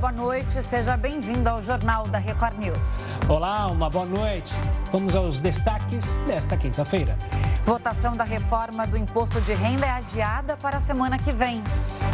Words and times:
boa 0.00 0.12
noite. 0.12 0.62
Seja 0.62 0.96
bem-vindo 0.96 1.50
ao 1.50 1.60
Jornal 1.60 2.08
da 2.08 2.16
Record 2.16 2.58
News. 2.58 3.04
Olá, 3.28 3.66
uma 3.66 3.90
boa 3.90 4.06
noite. 4.06 4.56
Vamos 4.90 5.14
aos 5.14 5.38
destaques 5.38 6.16
desta 6.26 6.56
quinta-feira. 6.56 7.18
Votação 7.66 8.16
da 8.16 8.24
reforma 8.24 8.86
do 8.86 8.96
imposto 8.96 9.38
de 9.42 9.52
renda 9.52 9.84
é 9.84 9.90
adiada 9.90 10.56
para 10.56 10.78
a 10.78 10.80
semana 10.80 11.18
que 11.18 11.30
vem. 11.30 11.62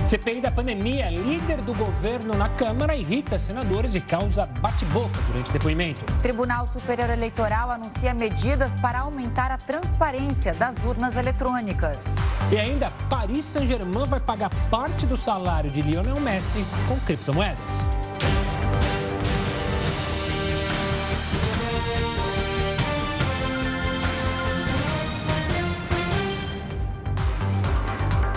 CPI 0.05 0.41
da 0.41 0.51
pandemia, 0.51 1.11
líder 1.11 1.61
do 1.63 1.73
governo 1.75 2.35
na 2.35 2.49
Câmara, 2.49 2.97
irrita 2.97 3.39
senadores 3.39 3.95
e 3.95 4.01
causa 4.01 4.47
bate-boca 4.47 5.21
durante 5.29 5.53
depoimento. 5.53 6.05
Tribunal 6.21 6.67
Superior 6.67 7.11
Eleitoral 7.11 7.71
anuncia 7.71 8.13
medidas 8.13 8.75
para 8.75 9.01
aumentar 9.01 9.53
a 9.53 9.59
transparência 9.59 10.53
das 10.53 10.77
urnas 10.85 11.17
eletrônicas. 11.17 12.05
E 12.51 12.59
ainda, 12.59 12.91
Paris 13.09 13.45
Saint-Germain 13.45 14.07
vai 14.07 14.21
pagar 14.21 14.51
parte 14.69 15.07
do 15.07 15.17
salário 15.17 15.71
de 15.71 15.83
Lionel 15.83 16.21
Messi 16.21 16.65
com 16.89 16.99
criptomoedas. 17.01 17.76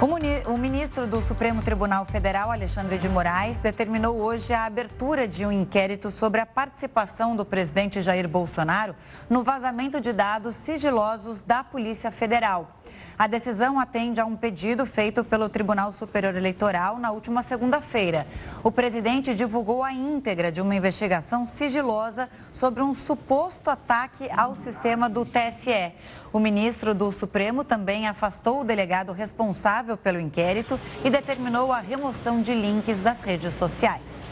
O 0.01 0.57
ministro 0.57 1.05
do 1.05 1.21
Supremo 1.21 1.61
Tribunal 1.61 2.05
Federal, 2.05 2.49
Alexandre 2.49 2.97
de 2.97 3.09
Moraes, 3.09 3.57
determinou 3.57 4.15
hoje 4.15 4.53
a 4.53 4.63
abertura 4.63 5.27
de 5.27 5.45
um 5.45 5.51
inquérito 5.51 6.09
sobre 6.09 6.39
a 6.39 6.45
participação 6.45 7.35
do 7.35 7.43
presidente 7.43 8.01
Jair 8.01 8.25
Bolsonaro 8.25 8.95
no 9.29 9.43
vazamento 9.43 9.99
de 9.99 10.13
dados 10.13 10.55
sigilosos 10.55 11.41
da 11.41 11.65
Polícia 11.65 12.11
Federal. 12.11 12.79
A 13.17 13.27
decisão 13.27 13.77
atende 13.77 14.21
a 14.21 14.25
um 14.25 14.37
pedido 14.37 14.85
feito 14.85 15.25
pelo 15.25 15.49
Tribunal 15.49 15.91
Superior 15.91 16.33
Eleitoral 16.33 16.97
na 16.97 17.11
última 17.11 17.41
segunda-feira. 17.41 18.25
O 18.63 18.71
presidente 18.71 19.35
divulgou 19.35 19.83
a 19.83 19.91
íntegra 19.91 20.49
de 20.49 20.61
uma 20.61 20.73
investigação 20.73 21.43
sigilosa 21.43 22.29
sobre 22.53 22.81
um 22.81 22.93
suposto 22.93 23.69
ataque 23.69 24.29
ao 24.31 24.55
sistema 24.55 25.09
do 25.09 25.25
TSE. 25.25 25.91
O 26.31 26.39
ministro 26.39 26.93
do 26.93 27.11
Supremo 27.11 27.63
também 27.63 28.07
afastou 28.07 28.61
o 28.61 28.63
delegado 28.63 29.11
responsável 29.11 29.97
pelo 29.97 30.19
inquérito 30.19 30.79
e 31.03 31.09
determinou 31.09 31.71
a 31.71 31.79
remoção 31.79 32.41
de 32.41 32.53
links 32.53 32.99
das 32.99 33.23
redes 33.23 33.53
sociais. 33.55 34.25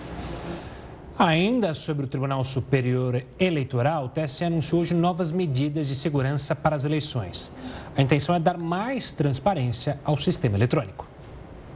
Ainda 1.18 1.74
sobre 1.74 2.06
o 2.06 2.08
Tribunal 2.08 2.44
Superior 2.44 3.24
Eleitoral, 3.40 4.06
o 4.06 4.10
TSE 4.10 4.44
anunciou 4.44 4.82
hoje 4.82 4.94
novas 4.94 5.32
medidas 5.32 5.88
de 5.88 5.96
segurança 5.96 6.56
para 6.56 6.76
as 6.76 6.86
eleições. 6.86 7.52
A 7.96 8.02
intenção 8.04 8.36
é 8.36 8.40
dar 8.40 8.60
mais 8.60 9.12
transparência 9.12 10.00
ao 10.06 10.20
sistema 10.20 10.56
eletrônico. 10.56 11.08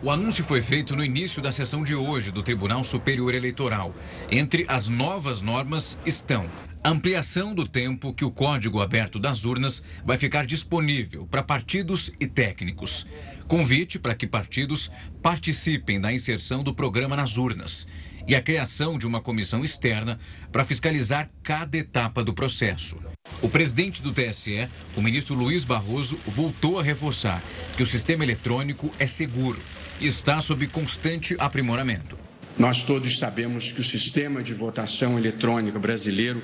O 0.03 0.11
anúncio 0.11 0.43
foi 0.43 0.61
feito 0.61 0.95
no 0.95 1.03
início 1.03 1.41
da 1.41 1.51
sessão 1.51 1.83
de 1.83 1.95
hoje 1.95 2.29
do 2.29 2.43
Tribunal 2.43 2.83
Superior 2.83 3.33
Eleitoral. 3.33 3.91
Entre 4.29 4.65
as 4.67 4.87
novas 4.87 5.41
normas 5.41 5.97
estão 6.05 6.45
ampliação 6.89 7.53
do 7.53 7.67
tempo 7.67 8.13
que 8.13 8.25
o 8.25 8.31
código 8.31 8.81
aberto 8.81 9.19
das 9.19 9.45
urnas 9.45 9.83
vai 10.03 10.17
ficar 10.17 10.45
disponível 10.45 11.27
para 11.27 11.43
partidos 11.43 12.11
e 12.19 12.25
técnicos. 12.25 13.05
Convite 13.47 13.99
para 13.99 14.15
que 14.15 14.25
partidos 14.25 14.89
participem 15.21 16.01
da 16.01 16.11
inserção 16.11 16.63
do 16.63 16.73
programa 16.73 17.15
nas 17.15 17.37
urnas 17.37 17.87
e 18.27 18.35
a 18.35 18.41
criação 18.41 18.97
de 18.97 19.05
uma 19.05 19.21
comissão 19.21 19.63
externa 19.63 20.19
para 20.51 20.65
fiscalizar 20.65 21.29
cada 21.43 21.77
etapa 21.77 22.23
do 22.23 22.33
processo. 22.33 22.97
O 23.41 23.49
presidente 23.49 24.01
do 24.01 24.11
TSE, 24.11 24.67
o 24.95 25.01
ministro 25.01 25.35
Luiz 25.35 25.63
Barroso, 25.63 26.19
voltou 26.25 26.79
a 26.79 26.83
reforçar 26.83 27.43
que 27.75 27.83
o 27.83 27.85
sistema 27.85 28.23
eletrônico 28.23 28.91
é 28.97 29.05
seguro 29.05 29.59
e 29.99 30.07
está 30.07 30.41
sob 30.41 30.65
constante 30.67 31.35
aprimoramento. 31.39 32.17
Nós 32.57 32.83
todos 32.83 33.17
sabemos 33.17 33.71
que 33.71 33.81
o 33.81 33.83
sistema 33.83 34.43
de 34.43 34.53
votação 34.53 35.17
eletrônica 35.17 35.79
brasileiro 35.79 36.43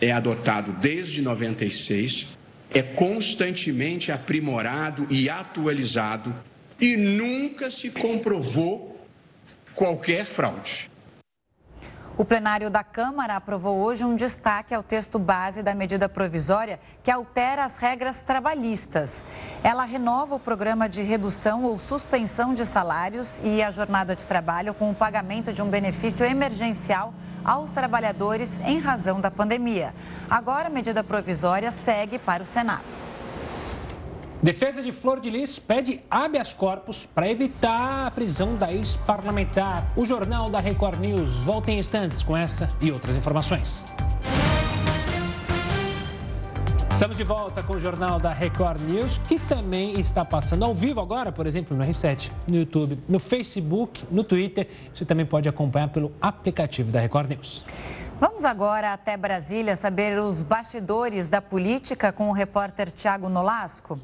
é 0.00 0.12
adotado 0.12 0.72
desde 0.72 1.20
96, 1.22 2.28
é 2.70 2.82
constantemente 2.82 4.12
aprimorado 4.12 5.06
e 5.10 5.28
atualizado 5.28 6.34
e 6.80 6.96
nunca 6.96 7.70
se 7.70 7.90
comprovou 7.90 9.06
qualquer 9.74 10.24
fraude. 10.24 10.90
O 12.16 12.24
plenário 12.24 12.68
da 12.68 12.82
Câmara 12.82 13.36
aprovou 13.36 13.78
hoje 13.78 14.04
um 14.04 14.16
destaque 14.16 14.74
ao 14.74 14.82
texto 14.82 15.20
base 15.20 15.62
da 15.62 15.72
medida 15.72 16.08
provisória 16.08 16.80
que 17.00 17.12
altera 17.12 17.64
as 17.64 17.78
regras 17.78 18.20
trabalhistas. 18.20 19.24
Ela 19.62 19.84
renova 19.84 20.34
o 20.34 20.40
programa 20.40 20.88
de 20.88 21.00
redução 21.02 21.62
ou 21.62 21.78
suspensão 21.78 22.54
de 22.54 22.66
salários 22.66 23.40
e 23.44 23.62
a 23.62 23.70
jornada 23.70 24.16
de 24.16 24.26
trabalho 24.26 24.74
com 24.74 24.90
o 24.90 24.94
pagamento 24.94 25.52
de 25.52 25.62
um 25.62 25.70
benefício 25.70 26.26
emergencial 26.26 27.14
aos 27.48 27.70
trabalhadores 27.70 28.60
em 28.66 28.78
razão 28.78 29.22
da 29.22 29.30
pandemia. 29.30 29.94
Agora, 30.28 30.66
a 30.66 30.70
medida 30.70 31.02
provisória 31.02 31.70
segue 31.70 32.18
para 32.18 32.42
o 32.42 32.46
Senado. 32.46 32.82
Defesa 34.42 34.82
de 34.82 34.92
Flor 34.92 35.18
de 35.18 35.30
Lis 35.30 35.58
pede 35.58 36.00
habeas 36.10 36.52
corpus 36.52 37.06
para 37.06 37.28
evitar 37.28 38.06
a 38.06 38.10
prisão 38.10 38.54
da 38.54 38.70
ex-parlamentar. 38.70 39.86
O 39.96 40.04
Jornal 40.04 40.50
da 40.50 40.60
Record 40.60 41.00
News 41.00 41.38
volta 41.38 41.70
em 41.70 41.78
instantes 41.78 42.22
com 42.22 42.36
essa 42.36 42.68
e 42.82 42.92
outras 42.92 43.16
informações. 43.16 43.82
Estamos 46.90 47.16
de 47.16 47.22
volta 47.22 47.62
com 47.62 47.74
o 47.74 47.80
Jornal 47.80 48.18
da 48.18 48.32
Record 48.32 48.80
News, 48.80 49.18
que 49.18 49.38
também 49.38 50.00
está 50.00 50.24
passando 50.24 50.64
ao 50.64 50.74
vivo 50.74 51.00
agora, 51.00 51.30
por 51.30 51.46
exemplo, 51.46 51.76
no 51.76 51.84
R7, 51.84 52.32
no 52.48 52.56
YouTube, 52.56 52.98
no 53.08 53.20
Facebook, 53.20 54.04
no 54.10 54.24
Twitter. 54.24 54.68
Você 54.92 55.04
também 55.04 55.24
pode 55.24 55.48
acompanhar 55.48 55.88
pelo 55.88 56.12
aplicativo 56.20 56.90
da 56.90 56.98
Record 56.98 57.30
News. 57.30 57.64
Vamos 58.18 58.44
agora 58.44 58.92
até 58.94 59.16
Brasília 59.16 59.76
saber 59.76 60.18
os 60.18 60.42
bastidores 60.42 61.28
da 61.28 61.40
política 61.40 62.10
com 62.10 62.30
o 62.30 62.32
repórter 62.32 62.90
Tiago 62.90 63.28
Nolasco. 63.28 64.00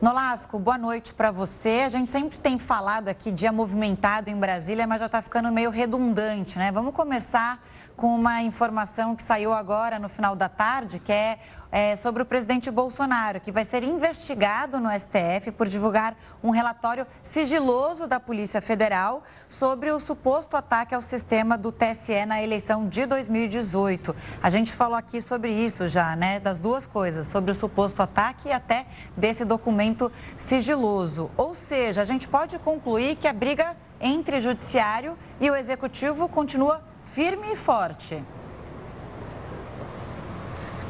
Nolasco, 0.00 0.58
boa 0.58 0.76
noite 0.76 1.14
para 1.14 1.30
você. 1.30 1.82
A 1.86 1.88
gente 1.88 2.10
sempre 2.10 2.36
tem 2.38 2.58
falado 2.58 3.08
aqui 3.08 3.30
dia 3.30 3.52
movimentado 3.52 4.28
em 4.30 4.36
Brasília, 4.36 4.86
mas 4.86 5.00
já 5.00 5.06
está 5.06 5.22
ficando 5.22 5.50
meio 5.50 5.70
redundante, 5.70 6.58
né? 6.58 6.70
Vamos 6.70 6.92
começar 6.92 7.64
com 7.96 8.14
uma 8.14 8.42
informação 8.42 9.14
que 9.14 9.22
saiu 9.22 9.52
agora 9.52 9.98
no 9.98 10.08
final 10.08 10.34
da 10.34 10.48
tarde, 10.48 10.98
que 10.98 11.12
é 11.12 11.38
é, 11.72 11.96
sobre 11.96 12.22
o 12.22 12.26
presidente 12.26 12.70
Bolsonaro, 12.70 13.40
que 13.40 13.50
vai 13.50 13.64
ser 13.64 13.82
investigado 13.82 14.78
no 14.78 14.90
STF 14.90 15.50
por 15.52 15.66
divulgar 15.66 16.14
um 16.44 16.50
relatório 16.50 17.06
sigiloso 17.22 18.06
da 18.06 18.20
Polícia 18.20 18.60
Federal 18.60 19.24
sobre 19.48 19.90
o 19.90 19.98
suposto 19.98 20.54
ataque 20.54 20.94
ao 20.94 21.00
sistema 21.00 21.56
do 21.56 21.72
TSE 21.72 22.26
na 22.26 22.42
eleição 22.42 22.86
de 22.86 23.06
2018. 23.06 24.14
A 24.42 24.50
gente 24.50 24.70
falou 24.70 24.96
aqui 24.96 25.22
sobre 25.22 25.50
isso 25.50 25.88
já, 25.88 26.14
né? 26.14 26.38
Das 26.38 26.60
duas 26.60 26.86
coisas, 26.86 27.26
sobre 27.26 27.50
o 27.50 27.54
suposto 27.54 28.02
ataque 28.02 28.48
e 28.48 28.52
até 28.52 28.84
desse 29.16 29.42
documento 29.42 30.12
sigiloso. 30.36 31.30
Ou 31.38 31.54
seja, 31.54 32.02
a 32.02 32.04
gente 32.04 32.28
pode 32.28 32.58
concluir 32.58 33.16
que 33.16 33.26
a 33.26 33.32
briga 33.32 33.74
entre 33.98 34.40
judiciário 34.40 35.16
e 35.40 35.50
o 35.50 35.56
executivo 35.56 36.28
continua 36.28 36.91
firme 37.14 37.52
e 37.52 37.56
forte. 37.56 38.22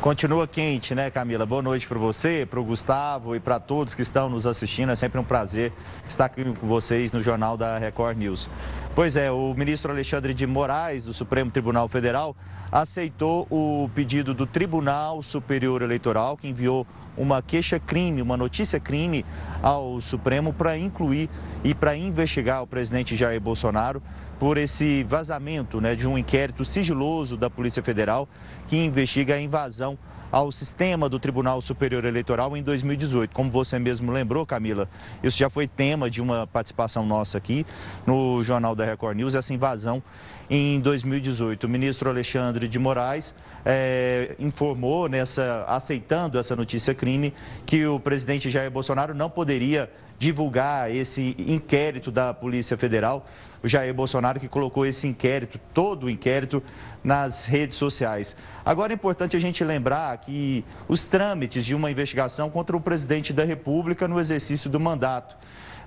Continua 0.00 0.46
quente, 0.46 0.94
né, 0.94 1.10
Camila? 1.10 1.44
Boa 1.44 1.62
noite 1.62 1.86
para 1.86 1.98
você, 1.98 2.46
para 2.48 2.60
o 2.60 2.64
Gustavo 2.64 3.34
e 3.36 3.40
para 3.40 3.58
todos 3.58 3.94
que 3.94 4.02
estão 4.02 4.28
nos 4.28 4.46
assistindo. 4.46 4.90
É 4.90 4.94
sempre 4.94 5.20
um 5.20 5.24
prazer 5.24 5.72
estar 6.08 6.24
aqui 6.24 6.44
com 6.44 6.66
vocês 6.66 7.12
no 7.12 7.20
Jornal 7.20 7.56
da 7.56 7.76
Record 7.78 8.18
News. 8.18 8.48
Pois 8.94 9.16
é, 9.16 9.30
o 9.32 9.54
ministro 9.54 9.90
Alexandre 9.90 10.34
de 10.34 10.46
Moraes, 10.46 11.06
do 11.06 11.14
Supremo 11.14 11.50
Tribunal 11.50 11.88
Federal, 11.88 12.36
aceitou 12.70 13.46
o 13.50 13.88
pedido 13.94 14.34
do 14.34 14.46
Tribunal 14.46 15.22
Superior 15.22 15.80
Eleitoral, 15.80 16.36
que 16.36 16.46
enviou 16.46 16.86
uma 17.16 17.40
queixa-crime, 17.40 18.20
uma 18.20 18.36
notícia-crime 18.36 19.24
ao 19.62 19.98
Supremo 20.02 20.52
para 20.52 20.76
incluir 20.76 21.30
e 21.64 21.74
para 21.74 21.96
investigar 21.96 22.62
o 22.62 22.66
presidente 22.66 23.16
Jair 23.16 23.40
Bolsonaro 23.40 24.02
por 24.38 24.58
esse 24.58 25.02
vazamento 25.04 25.80
né, 25.80 25.94
de 25.94 26.06
um 26.06 26.18
inquérito 26.18 26.62
sigiloso 26.62 27.34
da 27.34 27.48
Polícia 27.48 27.82
Federal 27.82 28.28
que 28.68 28.76
investiga 28.76 29.36
a 29.36 29.40
invasão 29.40 29.98
ao 30.32 30.50
sistema 30.50 31.10
do 31.10 31.20
Tribunal 31.20 31.60
Superior 31.60 32.06
Eleitoral 32.06 32.56
em 32.56 32.62
2018. 32.62 33.34
Como 33.34 33.50
você 33.50 33.78
mesmo 33.78 34.10
lembrou, 34.10 34.46
Camila, 34.46 34.88
isso 35.22 35.36
já 35.36 35.50
foi 35.50 35.68
tema 35.68 36.08
de 36.08 36.22
uma 36.22 36.46
participação 36.46 37.04
nossa 37.04 37.36
aqui 37.36 37.66
no 38.06 38.42
Jornal 38.42 38.74
da 38.74 38.86
Record 38.86 39.18
News, 39.18 39.34
essa 39.34 39.52
invasão 39.52 40.02
em 40.48 40.80
2018. 40.80 41.64
O 41.64 41.68
ministro 41.68 42.08
Alexandre 42.08 42.68
de 42.68 42.78
Moraes 42.78 43.34
é, 43.64 44.34
informou, 44.38 45.08
nessa, 45.08 45.64
aceitando 45.68 46.38
essa 46.38 46.54
notícia 46.56 46.94
crime, 46.94 47.32
que 47.64 47.86
o 47.86 47.98
presidente 47.98 48.50
Jair 48.50 48.70
Bolsonaro 48.70 49.14
não 49.14 49.30
poderia 49.30 49.90
divulgar 50.18 50.88
esse 50.94 51.34
inquérito 51.36 52.12
da 52.12 52.32
Polícia 52.32 52.76
Federal. 52.76 53.26
O 53.60 53.66
Jair 53.66 53.92
Bolsonaro 53.92 54.38
que 54.38 54.46
colocou 54.46 54.86
esse 54.86 55.08
inquérito, 55.08 55.58
todo 55.74 56.06
o 56.06 56.10
inquérito, 56.10 56.62
nas 57.02 57.44
redes 57.44 57.76
sociais. 57.76 58.36
Agora 58.64 58.92
é 58.92 58.94
importante 58.94 59.36
a 59.36 59.40
gente 59.40 59.64
lembrar 59.64 60.16
que 60.18 60.64
os 60.86 61.04
trâmites 61.04 61.64
de 61.64 61.74
uma 61.74 61.90
investigação 61.90 62.48
contra 62.50 62.76
o 62.76 62.80
presidente 62.80 63.32
da 63.32 63.44
República 63.44 64.06
no 64.06 64.20
exercício 64.20 64.70
do 64.70 64.78
mandato. 64.78 65.36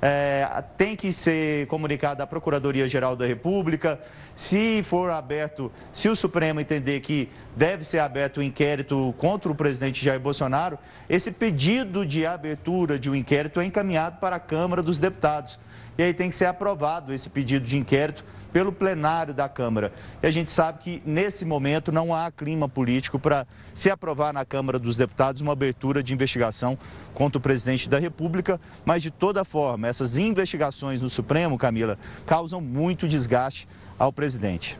É, 0.07 0.63
tem 0.77 0.95
que 0.95 1.11
ser 1.11 1.65
comunicado 1.65 2.21
à 2.21 2.27
Procuradoria-Geral 2.27 3.15
da 3.15 3.25
República. 3.25 3.99
Se 4.35 4.83
for 4.83 5.09
aberto, 5.09 5.71
se 5.91 6.07
o 6.07 6.15
Supremo 6.15 6.59
entender 6.59 6.99
que 6.99 7.27
deve 7.55 7.83
ser 7.83 7.97
aberto 7.97 8.37
o 8.37 8.39
um 8.41 8.43
inquérito 8.43 9.15
contra 9.17 9.51
o 9.51 9.55
presidente 9.55 10.05
Jair 10.05 10.19
Bolsonaro, 10.19 10.77
esse 11.09 11.31
pedido 11.31 12.05
de 12.05 12.23
abertura 12.23 12.99
de 12.99 13.09
um 13.09 13.15
inquérito 13.15 13.59
é 13.59 13.65
encaminhado 13.65 14.19
para 14.19 14.35
a 14.35 14.39
Câmara 14.39 14.83
dos 14.83 14.99
Deputados. 14.99 15.59
E 15.97 16.03
aí 16.03 16.13
tem 16.13 16.29
que 16.29 16.35
ser 16.35 16.45
aprovado 16.45 17.11
esse 17.11 17.27
pedido 17.27 17.65
de 17.65 17.75
inquérito 17.75 18.23
pelo 18.51 18.71
plenário 18.71 19.33
da 19.33 19.49
Câmara. 19.49 19.91
E 20.21 20.27
a 20.27 20.31
gente 20.31 20.51
sabe 20.51 20.79
que, 20.79 21.01
nesse 21.05 21.45
momento, 21.45 21.91
não 21.91 22.13
há 22.13 22.31
clima 22.31 22.67
político 22.67 23.19
para 23.19 23.45
se 23.73 23.89
aprovar 23.89 24.33
na 24.33 24.45
Câmara 24.45 24.79
dos 24.79 24.97
Deputados 24.97 25.41
uma 25.41 25.53
abertura 25.53 26.01
de 26.01 26.13
investigação 26.13 26.77
contra 27.13 27.37
o 27.37 27.41
presidente 27.41 27.89
da 27.89 27.99
República, 27.99 28.59
mas, 28.83 29.03
de 29.03 29.11
toda 29.11 29.43
forma, 29.43 29.87
essas 29.87 30.17
investigações 30.17 31.01
no 31.01 31.09
Supremo, 31.09 31.57
Camila, 31.57 31.97
causam 32.25 32.61
muito 32.61 33.07
desgaste 33.07 33.67
ao 33.97 34.11
presidente. 34.11 34.77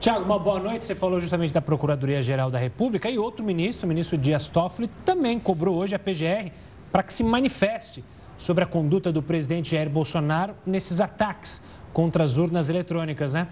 Tiago, 0.00 0.24
uma 0.24 0.38
boa 0.38 0.60
noite. 0.60 0.84
Você 0.84 0.94
falou 0.94 1.20
justamente 1.20 1.52
da 1.52 1.60
Procuradoria-Geral 1.60 2.52
da 2.52 2.58
República 2.58 3.10
e 3.10 3.18
outro 3.18 3.44
ministro, 3.44 3.84
o 3.84 3.88
ministro 3.88 4.16
Dias 4.16 4.48
Toffoli, 4.48 4.88
também 5.04 5.40
cobrou 5.40 5.76
hoje 5.76 5.94
a 5.94 5.98
PGR 5.98 6.52
para 6.92 7.02
que 7.02 7.12
se 7.12 7.24
manifeste 7.24 8.04
sobre 8.36 8.62
a 8.62 8.66
conduta 8.66 9.12
do 9.12 9.20
presidente 9.20 9.72
Jair 9.72 9.90
Bolsonaro 9.90 10.54
nesses 10.64 11.00
ataques 11.00 11.60
contra 11.92 12.24
as 12.24 12.36
urnas 12.36 12.68
eletrônicas, 12.68 13.34
né? 13.34 13.48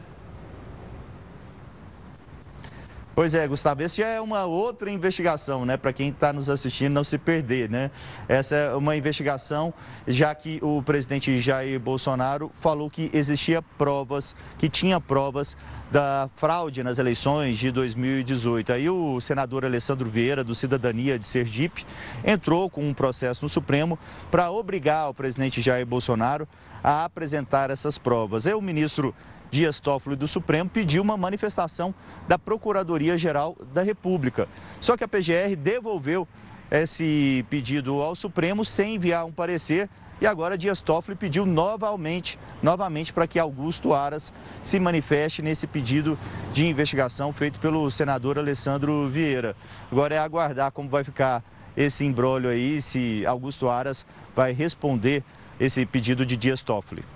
Pois 3.16 3.34
é, 3.34 3.48
Gustavo, 3.48 3.82
esse 3.82 4.02
já 4.02 4.08
é 4.08 4.20
uma 4.20 4.44
outra 4.44 4.90
investigação, 4.90 5.64
né? 5.64 5.78
Para 5.78 5.90
quem 5.90 6.10
está 6.10 6.34
nos 6.34 6.50
assistindo 6.50 6.92
não 6.92 7.02
se 7.02 7.16
perder, 7.16 7.70
né? 7.70 7.90
Essa 8.28 8.54
é 8.54 8.74
uma 8.74 8.94
investigação, 8.94 9.72
já 10.06 10.34
que 10.34 10.58
o 10.62 10.82
presidente 10.82 11.40
Jair 11.40 11.80
Bolsonaro 11.80 12.50
falou 12.52 12.90
que 12.90 13.10
existia 13.14 13.62
provas, 13.62 14.36
que 14.58 14.68
tinha 14.68 15.00
provas 15.00 15.56
da 15.90 16.28
fraude 16.36 16.82
nas 16.82 16.98
eleições 16.98 17.58
de 17.58 17.70
2018. 17.70 18.74
Aí 18.74 18.90
o 18.90 19.18
senador 19.18 19.64
Alessandro 19.64 20.10
Vieira, 20.10 20.44
do 20.44 20.54
Cidadania 20.54 21.18
de 21.18 21.24
Sergipe, 21.24 21.86
entrou 22.22 22.68
com 22.68 22.86
um 22.86 22.92
processo 22.92 23.42
no 23.42 23.48
Supremo 23.48 23.98
para 24.30 24.50
obrigar 24.50 25.08
o 25.08 25.14
presidente 25.14 25.62
Jair 25.62 25.86
Bolsonaro 25.86 26.46
a 26.84 27.06
apresentar 27.06 27.70
essas 27.70 27.96
provas. 27.96 28.46
Aí 28.46 28.52
o 28.52 28.60
ministro 28.60 29.14
Dias 29.56 29.80
Toffoli 29.80 30.16
do 30.16 30.28
Supremo 30.28 30.68
pediu 30.68 31.02
uma 31.02 31.16
manifestação 31.16 31.94
da 32.28 32.38
Procuradoria-Geral 32.38 33.56
da 33.72 33.82
República. 33.82 34.46
Só 34.78 34.98
que 34.98 35.02
a 35.02 35.08
PGR 35.08 35.56
devolveu 35.56 36.28
esse 36.70 37.42
pedido 37.48 38.02
ao 38.02 38.14
Supremo 38.14 38.66
sem 38.66 38.96
enviar 38.96 39.24
um 39.24 39.32
parecer 39.32 39.88
e 40.20 40.26
agora 40.26 40.58
Dias 40.58 40.82
Toffoli 40.82 41.16
pediu 41.16 41.46
novamente, 41.46 42.38
novamente 42.62 43.14
para 43.14 43.26
que 43.26 43.38
Augusto 43.38 43.94
Aras 43.94 44.30
se 44.62 44.78
manifeste 44.78 45.40
nesse 45.40 45.66
pedido 45.66 46.18
de 46.52 46.66
investigação 46.66 47.32
feito 47.32 47.58
pelo 47.58 47.90
senador 47.90 48.38
Alessandro 48.38 49.08
Vieira. 49.08 49.56
Agora 49.90 50.16
é 50.16 50.18
aguardar 50.18 50.70
como 50.70 50.86
vai 50.86 51.02
ficar 51.02 51.42
esse 51.74 52.04
embrólio 52.04 52.50
aí, 52.50 52.78
se 52.82 53.24
Augusto 53.24 53.70
Aras 53.70 54.06
vai 54.34 54.52
responder 54.52 55.24
esse 55.58 55.86
pedido 55.86 56.26
de 56.26 56.36
Dias 56.36 56.62
Toffoli. 56.62 57.15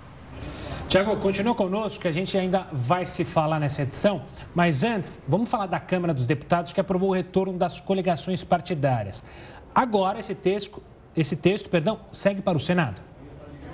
Tiago, 0.91 1.15
continua 1.15 1.55
conosco 1.55 2.01
que 2.01 2.07
a 2.09 2.11
gente 2.11 2.37
ainda 2.37 2.67
vai 2.69 3.05
se 3.05 3.23
falar 3.23 3.61
nessa 3.61 3.83
edição, 3.83 4.23
mas 4.53 4.83
antes, 4.83 5.21
vamos 5.25 5.49
falar 5.49 5.65
da 5.65 5.79
Câmara 5.79 6.13
dos 6.13 6.25
Deputados 6.25 6.73
que 6.73 6.81
aprovou 6.81 7.11
o 7.11 7.13
retorno 7.13 7.57
das 7.57 7.79
coligações 7.79 8.43
partidárias. 8.43 9.23
Agora, 9.73 10.19
esse 10.19 10.35
texto, 10.35 10.83
esse 11.15 11.37
texto 11.37 11.69
perdão, 11.69 11.97
segue 12.11 12.41
para 12.41 12.57
o 12.57 12.59
Senado. 12.59 13.01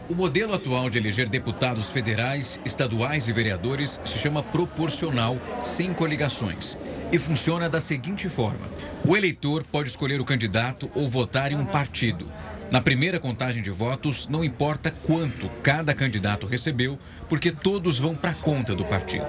O 0.08 0.14
modelo 0.14 0.54
atual 0.54 0.92
de 0.92 1.00
eleger 1.00 1.28
deputados 1.28 1.90
federais, 1.90 2.62
estaduais 2.64 3.28
e 3.28 3.34
vereadores 3.34 4.00
se 4.06 4.20
chama 4.20 4.44
proporcional, 4.44 5.38
sem 5.64 5.94
coligações, 5.94 6.78
e 7.12 7.18
funciona 7.18 7.70
da 7.70 7.80
seguinte 7.80 8.30
forma: 8.30 8.68
o 9.06 9.16
eleitor 9.16 9.64
pode 9.64 9.90
escolher 9.90 10.20
o 10.20 10.26
candidato 10.26 10.90
ou 10.96 11.10
votar 11.10 11.52
em 11.52 11.56
um 11.56 11.66
partido. 11.66 12.32
Na 12.70 12.82
primeira 12.82 13.20
contagem 13.20 13.64
de 13.64 13.70
votos, 13.70 14.28
não 14.28 14.44
importa 14.44 14.92
quanto 14.92 15.50
cada 15.64 15.94
candidato 15.94 16.46
recebeu, 16.46 17.00
porque 17.30 17.52
todos 17.52 17.98
vão 17.98 18.14
para 18.14 18.32
a 18.32 18.36
conta 18.36 18.76
do 18.76 18.84
partido. 18.84 19.28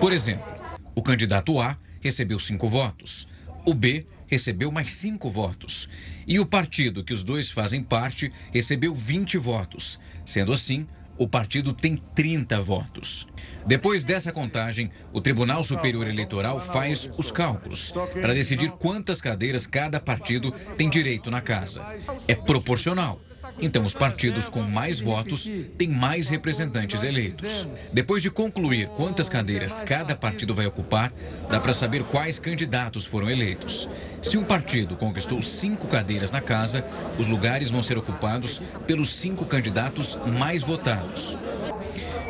Por 0.00 0.12
exemplo, 0.12 0.46
o 0.94 1.02
candidato 1.02 1.60
A 1.60 1.76
recebeu 2.00 2.38
cinco 2.38 2.68
votos, 2.68 3.28
o 3.66 3.74
B 3.74 4.06
recebeu 4.26 4.70
mais 4.70 4.92
cinco 4.92 5.28
votos 5.28 5.88
e 6.26 6.38
o 6.38 6.46
partido 6.46 7.02
que 7.02 7.12
os 7.12 7.22
dois 7.22 7.50
fazem 7.50 7.82
parte 7.82 8.32
recebeu 8.52 8.94
20 8.94 9.36
votos. 9.36 9.98
Sendo 10.24 10.52
assim, 10.52 10.86
o 11.20 11.28
partido 11.28 11.74
tem 11.74 11.96
30 11.96 12.62
votos. 12.62 13.26
Depois 13.66 14.04
dessa 14.04 14.32
contagem, 14.32 14.90
o 15.12 15.20
Tribunal 15.20 15.62
Superior 15.62 16.08
Eleitoral 16.08 16.58
faz 16.58 17.10
os 17.18 17.30
cálculos 17.30 17.92
para 18.22 18.32
decidir 18.32 18.70
quantas 18.70 19.20
cadeiras 19.20 19.66
cada 19.66 20.00
partido 20.00 20.50
tem 20.78 20.88
direito 20.88 21.30
na 21.30 21.42
casa. 21.42 21.84
É 22.26 22.34
proporcional. 22.34 23.20
Então, 23.62 23.84
os 23.84 23.94
partidos 23.94 24.48
com 24.48 24.62
mais 24.62 25.00
votos 25.00 25.50
têm 25.76 25.88
mais 25.88 26.28
representantes 26.28 27.02
eleitos. 27.02 27.66
Depois 27.92 28.22
de 28.22 28.30
concluir 28.30 28.88
quantas 28.88 29.28
cadeiras 29.28 29.80
cada 29.80 30.16
partido 30.16 30.54
vai 30.54 30.66
ocupar, 30.66 31.12
dá 31.48 31.60
para 31.60 31.74
saber 31.74 32.02
quais 32.04 32.38
candidatos 32.38 33.04
foram 33.04 33.28
eleitos. 33.28 33.88
Se 34.22 34.38
um 34.38 34.44
partido 34.44 34.96
conquistou 34.96 35.42
cinco 35.42 35.86
cadeiras 35.86 36.30
na 36.30 36.40
casa, 36.40 36.84
os 37.18 37.26
lugares 37.26 37.70
vão 37.70 37.82
ser 37.82 37.98
ocupados 37.98 38.62
pelos 38.86 39.14
cinco 39.14 39.44
candidatos 39.44 40.18
mais 40.38 40.62
votados. 40.62 41.36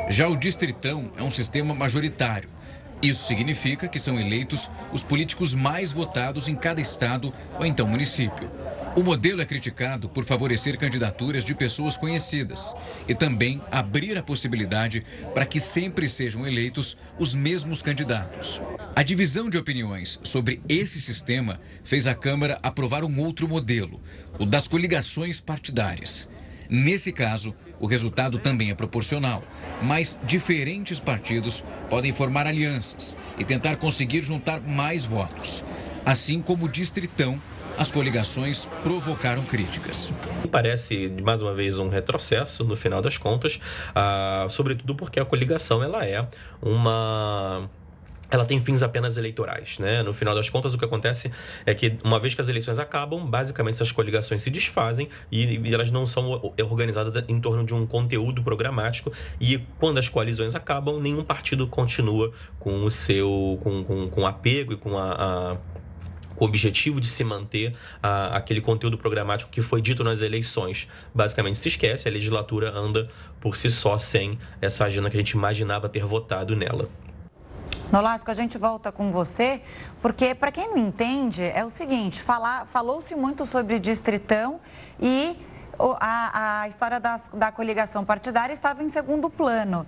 Já 0.09 0.27
o 0.27 0.37
Distritão 0.37 1.13
é 1.17 1.23
um 1.23 1.31
sistema 1.31 1.73
majoritário. 1.73 2.49
Isso 3.01 3.27
significa 3.27 3.89
que 3.89 3.99
são 3.99 4.19
eleitos 4.19 4.71
os 4.93 5.03
políticos 5.03 5.55
mais 5.55 5.91
votados 5.93 6.49
em 6.49 6.55
cada 6.55 6.81
estado 6.81 7.33
ou 7.59 7.65
então 7.65 7.87
município. 7.87 8.51
O 8.97 9.05
modelo 9.05 9.41
é 9.41 9.45
criticado 9.45 10.09
por 10.09 10.25
favorecer 10.25 10.77
candidaturas 10.77 11.45
de 11.45 11.55
pessoas 11.55 11.97
conhecidas 11.97 12.75
e 13.07 13.15
também 13.15 13.61
abrir 13.71 14.19
a 14.19 14.23
possibilidade 14.23 15.05
para 15.33 15.47
que 15.47 15.61
sempre 15.61 16.09
sejam 16.09 16.45
eleitos 16.45 16.99
os 17.17 17.33
mesmos 17.33 17.83
candidatos. 17.83 18.61
A 18.97 19.05
divisão 19.05 19.49
de 19.49 19.57
opiniões 19.57 20.19
sobre 20.25 20.61
esse 20.69 21.01
sistema 21.01 21.61
fez 21.85 22.09
a 22.09 22.17
Câmara 22.17 22.59
aprovar 22.65 23.05
um 23.05 23.21
outro 23.21 23.47
modelo, 23.49 24.03
o 24.41 24.45
das 24.45 24.67
coligações 24.67 25.39
partidárias. 25.39 26.29
Nesse 26.69 27.13
caso, 27.13 27.55
o 27.79 27.87
resultado 27.87 28.39
também 28.39 28.71
é 28.71 28.75
proporcional, 28.75 29.45
mas 29.83 30.19
diferentes 30.25 30.99
partidos 30.99 31.65
podem 31.89 32.13
formar 32.13 32.47
alianças 32.47 33.17
e 33.39 33.45
tentar 33.45 33.77
conseguir 33.77 34.23
juntar 34.23 34.61
mais 34.61 35.05
votos, 35.05 35.65
assim 36.05 36.43
como 36.43 36.67
o 36.67 36.69
Distritão 36.69 37.41
as 37.81 37.91
coligações 37.91 38.67
provocaram 38.83 39.43
críticas. 39.43 40.13
Parece, 40.53 41.09
mais 41.23 41.41
uma 41.41 41.55
vez, 41.55 41.79
um 41.79 41.89
retrocesso 41.89 42.63
no 42.63 42.77
final 42.77 43.01
das 43.01 43.17
contas, 43.17 43.59
ah, 43.95 44.47
sobretudo 44.51 44.95
porque 44.95 45.19
a 45.19 45.25
coligação 45.25 45.83
ela 45.83 46.05
é 46.05 46.29
uma 46.61 47.71
ela 48.31 48.45
tem 48.45 48.61
fins 48.61 48.83
apenas 48.83 49.17
eleitorais, 49.17 49.79
né? 49.79 50.03
No 50.03 50.13
final 50.13 50.35
das 50.35 50.49
contas, 50.49 50.73
o 50.75 50.79
que 50.79 50.85
acontece 50.85 51.33
é 51.67 51.75
que, 51.75 51.99
uma 52.05 52.21
vez 52.21 52.35
que 52.35 52.41
as 52.41 52.49
eleições 52.49 52.79
acabam, 52.79 53.27
basicamente 53.27 53.75
essas 53.75 53.91
coligações 53.91 54.43
se 54.43 54.51
desfazem 54.51 55.09
e, 55.33 55.59
e 55.59 55.75
elas 55.75 55.91
não 55.91 56.07
são 56.07 56.53
organizadas 56.63 57.25
em 57.29 57.41
torno 57.41 57.65
de 57.65 57.75
um 57.75 57.87
conteúdo 57.87 58.43
programático. 58.43 59.11
E 59.41 59.59
quando 59.81 59.99
as 59.99 60.09
coalizões 60.09 60.55
acabam, 60.55 61.01
nenhum 61.01 61.25
partido 61.25 61.67
continua 61.67 62.31
com 62.61 62.85
o 62.85 62.91
seu, 62.91 63.59
com, 63.65 63.83
com, 63.83 64.09
com 64.09 64.27
apego 64.27 64.75
e 64.75 64.77
com 64.77 64.97
a, 64.97 65.13
a 65.13 65.57
com 66.41 66.47
o 66.47 66.49
objetivo 66.49 67.03
de 67.03 67.07
se 67.07 67.23
manter 67.23 67.77
a, 68.03 68.35
aquele 68.35 68.63
conteúdo 68.63 68.97
programático 68.97 69.51
que 69.51 69.61
foi 69.61 69.83
dito 69.83 70.03
nas 70.03 70.23
eleições. 70.23 70.89
Basicamente 71.15 71.59
se 71.59 71.69
esquece, 71.69 72.09
a 72.09 72.11
legislatura 72.11 72.73
anda 72.73 73.11
por 73.39 73.59
si 73.59 73.71
só 73.71 73.99
sem 73.99 74.39
essa 74.59 74.87
agenda 74.87 75.11
que 75.11 75.19
a 75.19 75.21
gente 75.21 75.33
imaginava 75.33 75.87
ter 75.87 76.03
votado 76.03 76.57
nela. 76.57 76.89
Nolasco, 77.93 78.31
a 78.31 78.35
gente 78.35 78.57
volta 78.57 78.91
com 78.91 79.13
você, 79.13 79.61
porque 80.01 80.35
para 80.35 80.51
quem 80.51 80.71
não 80.71 80.79
entende, 80.79 81.43
é 81.43 81.63
o 81.63 81.69
seguinte, 81.69 82.23
falou-se 82.67 83.15
muito 83.15 83.45
sobre 83.45 83.79
distritão 83.79 84.61
e 84.99 85.37
a, 85.79 86.63
a 86.63 86.69
história 86.69 86.99
das, 86.99 87.29
da 87.35 87.53
coligação 87.53 88.03
partidária 88.03 88.53
estava 88.55 88.83
em 88.83 88.89
segundo 88.89 89.29
plano. 89.29 89.87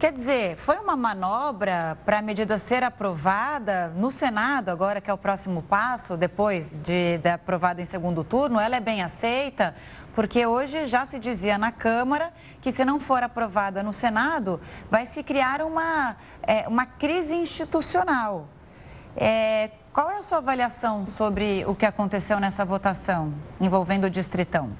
Quer 0.00 0.12
dizer, 0.12 0.56
foi 0.56 0.78
uma 0.78 0.96
manobra 0.96 1.98
para 2.06 2.20
a 2.20 2.22
medida 2.22 2.56
ser 2.56 2.82
aprovada 2.82 3.88
no 3.88 4.10
Senado, 4.10 4.70
agora 4.70 4.98
que 4.98 5.10
é 5.10 5.12
o 5.12 5.18
próximo 5.18 5.60
passo, 5.60 6.16
depois 6.16 6.70
de, 6.70 7.18
de 7.18 7.28
aprovada 7.28 7.82
em 7.82 7.84
segundo 7.84 8.24
turno, 8.24 8.58
ela 8.58 8.76
é 8.76 8.80
bem 8.80 9.02
aceita, 9.02 9.76
porque 10.14 10.46
hoje 10.46 10.84
já 10.84 11.04
se 11.04 11.18
dizia 11.18 11.58
na 11.58 11.70
Câmara 11.70 12.32
que 12.62 12.72
se 12.72 12.82
não 12.82 12.98
for 12.98 13.22
aprovada 13.22 13.82
no 13.82 13.92
Senado, 13.92 14.58
vai 14.90 15.04
se 15.04 15.22
criar 15.22 15.60
uma, 15.60 16.16
é, 16.44 16.66
uma 16.66 16.86
crise 16.86 17.36
institucional. 17.36 18.48
É, 19.14 19.68
qual 19.92 20.10
é 20.10 20.16
a 20.16 20.22
sua 20.22 20.38
avaliação 20.38 21.04
sobre 21.04 21.62
o 21.66 21.74
que 21.74 21.84
aconteceu 21.84 22.40
nessa 22.40 22.64
votação 22.64 23.34
envolvendo 23.60 24.04
o 24.04 24.10
Distritão? 24.10 24.70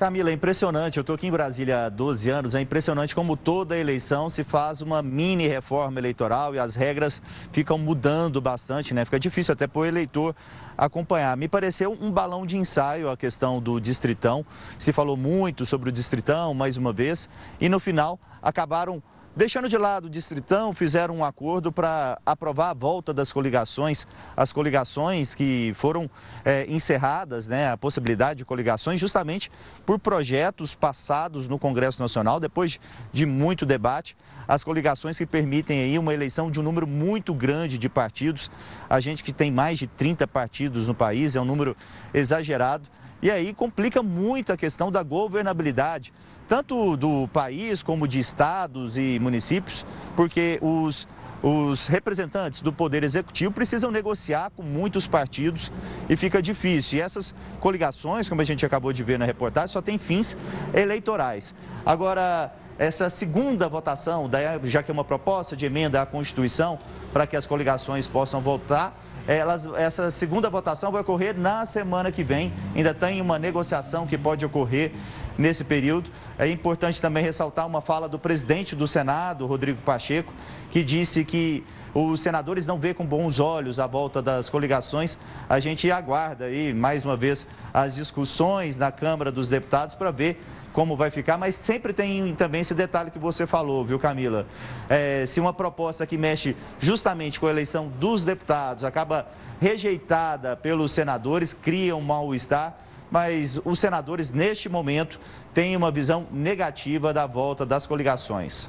Camila, 0.00 0.30
é 0.30 0.32
impressionante. 0.32 0.96
Eu 0.96 1.02
estou 1.02 1.14
aqui 1.14 1.26
em 1.26 1.30
Brasília 1.30 1.84
há 1.84 1.88
12 1.90 2.30
anos. 2.30 2.54
É 2.54 2.60
impressionante 2.62 3.14
como 3.14 3.36
toda 3.36 3.76
eleição 3.76 4.30
se 4.30 4.42
faz 4.42 4.80
uma 4.80 5.02
mini 5.02 5.46
reforma 5.46 6.00
eleitoral 6.00 6.54
e 6.54 6.58
as 6.58 6.74
regras 6.74 7.20
ficam 7.52 7.76
mudando 7.76 8.40
bastante, 8.40 8.94
né? 8.94 9.04
Fica 9.04 9.20
difícil 9.20 9.52
até 9.52 9.66
para 9.66 9.80
o 9.80 9.84
eleitor 9.84 10.34
acompanhar. 10.74 11.36
Me 11.36 11.48
pareceu 11.48 11.94
um 12.00 12.10
balão 12.10 12.46
de 12.46 12.56
ensaio 12.56 13.10
a 13.10 13.16
questão 13.16 13.60
do 13.60 13.78
distritão. 13.78 14.42
Se 14.78 14.90
falou 14.90 15.18
muito 15.18 15.66
sobre 15.66 15.90
o 15.90 15.92
distritão, 15.92 16.54
mais 16.54 16.78
uma 16.78 16.94
vez, 16.94 17.28
e 17.60 17.68
no 17.68 17.78
final 17.78 18.18
acabaram 18.42 19.02
Deixando 19.34 19.68
de 19.68 19.78
lado 19.78 20.06
o 20.06 20.10
Distritão, 20.10 20.74
fizeram 20.74 21.18
um 21.18 21.24
acordo 21.24 21.70
para 21.70 22.18
aprovar 22.26 22.70
a 22.70 22.74
volta 22.74 23.14
das 23.14 23.32
coligações, 23.32 24.04
as 24.36 24.52
coligações 24.52 25.36
que 25.36 25.70
foram 25.76 26.10
é, 26.44 26.66
encerradas, 26.68 27.46
né, 27.46 27.70
a 27.70 27.76
possibilidade 27.76 28.38
de 28.38 28.44
coligações, 28.44 28.98
justamente 28.98 29.48
por 29.86 30.00
projetos 30.00 30.74
passados 30.74 31.46
no 31.46 31.60
Congresso 31.60 32.02
Nacional, 32.02 32.40
depois 32.40 32.80
de 33.12 33.24
muito 33.24 33.64
debate, 33.64 34.16
as 34.48 34.64
coligações 34.64 35.16
que 35.16 35.24
permitem 35.24 35.80
aí 35.80 35.96
uma 35.96 36.12
eleição 36.12 36.50
de 36.50 36.58
um 36.58 36.64
número 36.64 36.86
muito 36.86 37.32
grande 37.32 37.78
de 37.78 37.88
partidos. 37.88 38.50
A 38.88 38.98
gente 38.98 39.22
que 39.22 39.32
tem 39.32 39.52
mais 39.52 39.78
de 39.78 39.86
30 39.86 40.26
partidos 40.26 40.88
no 40.88 40.94
país, 40.94 41.36
é 41.36 41.40
um 41.40 41.44
número 41.44 41.76
exagerado. 42.12 42.88
E 43.22 43.30
aí 43.30 43.52
complica 43.52 44.02
muito 44.02 44.52
a 44.52 44.56
questão 44.56 44.90
da 44.90 45.02
governabilidade, 45.02 46.12
tanto 46.48 46.96
do 46.96 47.28
país 47.28 47.82
como 47.82 48.08
de 48.08 48.18
estados 48.18 48.96
e 48.96 49.18
municípios, 49.20 49.84
porque 50.16 50.58
os, 50.62 51.06
os 51.42 51.86
representantes 51.86 52.62
do 52.62 52.72
Poder 52.72 53.04
Executivo 53.04 53.52
precisam 53.52 53.90
negociar 53.90 54.50
com 54.50 54.62
muitos 54.62 55.06
partidos 55.06 55.70
e 56.08 56.16
fica 56.16 56.40
difícil. 56.40 56.98
E 56.98 57.02
essas 57.02 57.34
coligações, 57.60 58.26
como 58.26 58.40
a 58.40 58.44
gente 58.44 58.64
acabou 58.64 58.92
de 58.92 59.04
ver 59.04 59.18
na 59.18 59.26
reportagem, 59.26 59.68
só 59.68 59.82
têm 59.82 59.98
fins 59.98 60.34
eleitorais. 60.72 61.54
Agora, 61.84 62.50
essa 62.78 63.10
segunda 63.10 63.68
votação, 63.68 64.30
já 64.64 64.82
que 64.82 64.90
é 64.90 64.94
uma 64.94 65.04
proposta 65.04 65.54
de 65.54 65.66
emenda 65.66 66.00
à 66.00 66.06
Constituição, 66.06 66.78
para 67.12 67.26
que 67.26 67.36
as 67.36 67.46
coligações 67.46 68.08
possam 68.08 68.40
votar, 68.40 68.98
elas, 69.26 69.66
essa 69.76 70.10
segunda 70.10 70.50
votação 70.50 70.90
vai 70.90 71.00
ocorrer 71.00 71.38
na 71.38 71.64
semana 71.64 72.10
que 72.10 72.22
vem. 72.22 72.52
Ainda 72.74 72.92
tem 72.94 73.20
uma 73.20 73.38
negociação 73.38 74.06
que 74.06 74.18
pode 74.18 74.44
ocorrer 74.44 74.92
nesse 75.38 75.64
período. 75.64 76.10
É 76.38 76.48
importante 76.48 77.00
também 77.00 77.22
ressaltar 77.22 77.66
uma 77.66 77.80
fala 77.80 78.08
do 78.08 78.18
presidente 78.18 78.76
do 78.76 78.86
Senado, 78.86 79.46
Rodrigo 79.46 79.80
Pacheco, 79.82 80.32
que 80.70 80.84
disse 80.84 81.24
que 81.24 81.64
os 81.94 82.20
senadores 82.20 82.66
não 82.66 82.78
vê 82.78 82.94
com 82.94 83.04
bons 83.04 83.40
olhos 83.40 83.80
a 83.80 83.86
volta 83.86 84.22
das 84.22 84.48
coligações. 84.48 85.18
A 85.48 85.58
gente 85.58 85.90
aguarda 85.90 86.44
aí, 86.44 86.72
mais 86.72 87.04
uma 87.04 87.16
vez, 87.16 87.46
as 87.72 87.94
discussões 87.94 88.76
na 88.76 88.92
Câmara 88.92 89.32
dos 89.32 89.48
Deputados 89.48 89.94
para 89.94 90.10
ver 90.10 90.40
como 90.72 90.96
vai 90.96 91.10
ficar, 91.10 91.36
mas 91.36 91.54
sempre 91.54 91.92
tem 91.92 92.34
também 92.34 92.60
esse 92.60 92.74
detalhe 92.74 93.10
que 93.10 93.18
você 93.18 93.46
falou, 93.46 93.84
viu, 93.84 93.98
Camila? 93.98 94.46
É, 94.88 95.24
se 95.26 95.40
uma 95.40 95.52
proposta 95.52 96.06
que 96.06 96.16
mexe 96.16 96.56
justamente 96.78 97.40
com 97.40 97.46
a 97.46 97.50
eleição 97.50 97.88
dos 97.88 98.24
deputados 98.24 98.84
acaba 98.84 99.26
rejeitada 99.60 100.56
pelos 100.56 100.92
senadores, 100.92 101.52
cria 101.52 101.94
um 101.96 102.00
mal-estar, 102.00 102.78
mas 103.10 103.60
os 103.64 103.78
senadores, 103.78 104.30
neste 104.30 104.68
momento, 104.68 105.18
têm 105.52 105.76
uma 105.76 105.90
visão 105.90 106.26
negativa 106.30 107.12
da 107.12 107.26
volta 107.26 107.66
das 107.66 107.86
coligações. 107.86 108.68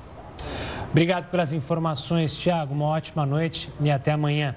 Obrigado 0.89 1.29
pelas 1.29 1.53
informações, 1.53 2.38
Tiago. 2.38 2.74
Uma 2.74 2.86
ótima 2.86 3.25
noite 3.25 3.72
e 3.79 3.89
até 3.89 4.12
amanhã. 4.12 4.55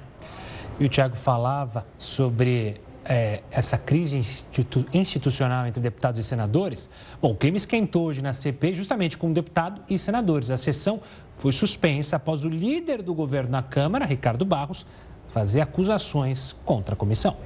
E 0.80 0.86
o 0.86 0.88
Tiago 0.88 1.14
falava 1.14 1.86
sobre 1.96 2.80
é, 3.04 3.42
essa 3.50 3.76
crise 3.76 4.16
institu 4.16 4.84
institucional 4.92 5.66
entre 5.66 5.80
deputados 5.80 6.18
e 6.18 6.22
senadores, 6.22 6.88
bom, 7.20 7.32
o 7.32 7.36
clima 7.36 7.56
esquentou 7.56 8.06
hoje 8.06 8.22
na 8.22 8.32
CPI 8.32 8.74
justamente 8.74 9.18
com 9.18 9.32
deputado 9.32 9.82
e 9.88 9.98
senadores. 9.98 10.50
A 10.50 10.56
sessão 10.56 11.00
foi 11.36 11.52
suspensa 11.52 12.16
após 12.16 12.44
o 12.44 12.48
líder 12.48 13.02
do 13.02 13.14
governo 13.14 13.50
na 13.50 13.62
Câmara, 13.62 14.04
Ricardo 14.04 14.44
Barros, 14.44 14.86
fazer 15.28 15.60
acusações 15.60 16.54
contra 16.64 16.94
a 16.94 16.96
comissão. 16.96 17.36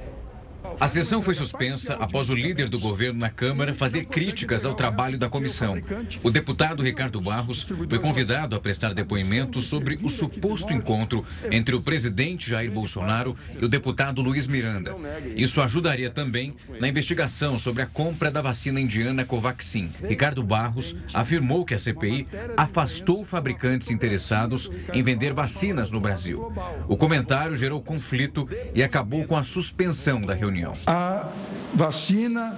A 0.79 0.87
sessão 0.87 1.21
foi 1.21 1.33
suspensa 1.33 1.95
após 1.95 2.29
o 2.29 2.33
líder 2.33 2.69
do 2.69 2.79
governo 2.79 3.19
na 3.19 3.29
Câmara 3.29 3.73
fazer 3.73 4.05
críticas 4.05 4.63
ao 4.63 4.73
trabalho 4.73 5.17
da 5.17 5.27
comissão. 5.27 5.77
O 6.23 6.31
deputado 6.31 6.81
Ricardo 6.81 7.19
Barros 7.19 7.67
foi 7.89 7.99
convidado 7.99 8.55
a 8.55 8.61
prestar 8.61 8.93
depoimento 8.93 9.59
sobre 9.59 9.99
o 10.01 10.07
suposto 10.07 10.71
encontro 10.71 11.25
entre 11.51 11.75
o 11.75 11.81
presidente 11.81 12.49
Jair 12.49 12.71
Bolsonaro 12.71 13.35
e 13.59 13.65
o 13.65 13.67
deputado 13.67 14.21
Luiz 14.21 14.47
Miranda. 14.47 14.95
Isso 15.35 15.61
ajudaria 15.61 16.09
também 16.09 16.55
na 16.79 16.87
investigação 16.87 17.57
sobre 17.57 17.83
a 17.83 17.85
compra 17.85 18.31
da 18.31 18.41
vacina 18.41 18.79
indiana 18.79 19.25
Covaxin. 19.25 19.91
Ricardo 20.01 20.41
Barros 20.41 20.95
afirmou 21.13 21.65
que 21.65 21.73
a 21.73 21.79
CPI 21.79 22.25
afastou 22.55 23.25
fabricantes 23.25 23.91
interessados 23.91 24.71
em 24.93 25.03
vender 25.03 25.33
vacinas 25.33 25.91
no 25.91 25.99
Brasil. 25.99 26.53
O 26.87 26.95
comentário 26.95 27.57
gerou 27.57 27.81
conflito 27.81 28.47
e 28.73 28.81
acabou 28.81 29.25
com 29.25 29.35
a 29.35 29.43
suspensão 29.43 30.21
da 30.21 30.33
reunião. 30.33 30.68
A 30.85 31.29
vacina 31.73 32.57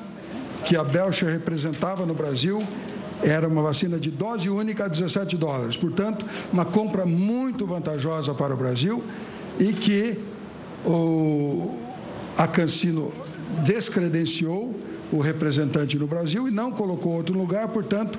que 0.66 0.76
a 0.76 0.84
Belcher 0.84 1.30
representava 1.30 2.06
no 2.06 2.14
Brasil 2.14 2.64
era 3.24 3.48
uma 3.48 3.62
vacina 3.62 4.00
de 4.00 4.10
dose 4.10 4.50
única 4.50 4.86
a 4.86 4.88
17 4.88 5.38
dólares. 5.38 5.78
Portanto, 5.78 6.26
uma 6.52 6.66
compra 6.66 7.06
muito 7.06 7.66
vantajosa 7.66 8.34
para 8.34 8.54
o 8.54 8.58
Brasil 8.58 9.04
e 9.60 9.74
que 9.74 10.18
o, 10.86 11.78
a 12.38 12.48
Cancino 12.48 13.12
descredenciou 13.64 14.76
o 15.12 15.20
representante 15.20 16.00
no 16.00 16.08
Brasil 16.08 16.48
e 16.48 16.52
não 16.52 16.72
colocou 16.72 17.14
outro 17.14 17.38
lugar, 17.38 17.68
portanto, 17.68 18.18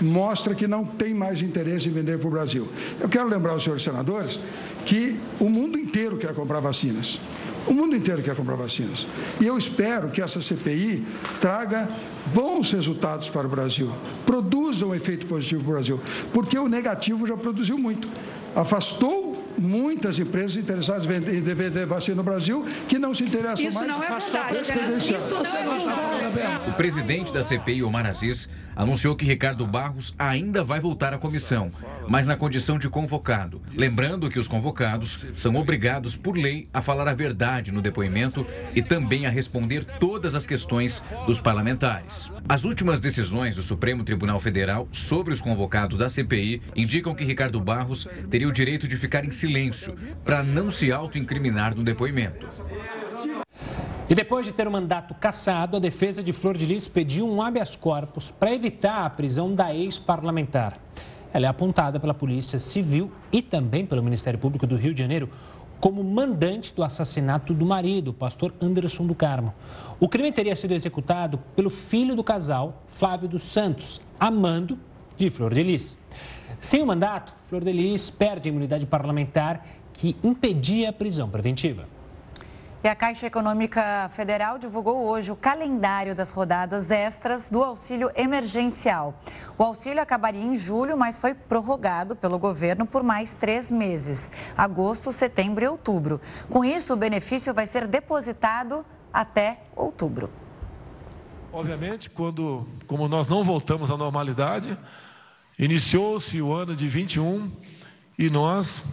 mostra 0.00 0.54
que 0.54 0.68
não 0.68 0.84
tem 0.84 1.14
mais 1.14 1.40
interesse 1.40 1.88
em 1.88 1.92
vender 1.92 2.18
para 2.18 2.28
o 2.28 2.30
Brasil. 2.30 2.68
Eu 3.00 3.08
quero 3.08 3.26
lembrar 3.28 3.52
aos 3.52 3.62
senhores 3.62 3.82
senadores 3.82 4.38
que 4.84 5.18
o 5.40 5.48
mundo 5.48 5.78
inteiro 5.78 6.18
quer 6.18 6.34
comprar 6.34 6.60
vacinas. 6.60 7.18
O 7.66 7.72
mundo 7.72 7.96
inteiro 7.96 8.22
quer 8.22 8.34
comprar 8.34 8.56
vacinas. 8.56 9.06
E 9.40 9.46
eu 9.46 9.56
espero 9.56 10.10
que 10.10 10.20
essa 10.20 10.40
CPI 10.40 11.04
traga 11.40 11.88
bons 12.26 12.70
resultados 12.70 13.28
para 13.28 13.46
o 13.46 13.50
Brasil, 13.50 13.92
produza 14.26 14.86
um 14.86 14.94
efeito 14.94 15.26
positivo 15.26 15.62
para 15.62 15.70
o 15.70 15.74
Brasil, 15.74 16.00
porque 16.32 16.58
o 16.58 16.68
negativo 16.68 17.26
já 17.26 17.36
produziu 17.36 17.78
muito. 17.78 18.08
Afastou 18.54 19.42
muitas 19.58 20.18
empresas 20.18 20.56
interessadas 20.56 21.06
em 21.06 21.40
vender 21.40 21.86
vacina 21.86 22.16
no 22.16 22.22
Brasil 22.22 22.64
que 22.88 22.98
não 22.98 23.14
se 23.14 23.24
interessam 23.24 23.66
Isso 23.66 23.74
mais. 23.74 23.88
Não 23.88 24.02
é 24.02 24.08
verdade. 24.08 24.58
Isso 24.58 24.72
não 24.72 26.20
é 26.20 26.30
verdade. 26.30 26.70
O 26.70 26.72
presidente 26.74 27.32
da 27.32 27.42
CPI, 27.42 27.82
Omar 27.82 28.06
Aziz, 28.06 28.48
anunciou 28.74 29.16
que 29.16 29.24
Ricardo 29.24 29.66
Barros 29.66 30.14
ainda 30.18 30.62
vai 30.64 30.80
voltar 30.80 31.12
à 31.12 31.18
comissão, 31.18 31.70
mas 32.08 32.26
na 32.26 32.36
condição 32.36 32.78
de 32.78 32.88
convocado. 32.88 33.60
Lembrando 33.74 34.30
que 34.30 34.38
os 34.38 34.48
convocados 34.48 35.26
são 35.36 35.54
obrigados 35.56 36.16
por 36.16 36.36
lei 36.36 36.68
a 36.72 36.80
falar 36.80 37.08
a 37.08 37.14
verdade 37.14 37.72
no 37.72 37.82
depoimento 37.82 38.46
e 38.74 38.82
também 38.82 39.26
a 39.26 39.30
responder 39.30 39.84
todas 39.98 40.34
as 40.34 40.46
questões 40.46 41.02
dos 41.26 41.40
parlamentares. 41.40 42.30
As 42.48 42.64
últimas 42.64 43.00
decisões 43.00 43.56
do 43.56 43.62
Supremo 43.62 44.04
Tribunal 44.04 44.40
Federal 44.40 44.88
sobre 44.92 45.32
os 45.32 45.40
convocados 45.40 45.96
da 45.96 46.08
CPI 46.08 46.62
indicam 46.76 47.14
que 47.14 47.24
Ricardo 47.24 47.60
Barros 47.60 48.08
teria 48.30 48.48
o 48.48 48.52
direito 48.52 48.86
de 48.86 48.96
ficar 48.96 49.24
em 49.24 49.30
silêncio 49.30 49.96
para 50.24 50.42
não 50.42 50.70
se 50.70 50.92
autoincriminar 50.92 51.74
no 51.74 51.82
depoimento. 51.82 52.46
E 54.06 54.14
depois 54.14 54.44
de 54.44 54.52
ter 54.52 54.68
o 54.68 54.70
mandato 54.70 55.14
cassado, 55.14 55.78
a 55.78 55.80
defesa 55.80 56.22
de 56.22 56.30
Flor 56.30 56.58
de 56.58 56.66
Lis 56.66 56.86
pediu 56.86 57.26
um 57.26 57.40
habeas 57.40 57.74
corpus 57.74 58.30
para 58.30 58.54
evitar 58.54 59.06
a 59.06 59.10
prisão 59.10 59.54
da 59.54 59.74
ex-parlamentar. 59.74 60.78
Ela 61.32 61.46
é 61.46 61.48
apontada 61.48 61.98
pela 61.98 62.12
Polícia 62.12 62.58
Civil 62.58 63.10
e 63.32 63.40
também 63.40 63.86
pelo 63.86 64.02
Ministério 64.02 64.38
Público 64.38 64.66
do 64.66 64.76
Rio 64.76 64.92
de 64.92 65.00
Janeiro 65.00 65.30
como 65.80 66.04
mandante 66.04 66.74
do 66.74 66.82
assassinato 66.82 67.54
do 67.54 67.64
marido, 67.64 68.08
o 68.08 68.14
pastor 68.14 68.54
Anderson 68.60 69.06
do 69.06 69.14
Carmo. 69.14 69.54
O 69.98 70.06
crime 70.06 70.30
teria 70.30 70.54
sido 70.54 70.72
executado 70.72 71.38
pelo 71.56 71.70
filho 71.70 72.14
do 72.14 72.22
casal, 72.22 72.82
Flávio 72.88 73.28
dos 73.28 73.42
Santos, 73.42 74.02
amando 74.20 74.78
de 75.16 75.30
Flor 75.30 75.54
de 75.54 75.62
Lis. 75.62 75.98
Sem 76.60 76.82
o 76.82 76.86
mandato, 76.86 77.34
Flor 77.48 77.64
de 77.64 77.72
Lis 77.72 78.10
perde 78.10 78.50
a 78.50 78.52
imunidade 78.52 78.86
parlamentar 78.86 79.64
que 79.94 80.14
impedia 80.22 80.90
a 80.90 80.92
prisão 80.92 81.30
preventiva. 81.30 81.93
E 82.84 82.88
a 82.88 82.94
Caixa 82.94 83.26
Econômica 83.26 84.10
Federal 84.10 84.58
divulgou 84.58 85.08
hoje 85.08 85.32
o 85.32 85.36
calendário 85.36 86.14
das 86.14 86.30
rodadas 86.30 86.90
extras 86.90 87.48
do 87.48 87.64
auxílio 87.64 88.10
emergencial. 88.14 89.18
O 89.56 89.62
auxílio 89.62 90.02
acabaria 90.02 90.44
em 90.44 90.54
julho, 90.54 90.94
mas 90.94 91.18
foi 91.18 91.32
prorrogado 91.32 92.14
pelo 92.14 92.38
governo 92.38 92.84
por 92.84 93.02
mais 93.02 93.32
três 93.32 93.70
meses 93.70 94.30
agosto, 94.54 95.10
setembro 95.12 95.64
e 95.64 95.66
outubro. 95.68 96.20
Com 96.50 96.62
isso, 96.62 96.92
o 96.92 96.96
benefício 96.96 97.54
vai 97.54 97.64
ser 97.64 97.86
depositado 97.86 98.84
até 99.10 99.62
outubro. 99.74 100.28
Obviamente, 101.50 102.10
quando, 102.10 102.68
como 102.86 103.08
nós 103.08 103.30
não 103.30 103.42
voltamos 103.42 103.90
à 103.90 103.96
normalidade, 103.96 104.76
iniciou-se 105.58 106.38
o 106.42 106.52
ano 106.52 106.76
de 106.76 106.86
21 106.86 107.50
e 108.18 108.28
nós 108.28 108.84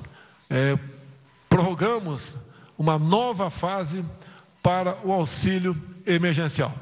é, 0.49 0.79
prorrogamos 1.49 2.37
uma 2.81 2.97
nova 2.97 3.51
fase 3.51 4.03
para 4.63 4.97
o 5.05 5.11
auxílio 5.11 5.79
emergencial. 6.03 6.73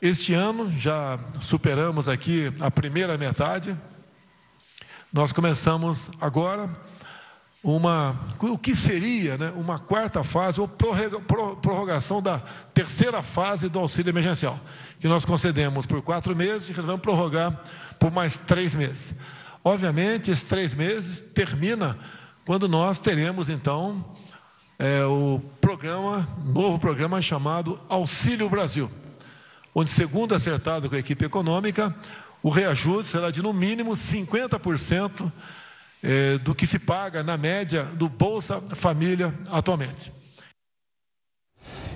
Este 0.00 0.32
ano 0.32 0.72
já 0.78 1.18
superamos 1.38 2.08
aqui 2.08 2.50
a 2.58 2.70
primeira 2.70 3.18
metade. 3.18 3.76
Nós 5.12 5.30
começamos 5.30 6.10
agora 6.18 6.70
uma, 7.62 8.18
o 8.40 8.56
que 8.56 8.74
seria 8.74 9.36
né, 9.36 9.52
uma 9.54 9.78
quarta 9.78 10.24
fase 10.24 10.62
ou 10.62 10.66
prorrogação 10.66 12.22
da 12.22 12.38
terceira 12.72 13.22
fase 13.22 13.68
do 13.68 13.78
auxílio 13.78 14.08
emergencial, 14.08 14.58
que 14.98 15.08
nós 15.08 15.26
concedemos 15.26 15.84
por 15.84 16.00
quatro 16.00 16.34
meses 16.34 16.70
e 16.70 16.72
resolvemos 16.72 17.02
prorrogar 17.02 17.62
por 17.98 18.10
mais 18.10 18.38
três 18.38 18.74
meses. 18.74 19.14
Obviamente, 19.62 20.30
esses 20.30 20.42
três 20.42 20.72
meses 20.72 21.20
termina 21.20 21.98
quando 22.46 22.66
nós 22.66 22.98
teremos 22.98 23.50
então 23.50 24.02
é, 24.82 25.04
o 25.04 25.40
programa, 25.60 26.26
novo 26.44 26.76
programa 26.76 27.22
chamado 27.22 27.78
Auxílio 27.88 28.48
Brasil, 28.48 28.90
onde, 29.72 29.88
segundo 29.88 30.34
acertado 30.34 30.88
com 30.88 30.96
a 30.96 30.98
equipe 30.98 31.24
econômica, 31.24 31.94
o 32.42 32.50
reajuste 32.50 33.12
será 33.12 33.30
de 33.30 33.40
no 33.40 33.52
mínimo 33.52 33.92
50% 33.92 35.30
é, 36.02 36.36
do 36.38 36.52
que 36.52 36.66
se 36.66 36.80
paga 36.80 37.22
na 37.22 37.36
média 37.36 37.84
do 37.84 38.08
Bolsa 38.08 38.60
Família 38.74 39.32
atualmente. 39.52 40.12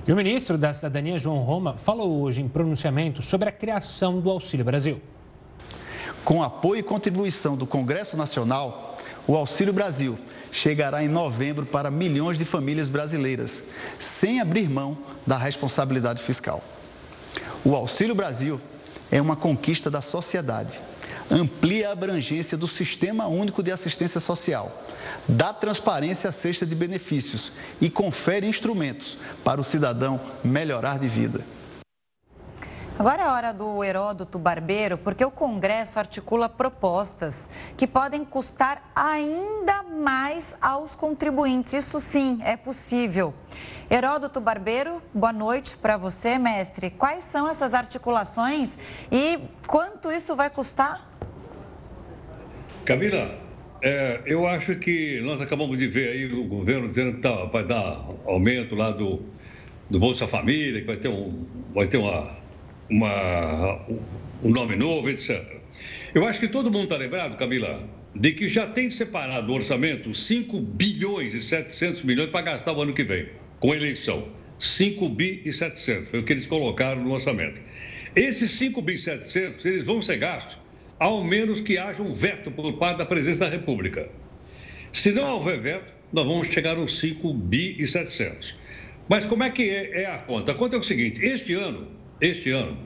E 0.06 0.12
o 0.12 0.14
ministro 0.14 0.56
da 0.56 0.72
Cidadania, 0.72 1.18
João 1.18 1.38
Roma, 1.38 1.76
falou 1.76 2.22
hoje 2.22 2.40
em 2.40 2.48
pronunciamento 2.48 3.20
sobre 3.20 3.48
a 3.48 3.52
criação 3.52 4.20
do 4.20 4.30
Auxílio 4.30 4.64
Brasil. 4.64 5.02
Com 6.24 6.40
apoio 6.40 6.78
e 6.78 6.84
contribuição 6.84 7.56
do 7.56 7.66
Congresso 7.66 8.16
Nacional, 8.16 8.96
o 9.26 9.34
Auxílio 9.34 9.72
Brasil 9.72 10.16
chegará 10.56 11.04
em 11.04 11.08
novembro 11.08 11.66
para 11.66 11.90
milhões 11.90 12.38
de 12.38 12.44
famílias 12.44 12.88
brasileiras, 12.88 13.64
sem 13.98 14.40
abrir 14.40 14.68
mão 14.68 14.96
da 15.26 15.36
responsabilidade 15.36 16.22
fiscal. 16.22 16.62
O 17.64 17.74
Auxílio 17.74 18.14
Brasil 18.14 18.60
é 19.10 19.20
uma 19.20 19.36
conquista 19.36 19.90
da 19.90 20.00
sociedade 20.00 20.80
amplia 21.30 21.88
a 21.88 21.92
abrangência 21.92 22.56
do 22.56 22.66
Sistema 22.66 23.26
Único 23.26 23.62
de 23.62 23.72
Assistência 23.72 24.20
Social, 24.20 24.84
dá 25.28 25.52
transparência 25.52 26.30
à 26.30 26.32
cesta 26.32 26.64
de 26.64 26.74
benefícios 26.74 27.52
e 27.80 27.90
confere 27.90 28.46
instrumentos 28.46 29.18
para 29.44 29.60
o 29.60 29.64
cidadão 29.64 30.20
melhorar 30.44 30.98
de 30.98 31.08
vida. 31.08 31.40
Agora 32.98 33.22
é 33.24 33.28
hora 33.28 33.52
do 33.52 33.84
Heródoto 33.84 34.38
Barbeiro, 34.38 34.96
porque 34.96 35.22
o 35.22 35.30
Congresso 35.30 35.98
articula 35.98 36.48
propostas 36.48 37.46
que 37.76 37.86
podem 37.86 38.24
custar 38.24 38.90
ainda 38.96 39.82
mais 39.82 40.56
aos 40.62 40.94
contribuintes. 40.94 41.74
Isso 41.74 42.00
sim, 42.00 42.38
é 42.42 42.56
possível. 42.56 43.34
Heródoto 43.90 44.40
Barbeiro, 44.40 45.02
boa 45.12 45.30
noite 45.30 45.76
para 45.76 45.98
você, 45.98 46.38
mestre. 46.38 46.88
Quais 46.88 47.22
são 47.24 47.46
essas 47.46 47.74
articulações 47.74 48.78
e 49.12 49.40
quanto 49.66 50.10
isso 50.10 50.34
vai 50.34 50.48
custar? 50.48 51.06
Camila, 52.86 53.38
é, 53.82 54.22
eu 54.24 54.48
acho 54.48 54.74
que 54.76 55.20
nós 55.20 55.38
acabamos 55.42 55.76
de 55.76 55.86
ver 55.86 56.12
aí 56.12 56.32
o 56.32 56.48
governo 56.48 56.86
dizendo 56.86 57.16
que 57.16 57.20
tá, 57.20 57.44
vai 57.44 57.62
dar 57.62 58.02
aumento 58.26 58.74
lá 58.74 58.90
do, 58.90 59.22
do 59.90 60.00
Bolsa 60.00 60.26
Família, 60.26 60.80
que 60.80 60.86
vai 60.86 60.96
ter, 60.96 61.08
um, 61.08 61.44
vai 61.74 61.86
ter 61.86 61.98
uma, 61.98 62.45
uma, 62.90 63.80
um 64.42 64.50
nome 64.50 64.76
novo, 64.76 65.08
etc. 65.10 65.56
Eu 66.14 66.26
acho 66.26 66.40
que 66.40 66.48
todo 66.48 66.70
mundo 66.70 66.84
está 66.84 66.96
lembrado, 66.96 67.36
Camila, 67.36 67.82
de 68.14 68.32
que 68.32 68.48
já 68.48 68.66
tem 68.66 68.90
separado 68.90 69.46
do 69.46 69.52
orçamento 69.52 70.14
5 70.14 70.58
bilhões 70.60 71.34
e 71.34 71.42
700 71.42 72.02
milhões 72.04 72.30
para 72.30 72.42
gastar 72.42 72.72
o 72.72 72.82
ano 72.82 72.94
que 72.94 73.04
vem, 73.04 73.28
com 73.60 73.74
eleição. 73.74 74.28
5 74.58 75.10
bi 75.10 75.42
e 75.44 75.52
700, 75.52 76.08
foi 76.08 76.20
o 76.20 76.24
que 76.24 76.32
eles 76.32 76.46
colocaram 76.46 77.02
no 77.02 77.12
orçamento. 77.12 77.60
Esses 78.14 78.52
5 78.52 78.80
bi 78.80 78.94
e 78.94 78.98
700, 78.98 79.64
eles 79.66 79.84
vão 79.84 80.00
ser 80.00 80.16
gastos 80.16 80.58
ao 80.98 81.22
menos 81.22 81.60
que 81.60 81.76
haja 81.76 82.02
um 82.02 82.12
veto 82.12 82.50
por 82.50 82.72
parte 82.74 82.98
da 82.98 83.06
presidência 83.06 83.44
da 83.44 83.50
República. 83.50 84.08
Se 84.92 85.12
não 85.12 85.34
houver 85.34 85.60
veto, 85.60 85.94
nós 86.12 86.24
vamos 86.24 86.48
chegar 86.48 86.76
aos 86.76 86.98
5 86.98 87.32
bi 87.34 87.76
e 87.78 87.86
700. 87.86 88.56
Mas 89.08 89.26
como 89.26 89.44
é 89.44 89.50
que 89.50 89.62
é, 89.62 90.02
é 90.02 90.06
a 90.06 90.18
conta? 90.18 90.52
A 90.52 90.54
conta 90.54 90.76
é 90.76 90.78
o 90.78 90.82
seguinte: 90.82 91.22
este 91.24 91.54
ano, 91.54 91.88
este 92.20 92.50
ano, 92.50 92.78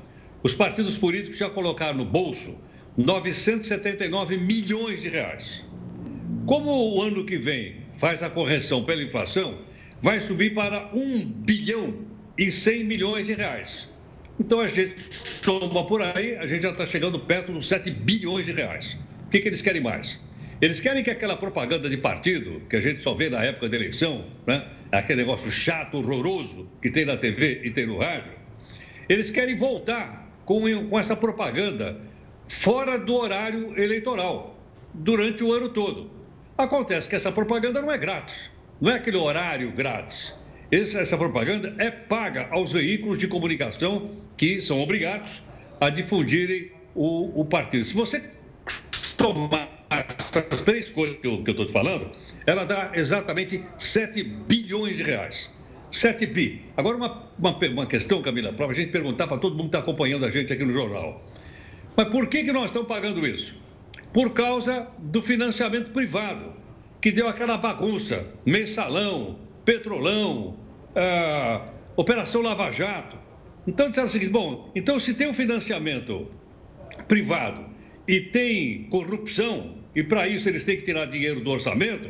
os 0.42 0.54
partidos 0.54 0.96
políticos 0.98 1.38
já 1.38 1.50
colocaram 1.50 1.98
no 1.98 2.04
bolso 2.04 2.58
979 2.96 4.36
milhões 4.36 5.02
de 5.02 5.08
reais. 5.08 5.64
Como 6.46 6.70
o 6.70 7.02
ano 7.02 7.24
que 7.24 7.38
vem 7.38 7.76
faz 7.92 8.22
a 8.22 8.30
correção 8.30 8.84
pela 8.84 9.02
inflação, 9.02 9.58
vai 10.02 10.20
subir 10.20 10.54
para 10.54 10.90
1 10.94 11.26
bilhão 11.26 11.94
e 12.36 12.50
100 12.50 12.84
milhões 12.84 13.26
de 13.26 13.34
reais. 13.34 13.88
Então 14.38 14.60
a 14.60 14.68
gente 14.68 14.94
soma 15.14 15.86
por 15.86 16.00
aí, 16.00 16.36
a 16.36 16.46
gente 16.46 16.62
já 16.62 16.70
está 16.70 16.86
chegando 16.86 17.20
perto 17.20 17.52
dos 17.52 17.68
7 17.68 17.90
bilhões 17.90 18.46
de 18.46 18.52
reais. 18.52 18.96
O 19.26 19.28
que, 19.30 19.38
que 19.38 19.48
eles 19.48 19.60
querem 19.60 19.82
mais? 19.82 20.18
Eles 20.60 20.80
querem 20.80 21.02
que 21.02 21.10
aquela 21.10 21.36
propaganda 21.36 21.88
de 21.88 21.96
partido, 21.96 22.60
que 22.68 22.76
a 22.76 22.80
gente 22.80 23.00
só 23.00 23.14
vê 23.14 23.30
na 23.30 23.42
época 23.44 23.68
da 23.68 23.76
eleição, 23.76 24.26
né? 24.46 24.66
aquele 24.90 25.20
negócio 25.20 25.50
chato, 25.50 25.98
horroroso 25.98 26.70
que 26.82 26.90
tem 26.90 27.04
na 27.04 27.16
TV 27.16 27.60
e 27.64 27.70
tem 27.70 27.86
no 27.86 27.98
rádio, 27.98 28.32
eles 29.10 29.28
querem 29.28 29.56
voltar 29.56 30.30
com, 30.44 30.62
com 30.88 30.98
essa 30.98 31.16
propaganda 31.16 32.00
fora 32.46 32.96
do 32.96 33.14
horário 33.16 33.76
eleitoral, 33.76 34.56
durante 34.94 35.42
o 35.42 35.52
ano 35.52 35.68
todo. 35.68 36.08
Acontece 36.56 37.08
que 37.08 37.16
essa 37.16 37.32
propaganda 37.32 37.82
não 37.82 37.90
é 37.90 37.98
grátis, 37.98 38.50
não 38.80 38.92
é 38.92 38.96
aquele 38.96 39.16
horário 39.16 39.72
grátis. 39.72 40.32
Essa, 40.70 41.00
essa 41.00 41.18
propaganda 41.18 41.74
é 41.78 41.90
paga 41.90 42.46
aos 42.52 42.72
veículos 42.72 43.18
de 43.18 43.26
comunicação 43.26 44.12
que 44.36 44.60
são 44.60 44.80
obrigados 44.80 45.42
a 45.80 45.90
difundirem 45.90 46.70
o, 46.94 47.40
o 47.40 47.44
partido. 47.44 47.84
Se 47.84 47.94
você 47.94 48.30
tomar 49.16 49.68
essas 49.90 50.62
três 50.62 50.88
coisas 50.88 51.18
que 51.18 51.26
eu 51.26 51.42
estou 51.44 51.66
te 51.66 51.72
falando, 51.72 52.12
ela 52.46 52.64
dá 52.64 52.92
exatamente 52.94 53.64
7 53.76 54.22
bilhões 54.22 54.96
de 54.96 55.02
reais. 55.02 55.50
7 55.90 56.26
bi. 56.26 56.62
Agora, 56.76 56.96
uma, 56.96 57.30
uma, 57.38 57.58
uma 57.58 57.86
questão, 57.86 58.22
Camila, 58.22 58.52
para 58.52 58.66
a 58.66 58.72
gente 58.74 58.90
perguntar 58.90 59.26
para 59.26 59.38
todo 59.38 59.52
mundo 59.52 59.70
que 59.70 59.76
está 59.76 59.78
acompanhando 59.80 60.24
a 60.24 60.30
gente 60.30 60.52
aqui 60.52 60.64
no 60.64 60.72
jornal. 60.72 61.24
Mas 61.96 62.08
por 62.08 62.28
que, 62.28 62.44
que 62.44 62.52
nós 62.52 62.66
estamos 62.66 62.88
pagando 62.88 63.26
isso? 63.26 63.56
Por 64.12 64.32
causa 64.32 64.88
do 64.98 65.22
financiamento 65.22 65.90
privado, 65.90 66.52
que 67.00 67.10
deu 67.10 67.28
aquela 67.28 67.56
bagunça, 67.56 68.26
mensalão, 68.44 69.38
petrolão, 69.64 70.56
ah, 70.94 71.68
Operação 71.96 72.42
Lava 72.42 72.70
Jato. 72.72 73.16
Então 73.66 73.88
disseram 73.88 74.08
o 74.08 74.10
seguinte: 74.10 74.30
bom, 74.30 74.70
então 74.74 74.98
se 74.98 75.14
tem 75.14 75.28
um 75.28 75.32
financiamento 75.32 76.28
privado 77.06 77.64
e 78.06 78.20
tem 78.20 78.84
corrupção, 78.84 79.76
e 79.94 80.02
para 80.02 80.26
isso 80.26 80.48
eles 80.48 80.64
têm 80.64 80.76
que 80.76 80.84
tirar 80.84 81.06
dinheiro 81.06 81.40
do 81.40 81.50
orçamento, 81.50 82.08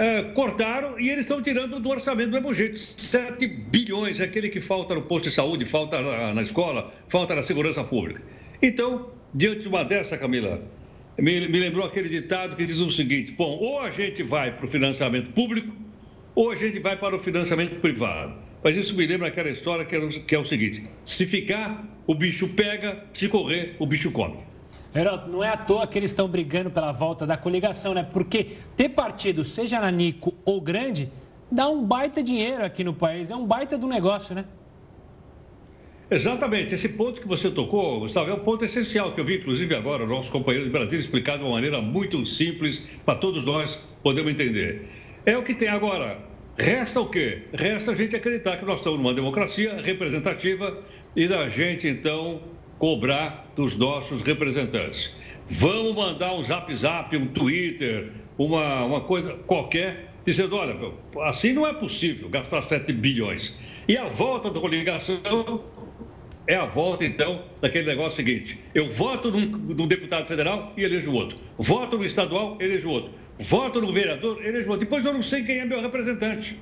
é, 0.00 0.22
cortaram 0.32 0.98
e 0.98 1.10
eles 1.10 1.26
estão 1.26 1.42
tirando 1.42 1.78
do 1.78 1.88
orçamento 1.90 2.30
do 2.30 2.32
mesmo 2.32 2.54
jeito. 2.54 2.78
7 2.78 3.46
bilhões 3.46 4.18
é 4.18 4.24
aquele 4.24 4.48
que 4.48 4.58
falta 4.58 4.94
no 4.94 5.02
posto 5.02 5.28
de 5.28 5.34
saúde, 5.34 5.66
falta 5.66 6.00
na, 6.32 6.40
escola, 6.40 6.90
falta 7.06 7.34
na 7.34 7.42
segurança 7.42 7.84
pública. 7.84 8.22
Então, 8.62 9.10
diante 9.34 9.60
de 9.60 9.68
uma 9.68 9.84
dessa, 9.84 10.16
Camila, 10.16 10.62
me, 11.18 11.46
me 11.46 11.60
lembrou 11.60 11.84
aquele 11.84 12.08
ditado 12.08 12.56
que 12.56 12.64
diz 12.64 12.80
o 12.80 12.90
seguinte: 12.90 13.32
bom, 13.32 13.58
ou 13.58 13.80
a 13.80 13.90
gente 13.90 14.22
vai 14.22 14.56
para 14.56 14.64
o 14.64 14.68
financiamento 14.68 15.32
público 15.32 15.76
ou 16.34 16.50
a 16.50 16.54
gente 16.54 16.78
vai 16.78 16.96
para 16.96 17.14
o 17.14 17.18
financiamento 17.18 17.78
privado. 17.80 18.32
Mas 18.64 18.78
isso 18.78 18.96
me 18.96 19.06
lembra 19.06 19.28
aquela 19.28 19.50
história 19.50 19.84
que 19.84 19.94
é, 19.94 20.08
que 20.08 20.34
é 20.34 20.38
o 20.38 20.46
seguinte: 20.46 20.82
se 21.04 21.26
ficar, 21.26 21.86
o 22.06 22.14
bicho 22.14 22.48
pega, 22.54 23.04
se 23.12 23.28
correr, 23.28 23.76
o 23.78 23.84
bicho 23.84 24.10
come. 24.12 24.38
Heraldo, 24.94 25.30
não 25.30 25.44
é 25.44 25.48
à 25.48 25.56
toa 25.56 25.86
que 25.86 25.98
eles 25.98 26.10
estão 26.10 26.26
brigando 26.28 26.70
pela 26.70 26.90
volta 26.90 27.26
da 27.26 27.36
coligação, 27.36 27.94
né? 27.94 28.02
Porque 28.02 28.56
ter 28.76 28.88
partido, 28.88 29.44
seja 29.44 29.80
nanico 29.80 30.34
ou 30.44 30.60
grande, 30.60 31.10
dá 31.50 31.68
um 31.68 31.84
baita 31.84 32.22
dinheiro 32.22 32.64
aqui 32.64 32.82
no 32.82 32.92
país. 32.92 33.30
É 33.30 33.36
um 33.36 33.46
baita 33.46 33.78
do 33.78 33.86
negócio, 33.86 34.34
né? 34.34 34.44
Exatamente. 36.10 36.74
Esse 36.74 36.88
ponto 36.88 37.20
que 37.20 37.28
você 37.28 37.48
tocou, 37.50 38.00
Gustavo, 38.00 38.30
é 38.30 38.34
um 38.34 38.40
ponto 38.40 38.64
essencial 38.64 39.12
que 39.12 39.20
eu 39.20 39.24
vi, 39.24 39.36
inclusive, 39.36 39.76
agora, 39.76 40.04
nossos 40.04 40.28
companheiros 40.28 40.66
de 40.66 40.72
Brasília 40.72 40.98
explicar 40.98 41.38
de 41.38 41.44
uma 41.44 41.52
maneira 41.52 41.80
muito 41.80 42.26
simples 42.26 42.82
para 43.04 43.14
todos 43.14 43.44
nós 43.44 43.78
podermos 44.02 44.32
entender. 44.32 44.88
É 45.24 45.38
o 45.38 45.44
que 45.44 45.54
tem 45.54 45.68
agora. 45.68 46.18
Resta 46.58 47.00
o 47.00 47.08
quê? 47.08 47.42
Resta 47.52 47.92
a 47.92 47.94
gente 47.94 48.16
acreditar 48.16 48.56
que 48.56 48.64
nós 48.64 48.80
estamos 48.80 48.98
numa 48.98 49.14
democracia 49.14 49.80
representativa 49.82 50.76
e 51.14 51.28
da 51.28 51.48
gente, 51.48 51.86
então, 51.86 52.40
cobrar 52.76 53.49
dos 53.60 53.76
nossos 53.76 54.22
representantes. 54.22 55.12
Vamos 55.46 55.94
mandar 55.94 56.32
um 56.32 56.42
zap 56.42 56.74
zap, 56.74 57.14
um 57.14 57.26
Twitter, 57.26 58.10
uma, 58.38 58.84
uma 58.84 59.00
coisa 59.02 59.34
qualquer, 59.46 60.14
dizendo: 60.24 60.56
olha, 60.56 60.74
assim 61.22 61.52
não 61.52 61.66
é 61.66 61.74
possível 61.74 62.30
gastar 62.30 62.62
7 62.62 62.90
bilhões. 62.94 63.54
E 63.86 63.98
a 63.98 64.04
volta 64.04 64.50
da 64.50 64.58
coligação 64.58 65.20
é 66.46 66.56
a 66.56 66.64
volta, 66.64 67.04
então, 67.04 67.44
daquele 67.60 67.86
negócio 67.86 68.12
seguinte: 68.12 68.58
eu 68.74 68.88
voto 68.88 69.30
num, 69.30 69.50
num 69.50 69.86
deputado 69.86 70.24
federal 70.24 70.72
e 70.74 70.82
elejo 70.82 71.12
outro, 71.12 71.38
voto 71.58 71.98
no 71.98 72.04
estadual, 72.04 72.56
elejo 72.60 72.88
outro, 72.88 73.12
voto 73.38 73.78
no 73.78 73.92
vereador, 73.92 74.42
elejo 74.42 74.70
outro. 74.70 74.86
Depois 74.86 75.04
eu 75.04 75.12
não 75.12 75.22
sei 75.22 75.42
quem 75.42 75.58
é 75.58 75.66
meu 75.66 75.82
representante. 75.82 76.58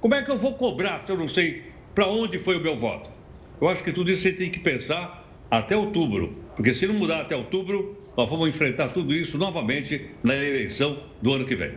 Como 0.00 0.14
é 0.14 0.22
que 0.22 0.30
eu 0.30 0.36
vou 0.36 0.52
cobrar 0.52 1.02
se 1.06 1.12
eu 1.12 1.16
não 1.16 1.28
sei 1.28 1.62
para 1.94 2.08
onde 2.08 2.38
foi 2.38 2.58
o 2.58 2.60
meu 2.60 2.76
voto? 2.76 3.10
Eu 3.58 3.68
acho 3.68 3.82
que 3.82 3.92
tudo 3.92 4.10
isso 4.10 4.22
você 4.22 4.32
tem 4.32 4.50
que 4.50 4.58
pensar 4.58 5.22
até 5.52 5.76
outubro, 5.76 6.41
porque 6.54 6.74
se 6.74 6.86
não 6.86 6.94
mudar 6.94 7.20
até 7.20 7.36
outubro, 7.36 7.96
nós 8.16 8.28
vamos 8.28 8.48
enfrentar 8.48 8.88
tudo 8.88 9.14
isso 9.14 9.38
novamente 9.38 10.10
na 10.22 10.34
eleição 10.34 10.98
do 11.20 11.32
ano 11.32 11.46
que 11.46 11.56
vem. 11.56 11.72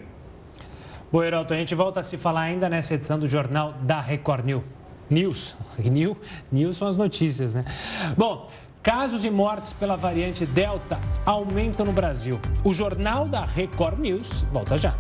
Bom, 1.12 1.24
Heraldo, 1.24 1.54
a 1.54 1.58
gente 1.58 1.74
volta 1.74 2.02
a 2.02 2.04
se 2.04 2.18
falar 2.18 2.42
ainda 2.42 2.68
nessa 2.68 2.94
edição 2.94 3.18
do 3.18 3.28
Jornal 3.28 3.74
da 3.82 4.02
Record 4.02 4.46
News. 4.46 4.64
News. 5.10 5.56
News, 5.80 6.18
News 6.52 6.78
são 6.78 6.88
as 6.88 6.98
notícias, 6.98 7.54
né? 7.54 7.64
Bom, 8.18 8.50
casos 8.84 9.22
de 9.22 9.30
mortes 9.30 9.72
pela 9.72 9.96
variante 9.96 10.46
Delta 10.46 11.00
aumentam 11.26 11.86
no 11.86 11.94
Brasil. 11.94 12.40
O 12.64 12.74
Jornal 12.74 13.28
da 13.28 13.46
Record 13.46 14.00
News 14.00 14.42
volta 14.52 14.78
já. 14.78 14.94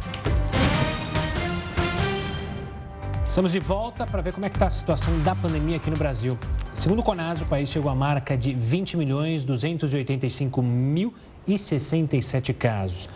Estamos 3.36 3.52
de 3.52 3.60
volta 3.60 4.06
para 4.06 4.22
ver 4.22 4.32
como 4.32 4.46
é 4.46 4.50
que 4.50 4.56
está 4.56 4.68
a 4.68 4.72
situação 4.72 5.22
da 5.22 5.36
pandemia 5.36 5.76
aqui 5.76 5.90
no 5.90 5.98
Brasil. 5.98 6.38
Segundo 6.74 7.00
o 7.00 7.04
Conas, 7.04 7.42
o 7.42 7.46
país 7.46 7.70
chegou 7.70 7.92
à 7.92 7.96
marca 7.96 8.38
de 8.38 8.54
20 8.54 8.96
milhões 8.96 9.44
285 9.44 10.62
mil 10.62 11.14
e 11.46 11.58
67 11.58 12.54
casos. 12.54 13.10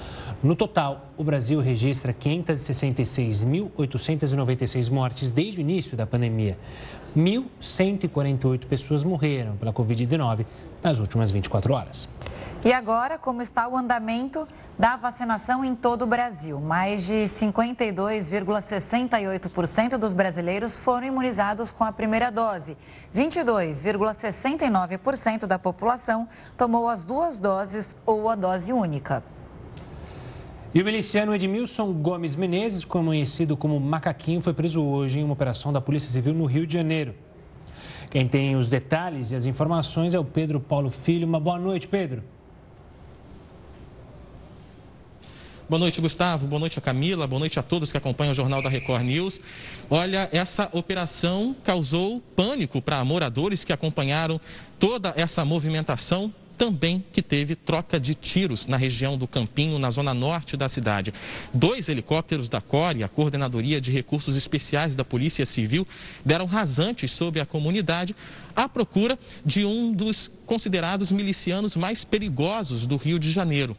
No 0.43 0.57
total, 0.57 1.07
o 1.15 1.23
Brasil 1.23 1.61
registra 1.61 2.13
566.896 2.13 4.91
mortes 4.91 5.31
desde 5.31 5.59
o 5.59 5.61
início 5.61 5.95
da 5.95 6.05
pandemia. 6.05 6.57
1.148 7.15 8.65
pessoas 8.65 9.05
morreram 9.05 9.55
pela 9.55 9.71
Covid-19 9.71 10.45
nas 10.83 10.99
últimas 10.99 11.31
24 11.31 11.73
horas. 11.73 12.09
E 12.63 12.71
agora, 12.73 13.17
como 13.17 13.41
está 13.41 13.67
o 13.69 13.77
andamento 13.77 14.45
da 14.77 14.97
vacinação 14.97 15.63
em 15.63 15.73
todo 15.73 16.01
o 16.01 16.05
Brasil? 16.05 16.59
Mais 16.59 17.05
de 17.05 17.13
52,68% 17.13 19.97
dos 19.97 20.11
brasileiros 20.11 20.77
foram 20.77 21.07
imunizados 21.07 21.71
com 21.71 21.85
a 21.85 21.91
primeira 21.93 22.29
dose. 22.29 22.75
22,69% 23.15 25.45
da 25.45 25.57
população 25.57 26.27
tomou 26.57 26.89
as 26.89 27.05
duas 27.05 27.39
doses 27.39 27.95
ou 28.05 28.29
a 28.29 28.35
dose 28.35 28.73
única. 28.73 29.23
E 30.73 30.81
o 30.81 30.85
miliciano 30.85 31.33
Edmilson 31.33 31.93
Gomes 31.93 32.35
Menezes, 32.35 32.83
conhecido 32.83 33.55
como 33.55 33.79
Macaquinho, 33.79 34.41
foi 34.41 34.53
preso 34.53 34.83
hoje 34.83 35.21
em 35.21 35.23
uma 35.23 35.31
operação 35.31 35.71
da 35.71 35.79
Polícia 35.79 36.11
Civil 36.11 36.33
no 36.33 36.43
Rio 36.43 36.67
de 36.67 36.73
Janeiro. 36.73 37.15
Quem 38.09 38.27
tem 38.27 38.57
os 38.57 38.67
detalhes 38.67 39.31
e 39.31 39.35
as 39.35 39.45
informações 39.45 40.13
é 40.13 40.19
o 40.19 40.25
Pedro 40.25 40.59
Paulo 40.59 40.91
Filho. 40.91 41.25
Uma 41.25 41.39
boa 41.39 41.57
noite, 41.57 41.87
Pedro. 41.87 42.21
Boa 45.69 45.79
noite, 45.79 46.01
Gustavo. 46.01 46.47
Boa 46.47 46.59
noite 46.59 46.81
Camila. 46.81 47.27
Boa 47.27 47.39
noite 47.39 47.59
a 47.59 47.61
todos 47.61 47.91
que 47.91 47.97
acompanham 47.97 48.31
o 48.31 48.35
Jornal 48.35 48.59
da 48.59 48.69
Record 48.69 49.03
News. 49.03 49.39
Olha, 49.87 50.27
essa 50.31 50.67
operação 50.73 51.55
causou 51.63 52.19
pânico 52.35 52.81
para 52.81 53.05
moradores 53.05 53.63
que 53.63 53.71
acompanharam 53.71 54.41
toda 54.79 55.13
essa 55.15 55.45
movimentação 55.45 56.33
também 56.57 57.05
que 57.13 57.21
teve 57.21 57.55
troca 57.55 57.99
de 57.99 58.15
tiros 58.15 58.65
na 58.65 58.77
região 58.77 59.15
do 59.15 59.27
Campinho, 59.27 59.77
na 59.77 59.91
zona 59.91 60.11
norte 60.11 60.57
da 60.57 60.67
cidade. 60.67 61.13
Dois 61.53 61.87
helicópteros 61.87 62.49
da 62.49 62.59
CORE, 62.59 63.03
a 63.03 63.07
Coordenadoria 63.07 63.79
de 63.79 63.91
Recursos 63.91 64.35
Especiais 64.35 64.95
da 64.95 65.05
Polícia 65.05 65.45
Civil, 65.45 65.87
deram 66.25 66.47
rasantes 66.47 67.11
sobre 67.11 67.39
a 67.39 67.45
comunidade 67.45 68.15
à 68.55 68.67
procura 68.67 69.19
de 69.45 69.63
um 69.63 69.93
dos 69.93 70.31
considerados 70.47 71.11
milicianos 71.11 71.75
mais 71.75 72.03
perigosos 72.03 72.87
do 72.87 72.97
Rio 72.97 73.19
de 73.19 73.31
Janeiro, 73.31 73.77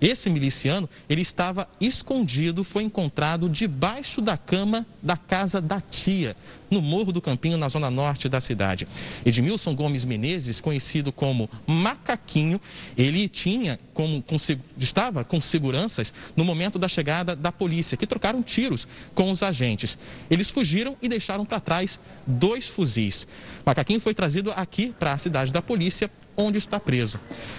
esse 0.00 0.30
miliciano, 0.30 0.88
ele 1.08 1.22
estava 1.22 1.68
escondido, 1.80 2.62
foi 2.62 2.84
encontrado 2.84 3.48
debaixo 3.48 4.20
da 4.20 4.36
cama 4.36 4.86
da 5.02 5.16
casa 5.16 5.60
da 5.60 5.80
tia, 5.80 6.36
no 6.70 6.80
Morro 6.80 7.12
do 7.12 7.20
Campinho, 7.20 7.56
na 7.56 7.68
zona 7.68 7.90
norte 7.90 8.28
da 8.28 8.40
cidade. 8.40 8.86
Edmilson 9.24 9.74
Gomes 9.74 10.04
Menezes, 10.04 10.60
conhecido 10.60 11.10
como 11.10 11.48
Macaquinho, 11.66 12.60
ele 12.96 13.28
tinha 13.28 13.80
como, 13.92 14.22
com, 14.22 14.36
estava 14.78 15.24
com 15.24 15.40
seguranças 15.40 16.12
no 16.36 16.44
momento 16.44 16.78
da 16.78 16.88
chegada 16.88 17.34
da 17.34 17.50
polícia, 17.50 17.96
que 17.96 18.06
trocaram 18.06 18.42
tiros 18.42 18.86
com 19.14 19.30
os 19.30 19.42
agentes. 19.42 19.98
Eles 20.30 20.50
fugiram 20.50 20.96
e 21.02 21.08
deixaram 21.08 21.44
para 21.44 21.58
trás 21.58 21.98
dois 22.26 22.68
fuzis. 22.68 23.26
Macaquinho 23.64 24.00
foi 24.00 24.14
trazido 24.14 24.52
aqui 24.54 24.94
para 24.98 25.14
a 25.14 25.18
cidade 25.18 25.52
da 25.52 25.62
polícia 25.62 26.10
onde 26.38 26.56
está 26.56 26.78
preso. 26.78 27.18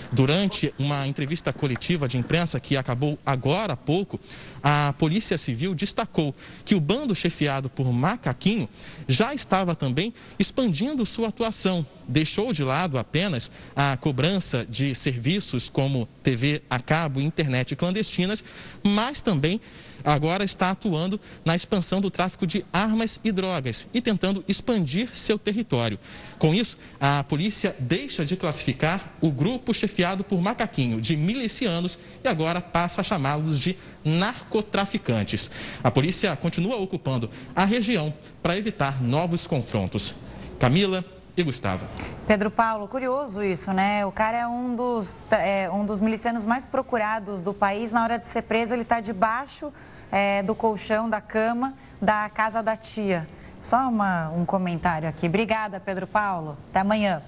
Durante 0.09 0.73
uma 0.79 1.05
entrevista 1.05 1.51
coletiva 1.51 2.07
de 2.07 2.17
imprensa 2.17 2.59
que 2.59 2.77
acabou 2.77 3.19
agora 3.25 3.73
há 3.73 3.77
pouco, 3.77 4.17
a 4.63 4.93
Polícia 4.97 5.37
Civil 5.37 5.75
destacou 5.75 6.33
que 6.63 6.73
o 6.73 6.79
bando 6.79 7.13
chefiado 7.13 7.69
por 7.69 7.91
Macaquinho 7.91 8.69
já 9.05 9.33
estava 9.33 9.75
também 9.75 10.13
expandindo 10.39 11.05
sua 11.05 11.27
atuação. 11.27 11.85
Deixou 12.07 12.53
de 12.53 12.63
lado 12.63 12.97
apenas 12.97 13.51
a 13.75 13.97
cobrança 13.97 14.65
de 14.67 14.95
serviços 14.95 15.69
como 15.69 16.07
TV 16.23 16.61
a 16.69 16.79
cabo 16.79 17.19
internet 17.19 17.75
clandestinas, 17.75 18.43
mas 18.81 19.21
também 19.21 19.59
agora 20.03 20.43
está 20.43 20.71
atuando 20.71 21.19
na 21.43 21.55
expansão 21.55 22.01
do 22.01 22.09
tráfico 22.09 22.45
de 22.45 22.65
armas 22.71 23.19
e 23.23 23.31
drogas 23.31 23.87
e 23.93 24.01
tentando 24.01 24.43
expandir 24.47 25.15
seu 25.15 25.37
território. 25.37 25.99
Com 26.37 26.53
isso, 26.53 26.77
a 26.99 27.23
polícia 27.23 27.75
deixa 27.79 28.25
de 28.25 28.35
classificar 28.35 29.13
o 29.21 29.31
grupo 29.31 29.73
chefiado 29.73 30.23
por 30.23 30.41
Macaquinho 30.41 31.01
de 31.01 31.15
milicianos 31.15 31.99
e 32.23 32.27
agora 32.27 32.61
passa 32.61 33.01
a 33.01 33.03
chamá-los 33.03 33.59
de 33.59 33.77
narcotraficantes. 34.03 35.51
A 35.83 35.91
polícia 35.91 36.35
continua 36.35 36.77
ocupando 36.77 37.29
a 37.55 37.65
região 37.65 38.13
para 38.41 38.57
evitar 38.57 39.01
novos 39.01 39.45
confrontos. 39.47 40.15
Camila, 40.59 41.03
e 41.41 41.43
Gustavo. 41.43 41.85
Pedro 42.27 42.51
Paulo, 42.51 42.87
curioso 42.87 43.43
isso, 43.43 43.71
né? 43.73 44.05
O 44.05 44.11
cara 44.11 44.37
é 44.37 44.47
um 44.47 44.75
dos, 44.75 45.25
é, 45.31 45.69
um 45.71 45.85
dos 45.85 46.01
milicianos 46.01 46.45
mais 46.45 46.65
procurados 46.65 47.41
do 47.41 47.53
país. 47.53 47.91
Na 47.91 48.03
hora 48.03 48.19
de 48.19 48.27
ser 48.27 48.43
preso, 48.43 48.73
ele 48.73 48.83
está 48.83 48.99
debaixo 48.99 49.73
é, 50.11 50.43
do 50.43 50.53
colchão, 50.53 51.09
da 51.09 51.21
cama, 51.21 51.73
da 52.01 52.29
casa 52.29 52.61
da 52.61 52.75
tia. 52.75 53.27
Só 53.61 53.89
uma, 53.89 54.29
um 54.29 54.45
comentário 54.45 55.07
aqui. 55.07 55.27
Obrigada, 55.27 55.79
Pedro 55.79 56.07
Paulo. 56.07 56.57
Até 56.69 56.79
amanhã. 56.79 57.21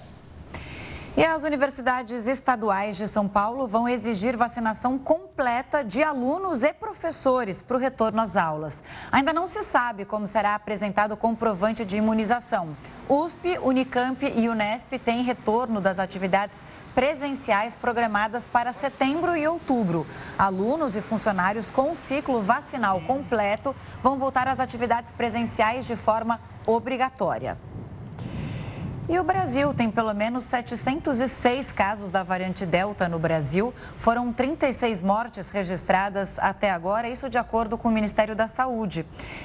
E 1.14 1.22
as 1.22 1.44
universidades 1.44 2.26
estaduais 2.26 2.96
de 2.96 3.06
São 3.06 3.28
Paulo 3.28 3.68
vão 3.68 3.86
exigir 3.86 4.34
vacinação 4.34 4.98
completa 4.98 5.84
de 5.84 6.02
alunos 6.02 6.62
e 6.62 6.72
professores 6.72 7.60
para 7.60 7.76
o 7.76 7.80
retorno 7.80 8.22
às 8.22 8.34
aulas. 8.34 8.82
Ainda 9.10 9.30
não 9.30 9.46
se 9.46 9.60
sabe 9.60 10.06
como 10.06 10.26
será 10.26 10.54
apresentado 10.54 11.12
o 11.12 11.16
comprovante 11.16 11.84
de 11.84 11.98
imunização. 11.98 12.74
USP, 13.10 13.58
Unicamp 13.62 14.24
e 14.24 14.48
Unesp 14.48 14.90
têm 15.04 15.22
retorno 15.22 15.82
das 15.82 15.98
atividades 15.98 16.64
presenciais 16.94 17.76
programadas 17.76 18.46
para 18.46 18.72
setembro 18.72 19.36
e 19.36 19.46
outubro. 19.46 20.06
Alunos 20.38 20.96
e 20.96 21.02
funcionários 21.02 21.70
com 21.70 21.92
o 21.92 21.94
ciclo 21.94 22.40
vacinal 22.40 23.02
completo 23.02 23.76
vão 24.02 24.18
voltar 24.18 24.48
às 24.48 24.58
atividades 24.58 25.12
presenciais 25.12 25.86
de 25.86 25.94
forma 25.94 26.40
obrigatória. 26.66 27.58
E 29.12 29.18
o 29.18 29.22
Brasil 29.22 29.74
tem 29.74 29.90
pelo 29.90 30.14
menos 30.14 30.44
706 30.44 31.70
casos 31.70 32.10
da 32.10 32.22
variante 32.22 32.64
Delta 32.64 33.10
no 33.10 33.18
Brasil. 33.18 33.74
Foram 33.98 34.32
36 34.32 35.02
mortes 35.02 35.50
registradas 35.50 36.38
até 36.38 36.70
agora, 36.70 37.06
isso 37.06 37.28
de 37.28 37.36
acordo 37.36 37.76
com 37.76 37.90
o 37.90 37.92
Ministério 37.92 38.34
da 38.34 38.46
Saúde. 38.46 39.04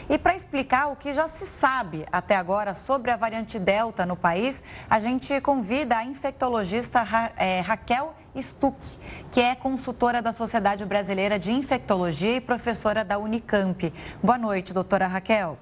E 0.10 0.18
para 0.18 0.34
explicar 0.34 0.88
o 0.88 0.96
que 0.96 1.14
já 1.14 1.28
se 1.28 1.46
sabe 1.46 2.06
até 2.10 2.38
agora 2.38 2.74
sobre 2.74 3.12
a 3.12 3.18
variante 3.18 3.60
Delta 3.60 4.06
no 4.06 4.16
país, 4.16 4.64
a 4.90 5.02
gente 5.02 5.42
convida 5.42 5.98
a 5.98 6.06
infectologista 6.06 7.02
Ra 7.02 7.34
é, 7.36 7.60
Raquel 7.60 8.16
Stuck, 8.40 8.98
que 9.30 9.42
é 9.42 9.54
consultora 9.54 10.22
da 10.22 10.32
Sociedade 10.32 10.86
Brasileira 10.86 11.38
de 11.38 11.52
Infectologia 11.52 12.38
e 12.38 12.40
professora 12.40 13.04
da 13.04 13.18
Unicamp. 13.18 13.94
Boa 14.24 14.38
noite, 14.38 14.74
doutora 14.74 15.08
Raquel. 15.08 15.58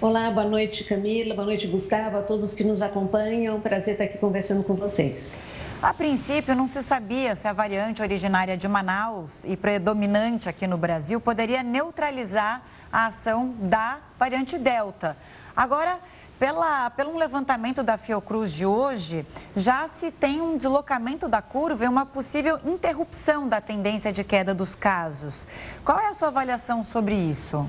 Olá, 0.00 0.30
boa 0.30 0.46
noite 0.46 0.84
Camila, 0.84 1.34
boa 1.34 1.46
noite 1.46 1.66
Gustavo, 1.66 2.18
a 2.18 2.22
todos 2.22 2.54
que 2.54 2.64
nos 2.64 2.82
acompanham. 2.82 3.60
Prazer 3.60 3.94
estar 3.94 4.04
aqui 4.04 4.18
conversando 4.18 4.62
com 4.64 4.74
vocês. 4.74 5.36
A 5.80 5.94
princípio, 5.94 6.56
não 6.56 6.66
se 6.66 6.82
sabia 6.82 7.34
se 7.34 7.46
a 7.46 7.52
variante 7.52 8.02
originária 8.02 8.56
de 8.56 8.66
Manaus 8.66 9.44
e 9.44 9.56
predominante 9.56 10.48
aqui 10.48 10.66
no 10.66 10.76
Brasil 10.76 11.20
poderia 11.20 11.62
neutralizar 11.62 12.62
a 12.92 13.06
ação 13.06 13.54
da 13.60 13.98
variante 14.18 14.58
Delta. 14.58 15.16
Agora, 15.56 15.98
pela, 16.38 16.90
pelo 16.90 17.16
levantamento 17.16 17.82
da 17.82 17.98
Fiocruz 17.98 18.52
de 18.52 18.66
hoje, 18.66 19.26
já 19.56 19.86
se 19.88 20.10
tem 20.10 20.40
um 20.40 20.56
deslocamento 20.56 21.28
da 21.28 21.42
curva 21.42 21.84
e 21.84 21.88
uma 21.88 22.06
possível 22.06 22.58
interrupção 22.64 23.48
da 23.48 23.60
tendência 23.60 24.12
de 24.12 24.22
queda 24.24 24.54
dos 24.54 24.74
casos. 24.74 25.46
Qual 25.84 25.98
é 25.98 26.08
a 26.08 26.12
sua 26.12 26.28
avaliação 26.28 26.84
sobre 26.84 27.14
isso? 27.14 27.68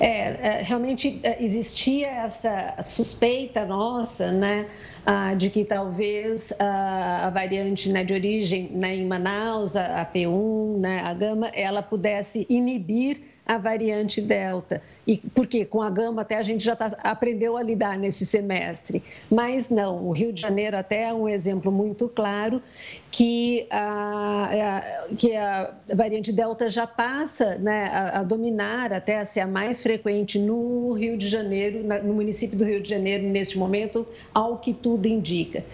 É, 0.00 0.08
é, 0.08 0.62
realmente 0.62 1.20
é, 1.22 1.42
existia 1.42 2.08
essa 2.08 2.76
suspeita 2.82 3.64
nossa, 3.64 4.30
né, 4.32 4.66
ah, 5.04 5.34
de 5.34 5.50
que 5.50 5.64
talvez 5.64 6.52
a 6.58 7.30
variante 7.30 7.90
né, 7.90 8.04
de 8.04 8.14
origem 8.14 8.70
né, 8.72 8.96
em 8.96 9.06
Manaus, 9.06 9.76
a 9.76 10.04
P1, 10.06 10.78
né, 10.78 11.00
a 11.00 11.12
gama, 11.12 11.48
ela 11.48 11.82
pudesse 11.82 12.46
inibir 12.48 13.20
a 13.44 13.58
variante 13.58 14.20
Delta. 14.20 14.82
E 15.06 15.18
porque 15.34 15.64
com 15.64 15.82
a 15.82 15.90
gama 15.90 16.22
até 16.22 16.36
a 16.36 16.42
gente 16.42 16.64
já 16.64 16.76
tá, 16.76 16.96
aprendeu 17.02 17.56
a 17.56 17.62
lidar 17.62 17.98
nesse 17.98 18.24
semestre. 18.24 19.02
Mas 19.30 19.68
não, 19.70 20.06
o 20.06 20.12
Rio 20.12 20.32
de 20.32 20.40
Janeiro 20.40 20.76
até 20.76 21.04
é 21.04 21.14
um 21.14 21.28
exemplo 21.28 21.72
muito 21.72 22.08
claro 22.08 22.62
que 23.10 23.66
a, 23.70 24.50
a 24.78 25.14
que 25.16 25.36
a 25.36 25.74
variante 25.94 26.32
Delta 26.32 26.70
já 26.70 26.86
passa 26.86 27.56
né, 27.56 27.84
a, 27.92 28.20
a, 28.20 28.22
dominar, 28.22 28.92
até 28.92 29.18
a 29.18 29.24
ser 29.24 29.40
a 29.40 29.46
mais 29.46 29.82
frequente 29.82 30.38
no 30.38 30.92
Rio 30.92 31.16
de 31.18 31.28
Janeiro, 31.28 31.84
na, 31.84 31.98
no 31.98 32.14
município 32.14 32.56
do 32.56 32.64
Rio 32.64 32.80
de 32.80 32.88
Janeiro, 32.88 33.24
neste 33.24 33.58
momento, 33.58 34.06
ao 34.32 34.58
que 34.58 34.72
tudo 34.72 35.06
indica. 35.06 35.64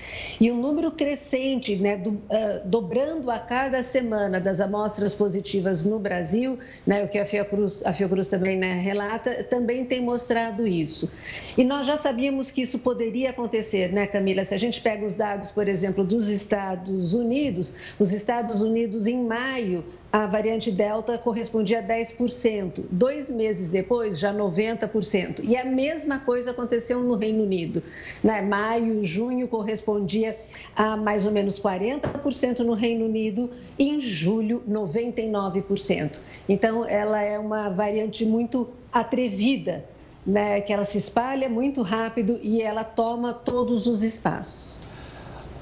E 0.40 0.50
um 0.50 0.60
número 0.60 0.90
crescente, 0.90 1.76
né, 1.76 1.96
do, 1.96 2.10
uh, 2.10 2.20
dobrando 2.64 3.30
a 3.30 3.38
cada 3.38 3.82
semana 3.82 4.40
das 4.40 4.60
amostras 4.60 5.14
positivas 5.14 5.84
no 5.84 5.98
Brasil, 5.98 6.58
né, 6.86 7.04
o 7.04 7.08
que 7.08 7.18
a 7.18 7.24
Fiocruz, 7.24 7.84
a 7.86 7.92
Fiocruz 7.92 8.28
também 8.28 8.56
né, 8.56 8.74
relata, 8.80 9.17
também 9.18 9.84
tem 9.84 10.00
mostrado 10.00 10.66
isso. 10.66 11.10
E 11.56 11.64
nós 11.64 11.86
já 11.86 11.96
sabíamos 11.96 12.50
que 12.50 12.62
isso 12.62 12.78
poderia 12.78 13.30
acontecer, 13.30 13.92
né, 13.92 14.06
Camila? 14.06 14.44
Se 14.44 14.54
a 14.54 14.58
gente 14.58 14.80
pega 14.80 15.04
os 15.04 15.16
dados, 15.16 15.50
por 15.50 15.68
exemplo, 15.68 16.04
dos 16.04 16.28
Estados 16.28 17.14
Unidos, 17.14 17.74
os 17.98 18.12
Estados 18.12 18.62
Unidos 18.62 19.06
em 19.06 19.22
maio 19.22 19.84
a 20.10 20.24
variante 20.26 20.70
Delta 20.70 21.18
correspondia 21.18 21.80
a 21.80 21.82
10%. 21.82 22.84
Dois 22.90 23.30
meses 23.30 23.70
depois, 23.70 24.18
já 24.18 24.32
90%. 24.32 25.40
E 25.42 25.54
a 25.54 25.64
mesma 25.64 26.18
coisa 26.18 26.52
aconteceu 26.52 27.02
no 27.02 27.14
Reino 27.14 27.42
Unido. 27.42 27.82
Né? 28.24 28.40
Maio, 28.40 29.04
junho 29.04 29.46
correspondia 29.48 30.38
a 30.74 30.96
mais 30.96 31.26
ou 31.26 31.32
menos 31.32 31.60
40% 31.60 32.60
no 32.60 32.72
Reino 32.72 33.04
Unido 33.04 33.50
e 33.78 33.90
em 33.90 34.00
julho, 34.00 34.62
99%. 34.66 36.20
Então, 36.48 36.86
ela 36.86 37.20
é 37.20 37.38
uma 37.38 37.68
variante 37.68 38.24
muito 38.24 38.70
atrevida, 38.90 39.84
né? 40.26 40.62
que 40.62 40.72
ela 40.72 40.84
se 40.84 40.96
espalha 40.96 41.50
muito 41.50 41.82
rápido 41.82 42.38
e 42.42 42.62
ela 42.62 42.82
toma 42.82 43.34
todos 43.34 43.86
os 43.86 44.02
espaços. 44.02 44.80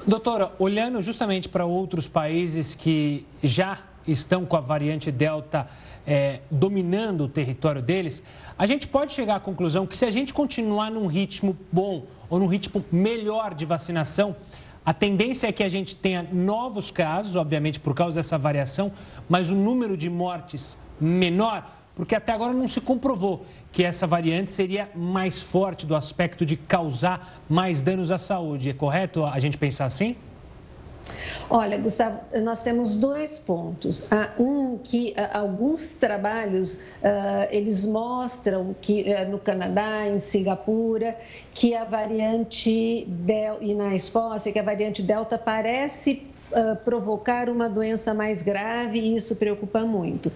Doutora, 0.07 0.53
olhando 0.61 1.03
justamente 1.03 1.49
para 1.49 1.67
outros 1.67 2.07
países 2.07 2.77
que 2.77 3.27
já 3.43 3.77
estão 4.13 4.45
com 4.45 4.57
a 4.57 4.61
variante 4.61 5.11
Delta 5.11 5.67
é, 6.07 6.41
dominando 6.51 7.25
o 7.25 7.29
território 7.29 7.83
deles, 7.83 8.23
a 8.57 8.67
gente 8.67 8.87
pode 8.87 9.13
chegar 9.13 9.37
à 9.37 9.41
conclusão 9.41 9.87
que 9.87 9.97
se 9.97 10.05
a 10.05 10.11
gente 10.11 10.33
continuar 10.33 10.91
num 10.91 11.07
ritmo 11.07 11.57
bom 11.73 12.05
ou 12.31 12.39
num 12.39 12.47
ritmo 12.47 12.85
melhor 12.93 13.55
de 13.55 13.65
vacinação, 13.65 14.37
a 14.85 14.95
tendência 14.95 15.49
é 15.49 15.53
que 15.53 15.65
a 15.65 15.69
gente 15.69 15.97
tenha 15.97 16.23
novos 16.33 16.93
casos, 16.93 17.35
obviamente 17.35 17.81
por 17.81 17.93
causa 17.93 18.21
dessa 18.21 18.39
variação, 18.39 18.93
mas 19.29 19.51
o 19.51 19.55
número 19.55 19.97
de 19.97 20.09
mortes 20.09 20.79
menor, 21.01 21.69
porque 21.97 22.15
até 22.15 22.33
agora 22.33 22.53
não 22.53 22.69
se 22.69 22.81
comprovou 22.81 23.45
que 23.73 23.83
essa 23.83 24.07
variante 24.07 24.53
seria 24.53 24.89
mais 24.95 25.43
forte 25.43 25.85
do 25.85 25.97
aspecto 25.97 26.47
de 26.47 26.57
causar 26.57 27.43
mais 27.49 27.83
danos 27.83 28.13
à 28.13 28.19
saúde. 28.19 28.71
É 28.71 28.73
correto 28.73 29.25
a 29.25 29.39
gente 29.41 29.59
pensar 29.59 29.87
assim? 29.87 30.15
Olha, 31.49 31.79
Gustavo, 31.79 32.21
nós 32.43 32.63
temos 32.63 32.97
dois 32.97 33.39
pontos. 33.39 34.09
Um 34.39 34.79
que 34.79 35.15
alguns 35.33 35.95
trabalhos 35.95 36.81
ah, 37.03 37.47
eles 37.51 37.85
mostram 37.87 38.75
que 38.81 39.05
no 39.27 39.39
Canadá, 39.39 40.09
em 40.09 40.19
Singapura, 40.19 41.17
que 41.55 41.75
a 41.75 41.85
variante 41.85 43.05
Delta 43.09 43.65
e 43.65 43.75
na 43.75 43.95
Escócia 43.95 44.53
que 44.53 44.59
a 44.59 44.63
variante 44.63 45.03
Delta 45.03 45.39
parece 45.39 46.27
provocar 46.85 47.49
uma 47.49 47.69
doença 47.69 48.15
mais 48.15 48.43
grave 48.43 49.01
e 49.01 49.17
isso 49.17 49.37
preocupa 49.37 49.81
muito. 49.81 50.29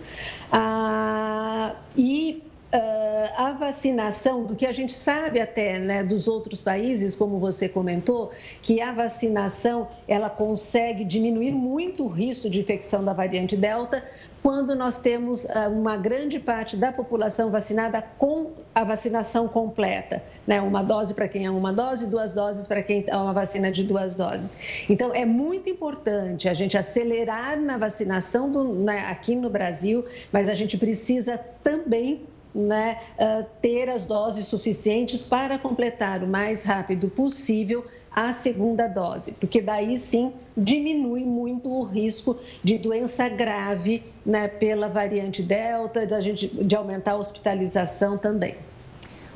Uh, 0.52 1.74
e 1.96 2.42
Uh, 2.72 3.32
a 3.36 3.50
vacinação, 3.50 4.44
do 4.44 4.54
que 4.54 4.64
a 4.64 4.70
gente 4.70 4.92
sabe 4.92 5.40
até 5.40 5.76
né, 5.76 6.04
dos 6.04 6.28
outros 6.28 6.62
países, 6.62 7.16
como 7.16 7.36
você 7.40 7.68
comentou, 7.68 8.30
que 8.62 8.80
a 8.80 8.92
vacinação 8.92 9.88
ela 10.06 10.30
consegue 10.30 11.04
diminuir 11.04 11.50
muito 11.50 12.04
o 12.04 12.06
risco 12.06 12.48
de 12.48 12.60
infecção 12.60 13.04
da 13.04 13.12
variante 13.12 13.56
Delta 13.56 14.04
quando 14.40 14.76
nós 14.76 15.00
temos 15.00 15.44
uh, 15.46 15.68
uma 15.68 15.96
grande 15.96 16.38
parte 16.38 16.76
da 16.76 16.92
população 16.92 17.50
vacinada 17.50 18.00
com 18.16 18.52
a 18.72 18.84
vacinação 18.84 19.48
completa, 19.48 20.22
né? 20.46 20.60
Uma 20.60 20.84
dose 20.84 21.12
para 21.12 21.26
quem 21.26 21.46
é 21.46 21.50
uma 21.50 21.72
dose, 21.72 22.06
duas 22.06 22.34
doses 22.34 22.68
para 22.68 22.84
quem 22.84 23.04
é 23.04 23.16
uma 23.16 23.32
vacina 23.32 23.72
de 23.72 23.82
duas 23.82 24.14
doses. 24.14 24.60
Então, 24.88 25.12
é 25.12 25.24
muito 25.24 25.68
importante 25.68 26.48
a 26.48 26.54
gente 26.54 26.78
acelerar 26.78 27.60
na 27.60 27.76
vacinação 27.76 28.50
do, 28.50 28.64
né, 28.72 29.06
aqui 29.10 29.34
no 29.34 29.50
Brasil, 29.50 30.04
mas 30.32 30.48
a 30.48 30.54
gente 30.54 30.78
precisa 30.78 31.36
também 31.64 32.26
né, 32.54 32.98
uh, 33.18 33.46
ter 33.60 33.88
as 33.88 34.06
doses 34.06 34.46
suficientes 34.46 35.26
para 35.26 35.58
completar 35.58 36.22
o 36.22 36.26
mais 36.26 36.64
rápido 36.64 37.08
possível 37.08 37.84
a 38.10 38.32
segunda 38.32 38.88
dose, 38.88 39.32
porque 39.32 39.60
daí 39.60 39.96
sim 39.96 40.32
diminui 40.56 41.24
muito 41.24 41.68
o 41.70 41.84
risco 41.84 42.36
de 42.62 42.76
doença 42.76 43.28
grave 43.28 44.02
né, 44.26 44.48
pela 44.48 44.88
variante 44.88 45.42
Delta, 45.42 46.04
de, 46.04 46.20
gente, 46.20 46.48
de 46.48 46.74
aumentar 46.74 47.12
a 47.12 47.16
hospitalização 47.16 48.18
também. 48.18 48.56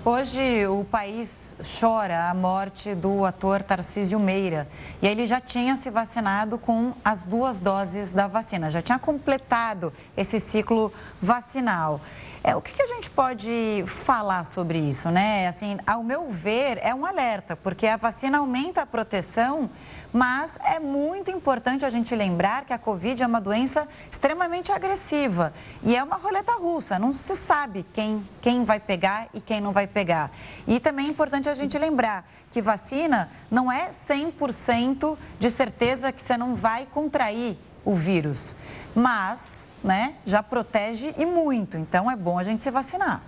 Hoje 0.04 0.66
o 0.66 0.84
país 0.84 1.56
chora 1.80 2.28
a 2.28 2.34
morte 2.34 2.94
do 2.94 3.24
ator 3.24 3.62
Tarcísio 3.62 4.20
Meira. 4.20 4.68
E 5.00 5.06
ele 5.06 5.26
já 5.26 5.40
tinha 5.40 5.76
se 5.76 5.88
vacinado 5.88 6.58
com 6.58 6.92
as 7.02 7.24
duas 7.24 7.58
doses 7.58 8.12
da 8.12 8.26
vacina, 8.26 8.68
já 8.70 8.82
tinha 8.82 8.98
completado 8.98 9.92
esse 10.14 10.38
ciclo 10.38 10.92
vacinal. 11.22 12.00
É, 12.46 12.54
o 12.54 12.60
que, 12.60 12.74
que, 12.74 12.82
a 12.82 12.86
gente 12.86 13.08
pode 13.08 13.84
falar 13.86 14.44
sobre 14.44 14.78
isso, 14.78 15.08
né? 15.08 15.48
Assim, 15.48 15.78
ao 15.86 16.04
meu 16.04 16.28
ver, 16.28 16.78
é 16.82 16.94
um 16.94 17.06
alerta, 17.06 17.56
porque 17.56 17.86
a 17.86 17.96
vacina 17.96 18.36
aumenta 18.36 18.82
a 18.82 18.86
proteção, 18.86 19.70
mas 20.12 20.58
é 20.62 20.78
muito 20.78 21.30
importante 21.30 21.86
a 21.86 21.88
gente 21.88 22.14
lembrar 22.14 22.66
que 22.66 22.74
a 22.74 22.78
Covid 22.78 23.22
é 23.22 23.26
uma 23.26 23.40
doença 23.40 23.88
extremamente 24.10 24.70
agressiva 24.70 25.54
e 25.82 25.96
é 25.96 26.04
uma 26.04 26.16
roleta 26.16 26.52
russa, 26.52 26.98
não 26.98 27.14
se 27.14 27.34
sabe 27.34 27.82
quem, 27.94 28.22
quem 28.42 28.62
vai 28.62 28.78
pegar 28.78 29.26
e 29.32 29.40
quem 29.40 29.58
não 29.58 29.72
vai 29.72 29.86
pegar. 29.86 30.30
E 30.66 30.78
também 30.78 31.06
é 31.06 31.08
importante 31.08 31.48
a 31.48 31.54
gente 31.54 31.78
lembrar 31.78 32.28
que 32.50 32.60
vacina 32.60 33.30
não 33.50 33.72
é 33.72 33.88
100% 33.88 35.16
de 35.38 35.50
certeza 35.50 36.12
que 36.12 36.20
você 36.20 36.36
não 36.36 36.54
vai 36.54 36.84
contrair 36.84 37.56
o 37.86 37.94
vírus, 37.94 38.54
mas 38.94 39.66
né, 39.84 40.14
já 40.24 40.42
protege 40.42 41.14
e 41.18 41.26
muito. 41.26 41.76
Então 41.76 42.10
é 42.10 42.16
bom 42.16 42.38
a 42.38 42.42
gente 42.42 42.64
se 42.64 42.70
vacinar. 42.70 43.22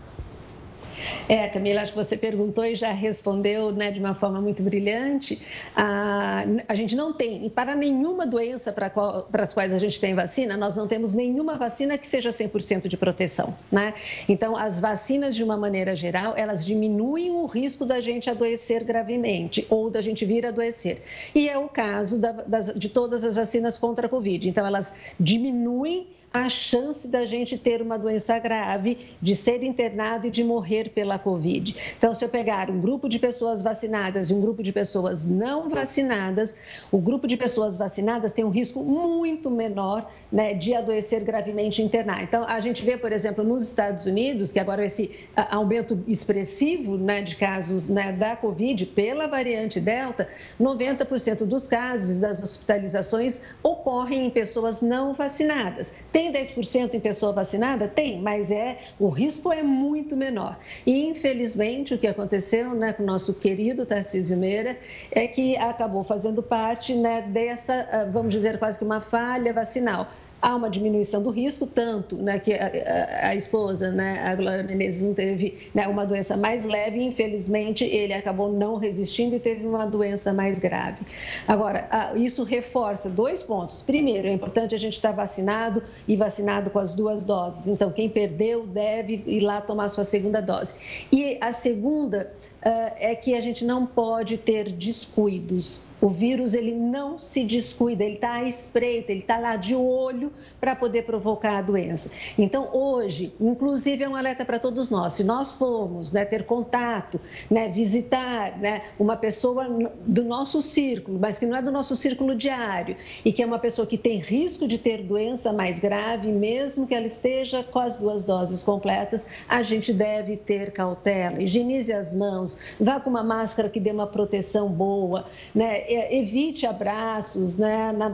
É, 1.29 1.49
Camila, 1.49 1.83
acho 1.83 1.93
que 1.93 1.99
você 1.99 2.17
perguntou 2.17 2.65
e 2.65 2.75
já 2.75 2.91
respondeu 2.91 3.71
né, 3.73 3.91
de 3.91 3.99
uma 3.99 4.15
forma 4.15 4.41
muito 4.41 4.63
brilhante. 4.63 5.43
A, 5.75 6.45
a 6.69 6.75
gente 6.75 6.97
não 6.97 7.13
tem, 7.13 7.45
e 7.45 7.51
para 7.51 7.75
nenhuma 7.75 8.27
doença 8.27 8.73
para, 8.73 8.89
qual, 8.89 9.25
para 9.25 9.43
as 9.43 9.53
quais 9.53 9.73
a 9.73 9.79
gente 9.79 10.01
tem 10.01 10.15
vacina, 10.15 10.57
nós 10.57 10.77
não 10.77 10.87
temos 10.87 11.15
nenhuma 11.15 11.57
vacina 11.57 11.99
que 11.99 12.07
seja 12.07 12.31
100% 12.31 12.89
de 12.89 12.97
proteção. 12.97 13.57
Né? 13.71 13.95
Então, 14.29 14.57
as 14.57 14.81
vacinas, 14.81 15.35
de 15.35 15.45
uma 15.45 15.57
maneira 15.57 15.95
geral, 15.95 16.35
elas 16.37 16.65
diminuem 16.65 17.31
o 17.31 17.47
risco 17.47 17.85
da 17.85 18.01
gente 18.01 18.31
adoecer 18.31 18.85
gravemente 18.85 19.67
ou 19.69 19.91
da 19.91 20.01
gente 20.01 20.25
vir 20.25 20.47
a 20.47 20.49
adoecer. 20.49 21.03
E 21.35 21.49
é 21.49 21.59
o 21.59 21.69
caso 21.69 22.21
da, 22.21 22.33
das, 22.33 22.73
de 22.75 22.89
todas 22.89 23.25
as 23.25 23.37
vacinas 23.37 23.77
contra 23.77 24.07
a 24.07 24.09
Covid. 24.09 24.49
Então, 24.49 24.67
elas 24.67 24.95
diminuem 25.21 26.07
a 26.37 26.49
chance 26.49 27.09
da 27.09 27.25
gente 27.25 27.57
ter 27.59 27.83
uma 27.83 27.99
doença 27.99 28.39
grave, 28.39 29.17
de 29.21 29.35
ser 29.35 29.63
internado 29.63 30.27
e 30.27 30.31
de 30.31 30.45
morrer 30.45 30.91
pela 30.91 31.19
Covid. 31.19 31.75
Então, 31.97 32.13
se 32.15 32.25
eu 32.25 32.29
pegar 32.29 32.71
um 32.71 32.81
grupo 32.81 33.09
de 33.09 33.19
pessoas 33.19 33.63
vacinadas 33.63 34.31
e 34.31 34.35
um 34.35 34.41
grupo 34.41 34.63
de 34.63 34.73
pessoas 34.73 35.29
não 35.29 35.69
vacinadas, 35.69 36.57
o 36.91 36.99
grupo 36.99 37.27
de 37.27 37.37
pessoas 37.37 37.77
vacinadas 37.77 38.33
tem 38.33 38.45
um 38.45 38.51
risco 38.51 38.83
muito 38.83 39.51
menor 39.51 40.11
né, 40.31 40.55
de 40.55 40.75
adoecer 40.75 41.23
gravemente 41.25 41.81
e 41.81 41.85
internar. 41.85 42.23
Então, 42.23 42.45
a 42.45 42.61
gente 42.61 42.85
vê, 42.85 42.97
por 42.97 43.13
exemplo, 43.13 43.43
nos 43.43 43.63
Estados 43.63 44.07
Unidos, 44.07 44.53
que 44.53 44.59
agora 44.59 44.85
esse 44.85 45.11
aumento 45.35 46.03
expressivo 46.07 46.97
né, 46.97 47.23
de 47.23 47.37
casos 47.37 47.89
né, 47.89 48.13
da 48.13 48.37
Covid 48.37 48.87
pela 48.87 49.27
variante 49.27 49.81
Delta, 49.81 50.29
90% 50.61 51.45
dos 51.45 51.67
casos 51.67 52.21
das 52.21 52.43
hospitalizações 52.43 53.41
ocorrem 53.63 54.27
em 54.27 54.31
pessoas 54.31 54.83
não 54.83 55.15
vacinadas. 55.15 55.93
Tem 56.13 56.26
tem 56.31 56.45
10% 56.45 56.95
em 56.95 57.01
pessoa 57.01 57.33
vacinada? 57.33 57.89
Tem, 57.89 58.21
mas 58.21 58.51
é 58.51 58.79
o 58.99 59.09
risco 59.09 59.53
é 59.53 59.63
muito 59.63 60.17
menor. 60.17 60.59
E, 60.85 61.07
infelizmente, 61.07 61.95
o 61.95 61.99
que 61.99 62.07
aconteceu 62.07 62.75
né, 62.75 62.93
com 62.93 63.03
o 63.03 63.07
nosso 63.07 63.39
querido 63.39 63.85
Tarcísio 63.85 64.37
Meira 64.37 64.79
é 65.11 65.27
que 65.27 65.57
acabou 65.57 66.05
fazendo 66.05 66.43
parte 66.43 66.95
né, 66.95 67.23
dessa, 67.23 67.89
ah, 67.91 68.05
vamos 68.11 68.33
dizer, 68.33 68.59
quase 68.59 68.79
que 68.79 68.85
uma 68.85 69.01
falha 69.01 69.53
vacinal 69.53 70.09
há 70.41 70.55
uma 70.55 70.69
diminuição 70.71 71.23
do 71.23 71.31
risco, 71.31 71.67
tanto 71.67 72.17
né, 72.17 72.39
que 72.39 72.53
a, 72.53 72.67
a, 72.67 73.29
a 73.29 73.35
esposa, 73.35 73.91
né, 73.91 74.21
a 74.25 74.35
Glória 74.35 74.63
Menezes, 74.63 75.03
não 75.03 75.15
teve 75.15 75.71
né, 75.75 75.87
uma 75.89 76.05
doença 76.05 76.37
mais 76.37 76.65
leve, 76.65 77.03
infelizmente 77.03 77.85
ele 77.85 78.13
acabou 78.13 78.53
não 78.53 78.77
resistindo 78.77 79.35
e 79.35 79.41
teve 79.41 79.67
uma 79.67 79.87
doença 79.87 80.33
mais 80.33 80.59
grave. 80.59 81.03
Agora, 81.47 82.13
isso 82.15 82.45
reforça 82.45 83.09
dois 83.09 83.43
pontos. 83.43 83.83
Primeiro, 83.83 84.29
é 84.29 84.33
importante 84.33 84.75
a 84.75 84.79
gente 84.79 84.95
estar 84.95 85.13
vacinado 85.13 85.83
e 86.07 86.17
vacinado 86.17 86.71
com 86.71 86.79
as 86.79 86.95
duas 86.95 87.25
doses. 87.25 87.67
Então, 87.67 87.91
quem 87.91 88.09
perdeu 88.09 88.67
deve 88.67 89.23
ir 89.27 89.41
lá 89.41 89.61
tomar 89.61 89.89
sua 89.89 90.05
segunda 90.05 90.41
dose. 90.41 90.75
E 91.11 91.39
a 91.41 91.53
segunda 91.53 92.33
é 92.69 93.15
que 93.15 93.35
a 93.35 93.41
gente 93.41 93.65
não 93.65 93.87
pode 93.87 94.39
ter 94.39 94.73
descuidos. 94.73 95.83
O 96.01 96.09
vírus 96.11 96.53
ele 96.53 96.73
não 96.73 97.19
se 97.19 97.43
descuida, 97.45 98.05
ele 98.05 98.17
está 98.17 98.35
à 98.35 98.45
espreita, 98.45 99.11
ele 99.11 99.23
está 99.23 99.39
lá 99.39 99.57
de 99.57 99.75
olho 99.75 100.31
para 100.61 100.77
poder 100.77 101.07
provocar 101.07 101.57
a 101.57 101.63
doença. 101.63 102.11
Então, 102.37 102.69
hoje, 102.73 103.33
inclusive, 103.41 104.05
é 104.05 104.09
um 104.09 104.15
alerta 104.15 104.45
para 104.45 104.59
todos 104.59 104.91
nós. 104.91 105.15
Se 105.15 105.25
nós 105.25 105.55
formos 105.55 106.13
né, 106.13 106.25
ter 106.27 106.45
contato, 106.45 107.19
né, 107.51 107.69
visitar 107.69 108.59
né, 108.59 108.83
uma 108.99 109.17
pessoa 109.17 109.67
do 110.05 110.23
nosso 110.23 110.61
círculo, 110.61 111.19
mas 111.19 111.39
que 111.39 111.47
não 111.47 111.57
é 111.57 111.63
do 111.63 111.73
nosso 111.73 111.97
círculo 111.97 112.35
diário, 112.35 112.97
e 113.25 113.33
que 113.33 113.43
é 113.43 113.47
uma 113.47 113.59
pessoa 113.59 113.87
que 113.87 113.97
tem 113.97 114.19
risco 114.19 114.69
de 114.69 114.77
ter 114.77 115.03
doença 115.03 115.51
mais 115.51 115.79
grave, 115.79 116.29
mesmo 116.31 116.87
que 116.87 116.95
ela 116.95 117.07
esteja 117.07 117.65
com 117.65 117.79
as 117.79 117.97
duas 117.97 118.27
doses 118.27 118.63
completas, 118.63 119.29
a 119.49 119.63
gente 119.63 119.95
deve 119.95 120.37
ter 120.37 120.73
cautela. 120.73 121.43
Higienize 121.43 121.93
as 121.93 122.15
mãos, 122.15 122.56
vá 122.81 123.01
com 123.01 123.11
uma 123.11 123.23
máscara 123.23 123.69
que 123.69 123.81
dê 123.81 123.91
uma 123.91 124.07
proteção 124.07 124.69
boa, 124.69 125.25
né? 125.55 125.85
Evite 126.15 126.67
abraços 126.67 127.59
né, 127.59 127.93
na, 127.93 128.09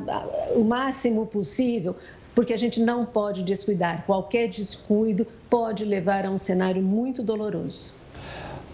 o 0.55 0.65
máximo 0.65 1.27
possível, 1.27 1.97
porque 2.35 2.53
a 2.53 2.57
gente 2.57 2.81
não 2.81 3.05
pode 3.05 3.43
descuidar. 3.43 4.05
Qualquer 4.07 4.49
descuido 4.49 5.27
pode 5.49 5.85
levar 5.85 6.25
a 6.27 6.31
um 6.31 6.39
cenário 6.39 6.83
muito 6.83 7.23
doloroso. 7.23 7.95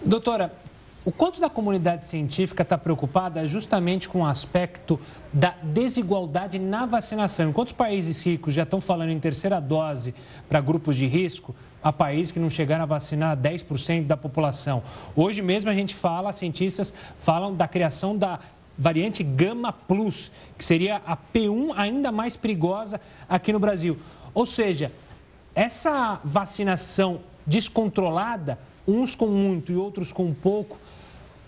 Doutora, 0.03 0.51
o 1.09 1.11
quanto 1.11 1.41
da 1.41 1.49
comunidade 1.49 2.05
científica 2.05 2.61
está 2.61 2.77
preocupada 2.77 3.47
justamente 3.47 4.07
com 4.07 4.21
o 4.21 4.25
aspecto 4.27 4.99
da 5.33 5.55
desigualdade 5.63 6.59
na 6.59 6.85
vacinação? 6.85 7.49
Enquanto 7.49 7.69
os 7.69 7.73
países 7.73 8.21
ricos 8.21 8.53
já 8.53 8.61
estão 8.61 8.79
falando 8.79 9.09
em 9.09 9.19
terceira 9.19 9.59
dose 9.59 10.13
para 10.47 10.61
grupos 10.61 10.95
de 10.95 11.07
risco, 11.07 11.55
há 11.81 11.91
países 11.91 12.31
que 12.31 12.37
não 12.37 12.47
chegaram 12.47 12.83
a 12.83 12.85
vacinar 12.85 13.35
10% 13.35 14.05
da 14.05 14.15
população. 14.15 14.83
Hoje 15.15 15.41
mesmo 15.41 15.71
a 15.71 15.73
gente 15.73 15.95
fala, 15.95 16.31
cientistas 16.31 16.93
falam 17.17 17.55
da 17.55 17.67
criação 17.67 18.15
da 18.15 18.37
variante 18.77 19.23
Gama 19.23 19.73
Plus, 19.73 20.31
que 20.59 20.63
seria 20.63 21.01
a 21.07 21.17
P1 21.17 21.73
ainda 21.75 22.11
mais 22.11 22.35
perigosa 22.35 23.01
aqui 23.27 23.51
no 23.51 23.57
Brasil. 23.57 23.97
Ou 24.31 24.45
seja, 24.45 24.91
essa 25.55 26.21
vacinação 26.23 27.21
descontrolada, 27.47 28.59
uns 28.87 29.15
com 29.15 29.25
muito 29.25 29.71
e 29.71 29.75
outros 29.75 30.11
com 30.11 30.31
pouco, 30.31 30.77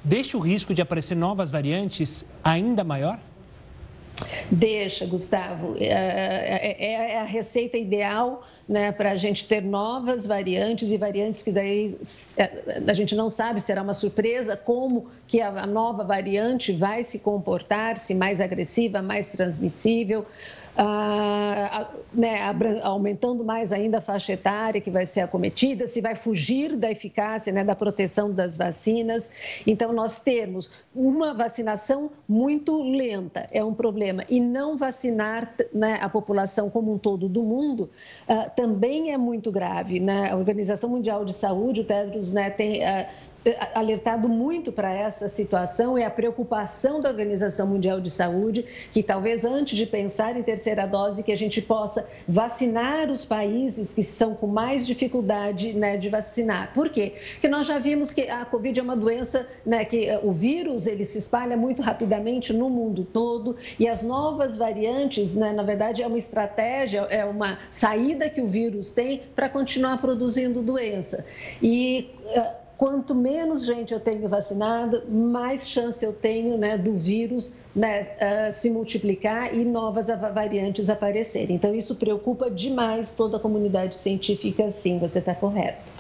deixa 0.03 0.37
o 0.37 0.39
risco 0.39 0.73
de 0.73 0.81
aparecer 0.81 1.15
novas 1.15 1.51
variantes 1.51 2.25
ainda 2.43 2.83
maior? 2.83 3.19
Deixa, 4.51 5.05
Gustavo. 5.05 5.75
É, 5.79 5.85
é, 5.85 6.75
é, 6.79 7.13
é 7.13 7.19
a 7.19 7.23
receita 7.23 7.77
ideal 7.77 8.43
né, 8.67 8.91
para 8.91 9.11
a 9.11 9.15
gente 9.17 9.47
ter 9.47 9.61
novas 9.61 10.25
variantes 10.25 10.91
e 10.91 10.97
variantes 10.97 11.41
que 11.41 11.51
daí 11.51 11.97
a 12.87 12.93
gente 12.93 13.15
não 13.15 13.29
sabe, 13.29 13.59
será 13.59 13.81
uma 13.81 13.93
surpresa 13.93 14.55
como 14.55 15.07
que 15.27 15.41
a 15.41 15.65
nova 15.65 16.03
variante 16.03 16.71
vai 16.71 17.03
se 17.03 17.19
comportar, 17.19 17.97
se 17.97 18.13
mais 18.13 18.39
agressiva, 18.39 19.01
mais 19.01 19.31
transmissível 19.31 20.25
ah, 20.77 21.87
né, 22.13 22.39
aumentando 22.81 23.43
mais 23.43 23.71
ainda 23.71 23.97
a 23.97 24.01
faixa 24.01 24.33
etária 24.33 24.79
que 24.79 24.89
vai 24.89 25.05
ser 25.05 25.21
acometida, 25.21 25.87
se 25.87 26.01
vai 26.01 26.15
fugir 26.15 26.75
da 26.75 26.89
eficácia, 26.89 27.51
né, 27.51 27.63
da 27.63 27.75
proteção 27.75 28.31
das 28.31 28.57
vacinas. 28.57 29.29
Então, 29.65 29.91
nós 29.93 30.19
temos 30.19 30.71
uma 30.95 31.33
vacinação 31.33 32.11
muito 32.27 32.81
lenta, 32.81 33.47
é 33.51 33.63
um 33.63 33.73
problema, 33.73 34.23
e 34.29 34.39
não 34.39 34.77
vacinar 34.77 35.53
né, 35.73 35.99
a 36.01 36.09
população 36.09 36.69
como 36.69 36.93
um 36.93 36.97
todo 36.97 37.27
do 37.27 37.43
mundo 37.43 37.89
ah, 38.27 38.49
também 38.49 39.11
é 39.11 39.17
muito 39.17 39.51
grave. 39.51 39.99
Né? 39.99 40.31
A 40.31 40.35
Organização 40.35 40.89
Mundial 40.89 41.25
de 41.25 41.33
Saúde, 41.33 41.81
o 41.81 41.83
Tedros, 41.83 42.31
né, 42.31 42.49
tem 42.49 42.85
ah, 42.85 43.09
alertado 43.73 44.29
muito 44.29 44.71
para 44.71 44.93
essa 44.93 45.27
situação 45.27 45.97
é 45.97 46.05
a 46.05 46.11
preocupação 46.11 47.01
da 47.01 47.09
Organização 47.09 47.67
Mundial 47.67 47.99
de 47.99 48.09
Saúde, 48.09 48.65
que 48.91 49.01
talvez 49.01 49.43
antes 49.43 49.75
de 49.77 49.85
pensar 49.85 50.37
em 50.37 50.43
terceira 50.43 50.85
dose, 50.85 51.23
que 51.23 51.31
a 51.31 51.37
gente 51.37 51.61
possa 51.61 52.07
vacinar 52.27 53.09
os 53.09 53.25
países 53.25 53.93
que 53.93 54.03
são 54.03 54.35
com 54.35 54.45
mais 54.45 54.85
dificuldade 54.85 55.73
né, 55.73 55.97
de 55.97 56.09
vacinar. 56.09 56.71
Por 56.73 56.89
quê? 56.89 57.13
Porque 57.33 57.47
nós 57.47 57.65
já 57.65 57.79
vimos 57.79 58.13
que 58.13 58.29
a 58.29 58.45
Covid 58.45 58.79
é 58.79 58.83
uma 58.83 58.95
doença, 58.95 59.47
né, 59.65 59.85
que 59.85 60.05
eh, 60.05 60.19
o 60.21 60.31
vírus 60.31 60.85
ele 60.85 61.03
se 61.03 61.17
espalha 61.17 61.57
muito 61.57 61.81
rapidamente 61.81 62.53
no 62.53 62.69
mundo 62.69 63.03
todo 63.03 63.55
e 63.79 63.87
as 63.87 64.03
novas 64.03 64.55
variantes, 64.55 65.33
né, 65.35 65.51
na 65.51 65.63
verdade, 65.63 66.03
é 66.03 66.07
uma 66.07 66.17
estratégia, 66.17 67.01
é 67.09 67.25
uma 67.25 67.57
saída 67.71 68.29
que 68.29 68.41
o 68.41 68.47
vírus 68.47 68.91
tem 68.91 69.21
para 69.35 69.49
continuar 69.49 69.97
produzindo 69.99 70.61
doença. 70.61 71.25
E 71.61 72.09
eh, 72.27 72.60
quanto 72.81 73.13
menos 73.13 73.63
gente 73.63 73.93
eu 73.93 73.99
tenho 73.99 74.27
vacinada, 74.27 75.05
mais 75.07 75.69
chance 75.69 76.03
eu 76.03 76.11
tenho 76.11 76.57
né, 76.57 76.79
do 76.79 76.95
vírus 76.95 77.53
né, 77.75 78.01
uh, 78.01 78.51
se 78.51 78.71
multiplicar 78.71 79.53
e 79.53 79.63
novas 79.63 80.07
variantes 80.07 80.89
aparecerem. 80.89 81.55
Então, 81.55 81.75
isso 81.75 81.93
preocupa 81.93 82.49
demais 82.49 83.11
toda 83.11 83.37
a 83.37 83.39
comunidade 83.39 83.95
científica, 83.95 84.71
sim, 84.71 84.97
você 84.97 85.19
está 85.19 85.35
correto. 85.35 85.93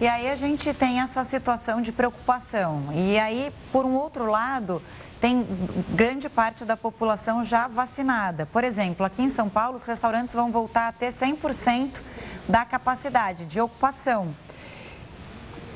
E 0.00 0.06
aí 0.06 0.30
a 0.30 0.36
gente 0.36 0.72
tem 0.72 1.00
essa 1.00 1.24
situação 1.24 1.82
de 1.82 1.90
preocupação. 1.90 2.84
E 2.94 3.18
aí, 3.18 3.52
por 3.72 3.84
um 3.84 3.96
outro 3.96 4.26
lado, 4.26 4.80
tem 5.20 5.44
grande 5.88 6.28
parte 6.28 6.64
da 6.64 6.76
população 6.76 7.42
já 7.42 7.66
vacinada. 7.66 8.46
Por 8.46 8.62
exemplo, 8.62 9.04
aqui 9.04 9.20
em 9.20 9.28
São 9.28 9.48
Paulo, 9.48 9.74
os 9.74 9.82
restaurantes 9.82 10.32
vão 10.32 10.52
voltar 10.52 10.86
a 10.86 10.92
ter 10.92 11.08
100% 11.08 12.00
da 12.48 12.64
capacidade 12.64 13.46
de 13.46 13.60
ocupação. 13.60 14.32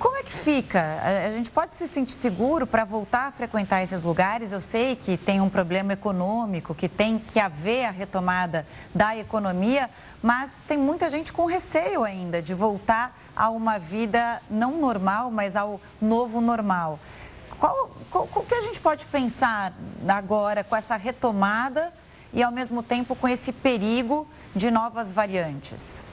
Como 0.04 0.18
é 0.18 0.22
que 0.22 0.32
fica? 0.32 1.00
A 1.02 1.32
gente 1.32 1.50
pode 1.50 1.74
se 1.74 1.88
sentir 1.88 2.12
seguro 2.12 2.66
para 2.66 2.84
voltar 2.84 3.28
a 3.28 3.32
frequentar 3.32 3.82
esses 3.82 4.02
lugares? 4.02 4.52
Eu 4.52 4.60
sei 4.60 4.94
que 4.94 5.16
tem 5.16 5.40
um 5.40 5.48
problema 5.48 5.94
econômico, 5.94 6.74
que 6.74 6.90
tem 6.90 7.18
que 7.18 7.40
haver 7.40 7.86
a 7.86 7.90
retomada 7.90 8.66
da 8.94 9.16
economia, 9.16 9.88
mas 10.22 10.50
tem 10.68 10.76
muita 10.76 11.08
gente 11.08 11.32
com 11.32 11.46
receio 11.46 12.04
ainda 12.04 12.42
de 12.42 12.52
voltar 12.52 13.18
a 13.34 13.48
uma 13.48 13.78
vida 13.78 14.42
não 14.50 14.78
normal, 14.78 15.30
mas 15.30 15.56
ao 15.56 15.80
novo 16.02 16.38
normal. 16.42 17.00
Qual, 17.58 17.90
qual, 18.10 18.44
que 18.44 18.54
a 18.54 18.60
gente 18.60 18.82
pode 18.82 19.06
pensar 19.06 19.72
agora 20.06 20.62
com 20.62 20.76
essa 20.76 20.96
retomada 20.96 21.90
e, 22.30 22.42
ao 22.42 22.52
mesmo 22.52 22.82
tempo, 22.82 23.16
com 23.16 23.26
esse 23.26 23.52
perigo 23.52 24.28
de 24.54 24.70
novas 24.70 25.10
variantes? 25.10 26.04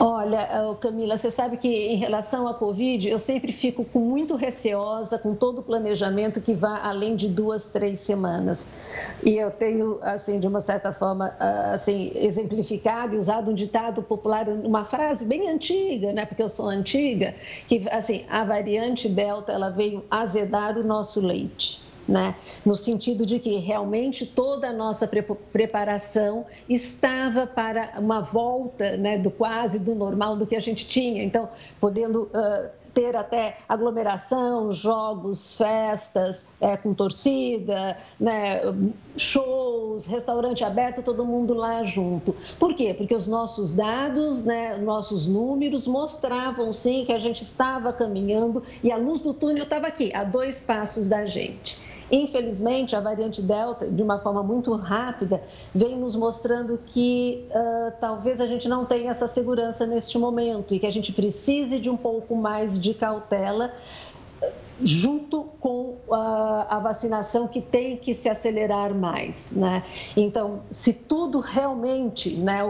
Olha, 0.00 0.74
Camila, 0.80 1.16
você 1.16 1.30
sabe 1.30 1.56
que 1.56 1.68
em 1.68 1.96
relação 1.96 2.48
à 2.48 2.54
Covid, 2.54 3.08
eu 3.08 3.18
sempre 3.18 3.52
fico 3.52 3.84
com 3.84 4.00
muito 4.00 4.34
receosa 4.34 5.18
com 5.18 5.36
todo 5.36 5.60
o 5.60 5.62
planejamento 5.62 6.40
que 6.40 6.52
vá 6.52 6.80
além 6.82 7.14
de 7.14 7.28
duas, 7.28 7.70
três 7.70 8.00
semanas. 8.00 8.68
E 9.22 9.36
eu 9.36 9.52
tenho, 9.52 10.00
assim, 10.02 10.40
de 10.40 10.48
uma 10.48 10.60
certa 10.60 10.92
forma, 10.92 11.34
ah, 11.38 11.74
assim, 11.74 12.10
exemplificado 12.16 13.14
e 13.14 13.18
usado 13.18 13.52
um 13.52 13.54
ditado 13.54 14.02
popular, 14.02 14.48
uma 14.48 14.84
frase 14.84 15.24
bem 15.24 15.48
antiga, 15.48 16.12
né? 16.12 16.26
Porque 16.26 16.42
eu 16.42 16.48
sou 16.48 16.66
antiga, 16.66 17.32
que, 17.68 17.86
assim, 17.88 18.24
a 18.28 18.44
variante 18.44 19.08
Delta, 19.08 19.52
ela 19.52 19.70
veio 19.70 20.04
azedar 20.10 20.76
o 20.76 20.82
nosso 20.82 21.20
leite 21.20 21.83
né? 22.06 22.34
no 22.64 22.74
sentido 22.74 23.26
de 23.26 23.38
que 23.38 23.56
realmente 23.58 24.26
toda 24.26 24.68
a 24.68 24.72
nossa 24.72 25.08
preparação 25.52 26.46
estava 26.68 27.46
para 27.46 27.94
uma 27.98 28.20
volta 28.20 28.96
né, 28.96 29.18
do 29.18 29.30
quase 29.30 29.78
do 29.78 29.94
normal 29.94 30.36
do 30.36 30.46
que 30.46 30.56
a 30.56 30.60
gente 30.60 30.86
tinha. 30.86 31.22
Então, 31.22 31.48
podendo. 31.80 32.30
Uh, 32.34 32.84
ter 32.94 33.16
até 33.16 33.58
aglomeração, 33.68 34.72
jogos, 34.72 35.56
festas 35.56 36.54
é, 36.60 36.76
com 36.76 36.94
torcida, 36.94 37.98
né, 38.18 38.60
shows, 39.16 40.06
restaurante 40.06 40.64
aberto, 40.64 41.02
todo 41.02 41.24
mundo 41.24 41.52
lá 41.52 41.82
junto. 41.82 42.34
Por 42.58 42.74
quê? 42.74 42.94
Porque 42.94 43.14
os 43.14 43.26
nossos 43.26 43.74
dados, 43.74 44.44
né, 44.44 44.76
nossos 44.76 45.26
números 45.26 45.86
mostravam 45.86 46.72
sim 46.72 47.04
que 47.04 47.12
a 47.12 47.18
gente 47.18 47.42
estava 47.42 47.92
caminhando 47.92 48.62
e 48.82 48.92
a 48.92 48.96
luz 48.96 49.20
do 49.20 49.34
túnel 49.34 49.64
estava 49.64 49.88
aqui, 49.88 50.14
a 50.14 50.22
dois 50.22 50.62
passos 50.62 51.08
da 51.08 51.26
gente. 51.26 51.93
Infelizmente, 52.10 52.94
a 52.94 53.00
variante 53.00 53.40
Delta, 53.40 53.90
de 53.90 54.02
uma 54.02 54.18
forma 54.18 54.42
muito 54.42 54.74
rápida, 54.74 55.42
vem 55.74 55.96
nos 55.96 56.14
mostrando 56.14 56.78
que 56.86 57.46
uh, 57.50 57.92
talvez 58.00 58.40
a 58.40 58.46
gente 58.46 58.68
não 58.68 58.84
tenha 58.84 59.10
essa 59.10 59.26
segurança 59.26 59.86
neste 59.86 60.18
momento 60.18 60.74
e 60.74 60.78
que 60.78 60.86
a 60.86 60.90
gente 60.90 61.12
precise 61.12 61.80
de 61.80 61.88
um 61.88 61.96
pouco 61.96 62.36
mais 62.36 62.80
de 62.80 62.94
cautela 62.94 63.72
junto 64.82 65.44
com 65.60 65.96
a, 66.10 66.76
a, 66.76 66.78
vacinação 66.80 67.46
que 67.46 67.60
tem 67.60 67.96
que 67.96 68.12
se 68.12 68.28
acelerar 68.28 68.92
mais. 68.92 69.52
Né? 69.52 69.84
Então, 70.16 70.62
se 70.68 70.92
tudo 70.92 71.38
realmente 71.38 72.34
né, 72.36 72.60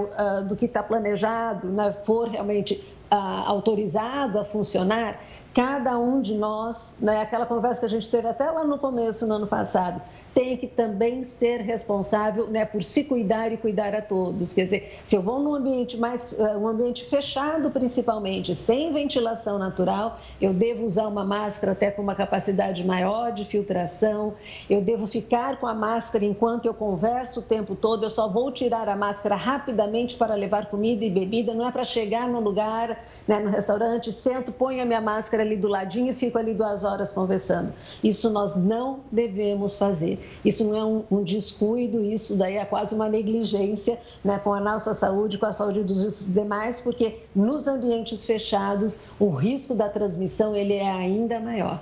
do 0.46 0.54
que 0.54 0.66
está 0.66 0.82
planejado 0.82 1.66
né, 1.68 1.92
for 1.92 2.28
realmente 2.28 2.82
autorizado 3.10 4.38
a 4.38 4.44
funcionar, 4.44 5.20
cada 5.54 5.96
um 5.96 6.20
de 6.20 6.34
nós, 6.34 6.96
né, 7.00 7.22
aquela 7.22 7.46
conversa 7.46 7.80
que 7.80 7.86
a 7.86 7.88
gente 7.88 8.10
teve 8.10 8.26
até 8.26 8.50
lá 8.50 8.64
no 8.64 8.76
começo, 8.76 9.26
no 9.26 9.34
ano 9.34 9.46
passado, 9.46 10.02
tem 10.34 10.56
que 10.56 10.66
também 10.66 11.22
ser 11.22 11.60
responsável 11.60 12.48
né, 12.48 12.64
por 12.64 12.82
se 12.82 13.04
cuidar 13.04 13.52
e 13.52 13.56
cuidar 13.56 13.94
a 13.94 14.02
todos. 14.02 14.52
Quer 14.52 14.64
dizer, 14.64 14.98
se 15.04 15.14
eu 15.14 15.22
vou 15.22 15.38
num 15.38 15.54
ambiente 15.54 15.96
mais, 15.96 16.34
eh, 16.36 16.56
um 16.56 16.66
ambiente 16.66 17.04
fechado 17.04 17.70
principalmente, 17.70 18.54
sem 18.54 18.92
ventilação 18.92 19.58
natural, 19.58 20.18
eu 20.40 20.52
devo 20.52 20.84
usar 20.84 21.06
uma 21.06 21.24
máscara 21.24 21.72
até 21.72 21.90
com 21.90 22.02
uma 22.02 22.16
capacidade 22.16 22.84
maior 22.84 23.30
de 23.32 23.44
filtração, 23.44 24.34
eu 24.68 24.80
devo 24.80 25.06
ficar 25.06 25.60
com 25.60 25.68
a 25.68 25.74
máscara 25.74 26.24
enquanto 26.24 26.66
eu 26.66 26.74
converso 26.74 27.38
o 27.38 27.42
tempo 27.42 27.76
todo, 27.76 28.04
eu 28.04 28.10
só 28.10 28.28
vou 28.28 28.50
tirar 28.50 28.88
a 28.88 28.96
máscara 28.96 29.36
rapidamente 29.36 30.16
para 30.16 30.34
levar 30.34 30.66
comida 30.66 31.04
e 31.04 31.10
bebida, 31.10 31.54
não 31.54 31.68
é 31.68 31.70
para 31.70 31.84
chegar 31.84 32.26
no 32.26 32.40
lugar, 32.40 33.04
né, 33.28 33.38
no 33.38 33.50
restaurante, 33.50 34.12
sento, 34.12 34.50
ponho 34.50 34.82
a 34.82 34.84
minha 34.84 35.00
máscara 35.00 35.44
ali 35.44 35.56
do 35.56 35.68
ladinho 35.68 36.10
e 36.10 36.14
fico 36.14 36.38
ali 36.38 36.54
duas 36.54 36.82
horas 36.82 37.12
conversando. 37.12 37.72
Isso 38.02 38.30
nós 38.30 38.56
não 38.56 39.00
devemos 39.12 39.78
fazer. 39.78 40.23
Isso 40.44 40.64
não 40.64 40.76
é 40.76 40.84
um, 40.84 41.04
um 41.10 41.22
descuido, 41.22 42.04
isso 42.04 42.36
daí 42.36 42.56
é 42.56 42.64
quase 42.64 42.94
uma 42.94 43.08
negligência 43.08 43.98
né, 44.22 44.38
com 44.38 44.52
a 44.52 44.60
nossa 44.60 44.94
saúde, 44.94 45.38
com 45.38 45.46
a 45.46 45.52
saúde 45.52 45.82
dos 45.82 46.32
demais, 46.32 46.80
porque 46.80 47.20
nos 47.34 47.66
ambientes 47.66 48.24
fechados 48.24 49.04
o 49.18 49.30
risco 49.30 49.74
da 49.74 49.88
transmissão 49.88 50.54
ele 50.54 50.74
é 50.74 50.90
ainda 50.90 51.40
maior. 51.40 51.80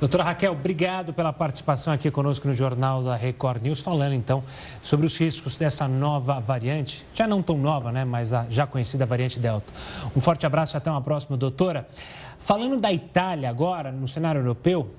Doutora 0.00 0.22
Raquel, 0.22 0.52
obrigado 0.52 1.12
pela 1.12 1.32
participação 1.32 1.92
aqui 1.92 2.08
conosco 2.08 2.46
no 2.46 2.54
Jornal 2.54 3.02
da 3.02 3.16
Record 3.16 3.60
News, 3.60 3.80
falando 3.80 4.12
então 4.12 4.44
sobre 4.80 5.04
os 5.04 5.16
riscos 5.18 5.58
dessa 5.58 5.88
nova 5.88 6.38
variante, 6.38 7.04
já 7.12 7.26
não 7.26 7.42
tão 7.42 7.58
nova, 7.58 7.90
né, 7.90 8.04
mas 8.04 8.32
a 8.32 8.46
já 8.48 8.64
conhecida 8.64 9.04
variante 9.04 9.40
Delta. 9.40 9.72
Um 10.14 10.20
forte 10.20 10.46
abraço 10.46 10.76
e 10.76 10.78
até 10.78 10.88
uma 10.88 11.00
próxima, 11.00 11.36
doutora. 11.36 11.88
Falando 12.38 12.76
da 12.78 12.92
Itália 12.92 13.50
agora, 13.50 13.92
no 13.92 14.08
cenário 14.08 14.40
europeu, 14.40 14.90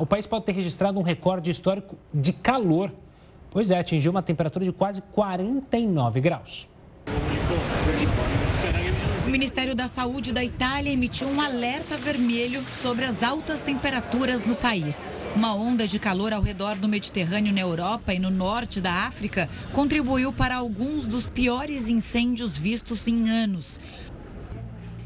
o 0.00 0.06
país 0.06 0.26
pode 0.26 0.44
ter 0.44 0.52
registrado 0.52 0.98
um 0.98 1.02
recorde 1.02 1.50
histórico 1.50 1.96
de 2.12 2.32
calor. 2.32 2.92
Pois 3.50 3.70
é, 3.70 3.78
atingiu 3.78 4.10
uma 4.10 4.22
temperatura 4.22 4.64
de 4.64 4.72
quase 4.72 5.02
49 5.02 6.20
graus. 6.20 6.68
O 9.26 9.30
Ministério 9.30 9.74
da 9.76 9.86
Saúde 9.86 10.32
da 10.32 10.42
Itália 10.42 10.90
emitiu 10.90 11.28
um 11.28 11.40
alerta 11.40 11.96
vermelho 11.96 12.64
sobre 12.82 13.04
as 13.04 13.22
altas 13.22 13.60
temperaturas 13.62 14.44
no 14.44 14.56
país. 14.56 15.06
Uma 15.36 15.54
onda 15.54 15.86
de 15.86 15.98
calor 16.00 16.32
ao 16.32 16.42
redor 16.42 16.76
do 16.76 16.88
Mediterrâneo 16.88 17.52
na 17.52 17.60
Europa 17.60 18.12
e 18.12 18.18
no 18.18 18.30
norte 18.30 18.80
da 18.80 18.92
África 19.04 19.48
contribuiu 19.72 20.32
para 20.32 20.56
alguns 20.56 21.06
dos 21.06 21.26
piores 21.26 21.88
incêndios 21.88 22.58
vistos 22.58 23.06
em 23.06 23.30
anos. 23.30 23.78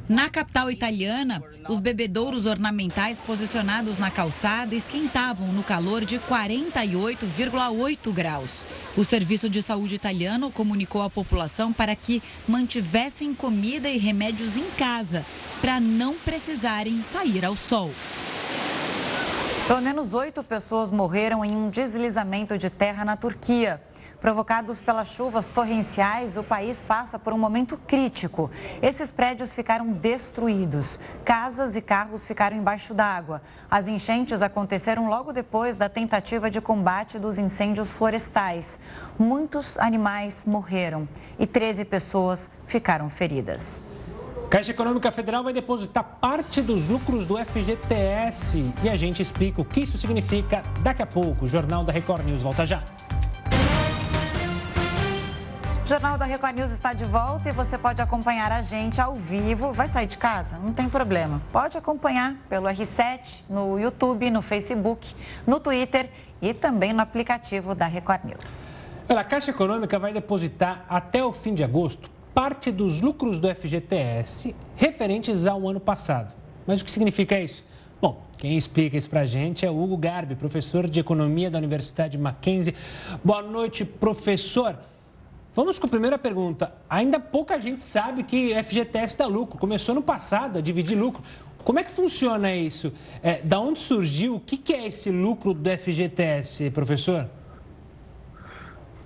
Na 0.07 0.29
capital 0.29 0.71
italiana, 0.71 1.43
os 1.67 1.81
bebedouros 1.81 2.45
ornamentais 2.45 3.23
posicionados 3.23 3.99
na 3.99 4.11
calçada 4.11 4.75
esquentavam 4.75 5.49
no 5.49 5.63
calor 5.63 6.05
de 6.05 6.19
48,8 6.19 8.13
graus. 8.13 8.67
O 8.99 9.03
Serviço 9.03 9.49
de 9.49 9.63
Saúde 9.63 9.95
italiano 9.95 10.51
comunicou 10.51 11.01
à 11.01 11.09
população 11.09 11.73
para 11.73 11.97
que 11.97 12.23
mantivessem 12.47 13.33
comida 13.33 13.89
e 13.89 13.97
remédios 13.97 14.59
em 14.59 14.71
casa, 14.77 15.25
para 15.63 15.81
não 15.81 16.17
precisarem 16.17 17.01
sair 17.03 17.43
ao 17.43 17.57
sol. 17.57 17.91
Pelo 19.67 19.81
menos 19.81 20.13
oito 20.13 20.45
pessoas 20.45 20.91
morreram 20.91 21.43
em 21.43 21.57
um 21.57 21.71
deslizamento 21.71 22.59
de 22.59 22.69
terra 22.69 23.03
na 23.03 23.17
Turquia. 23.17 23.81
Provocados 24.21 24.79
pelas 24.79 25.09
chuvas 25.09 25.49
torrenciais, 25.49 26.37
o 26.37 26.43
país 26.43 26.83
passa 26.83 27.19
por 27.19 27.33
um 27.33 27.39
momento 27.39 27.79
crítico. 27.87 28.51
Esses 28.83 29.11
prédios 29.11 29.55
ficaram 29.55 29.91
destruídos. 29.91 31.01
Casas 31.25 31.77
e 31.77 31.81
carros 31.81 32.27
ficaram 32.27 32.59
embaixo 32.59 32.93
d'água. 32.93 33.41
As 33.71 33.89
enchentes 33.89 34.43
aconteceram 34.43 35.09
logo 35.09 35.33
depois 35.33 35.77
da 35.77 35.89
tentativa 35.89 36.51
de 36.51 36.61
combate 36.61 37.19
dos 37.19 37.39
incêndios 37.39 37.91
florestais. 37.91 38.79
Muitos 39.19 39.79
animais 39.79 40.45
morreram 40.47 41.09
e 41.39 41.47
13 41.47 41.87
pessoas 41.87 42.51
ficaram 42.67 43.09
feridas. 43.09 43.81
Caixa 44.55 44.71
Econômica 44.71 45.11
Federal 45.11 45.43
vai 45.43 45.53
depositar 45.53 46.05
parte 46.21 46.63
dos 46.63 46.87
lucros 46.87 47.27
do 47.27 47.37
FGTS 47.37 48.73
e 48.85 48.89
a 48.89 48.95
gente 48.95 49.21
explica 49.21 49.61
o 49.61 49.65
que 49.65 49.81
isso 49.81 49.99
significa 49.99 50.63
daqui 50.81 51.03
a 51.03 51.07
pouco. 51.07 51.47
O 51.47 51.49
Jornal 51.49 51.83
da 51.83 51.93
Record 51.93 52.25
News 52.25 52.41
volta 52.41 52.65
já. 52.65 52.81
O 55.85 55.89
Jornal 55.89 56.17
da 56.17 56.25
Record 56.25 56.55
News 56.55 56.71
está 56.71 56.93
de 56.93 57.05
volta 57.05 57.49
e 57.49 57.53
você 57.53 57.77
pode 57.77 58.01
acompanhar 58.01 58.53
a 58.53 58.63
gente 58.63 59.01
ao 59.01 59.17
vivo. 59.17 59.73
Vai 59.73 59.89
sair 59.89 60.07
de 60.07 60.17
casa? 60.17 60.57
Não 60.59 60.73
tem 60.73 60.89
problema. 60.89 61.43
Pode 61.51 61.77
acompanhar 61.77 62.37
pelo 62.49 62.69
R7, 62.69 63.41
no 63.51 63.77
YouTube, 63.77 64.31
no 64.31 64.41
Facebook, 64.41 65.17
no 65.45 65.59
Twitter 65.59 66.09
e 66.41 66.55
também 66.55 66.93
no 66.93 67.03
aplicativo 67.03 67.75
da 67.75 67.87
Record 67.87 68.21
News. 68.27 68.69
A 69.09 69.25
Caixa 69.25 69.51
Econômica 69.51 69.99
vai 69.99 70.13
depositar 70.13 70.85
até 70.89 71.25
o 71.25 71.33
fim 71.33 71.55
de 71.55 71.65
agosto 71.65 72.14
parte 72.35 72.73
dos 72.73 73.01
lucros 73.01 73.39
do 73.39 73.49
FGTS 73.49 74.55
referentes 74.75 75.47
ao 75.47 75.69
ano 75.69 75.79
passado. 75.79 76.35
Mas 76.67 76.81
o 76.81 76.85
que 76.85 76.91
significa 76.91 77.39
isso? 77.41 77.63
Bom, 78.03 78.23
quem 78.37 78.57
explica 78.57 78.97
isso 78.97 79.09
para 79.09 79.21
a 79.21 79.25
gente 79.25 79.65
é 79.65 79.71
o 79.71 79.81
Hugo 79.81 79.97
Garbi, 79.97 80.35
professor 80.35 80.89
de 80.89 80.99
Economia 80.99 81.49
da 81.49 81.59
Universidade 81.59 82.19
Mackenzie. 82.19 82.75
Boa 83.23 83.41
noite, 83.41 83.85
professor. 83.85 84.77
Vamos 85.55 85.79
com 85.79 85.87
a 85.87 85.91
primeira 85.91 86.19
pergunta. 86.19 86.75
Ainda 86.91 87.21
pouca 87.21 87.61
gente 87.61 87.85
sabe 87.85 88.25
que 88.25 88.53
FGTS 88.63 89.17
dá 89.17 89.27
lucro. 89.27 89.57
Começou 89.57 89.95
no 89.95 90.03
passado 90.03 90.59
a 90.59 90.61
dividir 90.61 90.99
lucro. 90.99 91.23
Como 91.63 91.79
é 91.79 91.85
que 91.85 91.93
funciona 91.93 92.55
isso? 92.55 92.93
É, 93.23 93.41
da 93.43 93.61
onde 93.61 93.79
surgiu? 93.79 94.35
O 94.35 94.41
que, 94.41 94.57
que 94.57 94.75
é 94.75 94.87
esse 94.89 95.11
lucro 95.11 95.55
do 95.55 95.71
FGTS, 95.71 96.71
professor? 96.71 97.29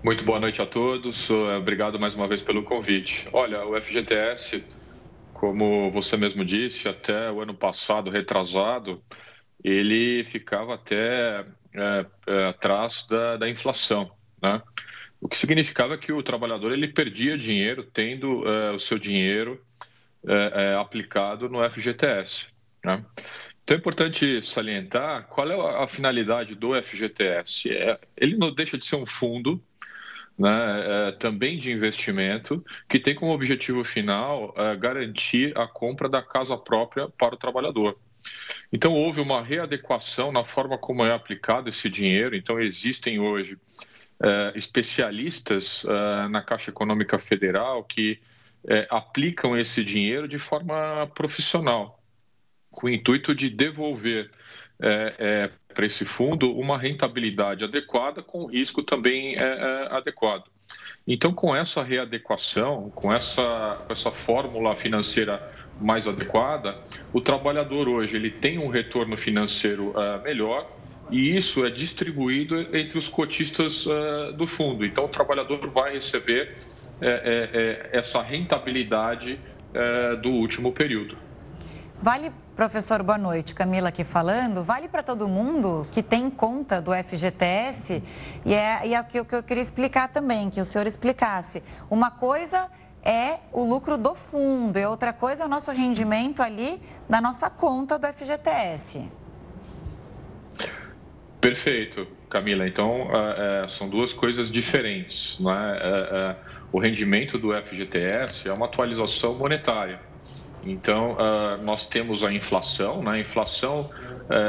Muito 0.03 0.25
boa 0.25 0.39
noite 0.39 0.63
a 0.63 0.67
todos. 0.67 1.29
Obrigado 1.29 1.99
mais 1.99 2.15
uma 2.15 2.29
vez 2.29 2.41
pelo 2.41 2.63
convite. 2.63 3.29
Olha, 3.33 3.67
o 3.67 3.81
FGTS, 3.81 4.65
como 5.33 5.91
você 5.91 6.17
mesmo 6.17 6.45
disse, 6.45 6.89
até 6.89 7.31
o 7.33 7.41
ano 7.41 7.53
passado, 7.53 8.09
retrasado, 8.09 9.03
ele 9.63 10.23
ficava 10.25 10.75
até 10.75 11.45
é, 11.75 12.07
é, 12.29 12.45
atrás 12.47 13.07
da, 13.11 13.37
da 13.39 13.51
inflação, 13.51 14.09
né? 14.41 14.63
o 15.21 15.29
que 15.29 15.37
significava 15.37 15.99
que 15.99 16.13
o 16.13 16.23
trabalhador 16.23 16.71
ele 16.73 16.87
perdia 16.87 17.37
dinheiro 17.37 17.83
tendo 17.83 18.49
é, 18.49 18.71
o 18.71 18.79
seu 18.79 18.99
dinheiro 18.99 19.61
aplicado 20.81 21.49
no 21.49 21.69
FGTS. 21.69 22.49
Né? 22.85 23.05
Então 23.65 23.77
é 23.77 23.79
importante 23.79 24.43
salientar 24.43 25.27
qual 25.29 25.51
é 25.51 25.83
a 25.83 25.89
finalidade 25.89 26.55
do 26.55 26.81
FGTS. 26.81 27.71
É, 27.71 27.99
ele 28.17 28.37
não 28.37 28.55
deixa 28.55 28.79
de 28.79 28.87
ser 28.87 28.97
um 28.97 29.07
fundo 29.07 29.63
né, 30.39 31.09
é, 31.09 31.13
também 31.13 31.59
de 31.59 31.73
investimento, 31.73 32.65
que 32.89 33.01
tem 33.01 33.15
como 33.15 33.33
objetivo 33.33 33.83
final 33.83 34.55
é, 34.57 34.77
garantir 34.77 35.57
a 35.59 35.67
compra 35.67 36.09
da 36.09 36.23
casa 36.23 36.57
própria 36.57 37.09
para 37.09 37.35
o 37.35 37.39
trabalhador. 37.39 37.99
Então, 38.73 38.93
houve 38.93 39.21
uma 39.21 39.43
readequação 39.43 40.31
na 40.31 40.45
forma 40.45 40.79
como 40.79 41.05
é 41.05 41.13
aplicado 41.13 41.69
esse 41.69 41.89
dinheiro. 41.89 42.37
Então, 42.37 42.61
existem 42.61 43.19
hoje 43.19 43.55
uh, 43.55 44.55
especialistas 44.55 45.87
na 46.29 46.43
Caixa 46.43 46.71
Econômica 46.71 47.19
Federal 47.19 47.83
que 47.85 48.21
aplicam 48.91 49.57
esse 49.57 49.83
dinheiro 49.83 50.29
de 50.29 50.39
forma 50.39 51.11
profissional, 51.15 52.03
com 52.71 52.89
o 52.89 52.91
intuito 52.91 53.35
de 53.35 53.49
devolver 53.49 54.31
para 55.79 55.87
esse 55.87 56.05
fundo 56.05 56.51
uma 56.59 56.77
rentabilidade 56.77 57.63
adequada 57.63 58.21
com 58.21 58.47
risco 58.47 58.83
também 58.83 59.37
adequado. 59.91 60.43
Então, 61.07 61.33
com 61.33 61.55
essa 61.55 61.85
readequação, 61.85 62.91
com 62.97 63.13
essa, 63.13 63.79
com 63.87 63.93
essa 63.93 64.11
fórmula 64.11 64.75
financeira 64.75 65.41
mais 65.81 66.09
adequada, 66.09 66.77
o 67.13 67.21
trabalhador 67.21 67.89
hoje 67.89 68.17
ele 68.17 68.29
tem 68.29 68.59
um 68.59 68.67
retorno 68.67 69.17
financeiro 69.17 69.95
melhor 70.25 70.69
e 71.13 71.37
isso 71.37 71.65
é 71.65 71.71
distribuído 71.71 72.77
entre 72.77 72.99
os 72.99 73.09
cotistas 73.09 73.87
uh, 73.87 74.33
do 74.35 74.49
fundo. 74.49 74.85
Então, 74.85 75.05
o 75.05 75.09
trabalhador 75.09 75.65
vai 75.69 75.93
receber 75.93 76.57
é, 77.01 77.89
é, 77.93 77.97
essa 77.97 78.21
rentabilidade 78.21 79.39
é, 79.73 80.17
do 80.17 80.31
último 80.31 80.73
período. 80.73 81.17
Vale, 82.01 82.31
professor, 82.55 83.03
boa 83.03 83.19
noite. 83.19 83.57
Camila 83.57 83.89
aqui 83.89 84.05
falando. 84.05 84.63
Vale 84.63 84.87
para 84.87 85.03
todo 85.03 85.29
mundo 85.29 85.85
que 85.91 86.01
tem 86.01 86.31
conta 86.31 86.81
do 86.81 86.93
FGTS? 86.95 88.01
E 88.47 88.55
é, 88.55 88.87
e 88.87 88.95
é 88.95 89.01
o 89.01 89.05
que 89.05 89.19
eu 89.19 89.43
queria 89.43 89.61
explicar 89.61 90.07
também, 90.09 90.49
que 90.49 90.61
o 90.61 90.65
senhor 90.65 90.87
explicasse. 90.87 91.61
Uma 91.91 92.09
coisa 92.09 92.69
é 93.03 93.39
o 93.53 93.65
lucro 93.65 93.99
do 93.99 94.15
fundo 94.15 94.79
e 94.79 94.87
outra 94.87 95.13
coisa 95.13 95.43
é 95.43 95.47
o 95.47 95.49
nosso 95.49 95.73
rendimento 95.73 96.41
ali 96.41 96.81
da 97.09 97.21
nossa 97.21 97.51
conta 97.51 97.99
do 97.99 98.07
FGTS. 98.07 99.03
Perfeito, 101.41 102.07
Camila. 102.31 102.69
Então, 102.69 103.09
é, 103.13 103.67
são 103.67 103.89
duas 103.89 104.13
coisas 104.13 104.49
diferentes. 104.49 105.37
Né? 105.41 106.37
O 106.71 106.79
rendimento 106.79 107.39
do 107.39 107.53
FGTS 107.61 108.49
é 108.49 108.53
uma 108.53 108.67
atualização 108.67 109.35
monetária. 109.35 110.07
Então, 110.63 111.17
nós 111.63 111.87
temos 111.87 112.25
a 112.25 112.33
inflação. 112.33 113.03
Né? 113.03 113.21
Inflação, 113.21 113.91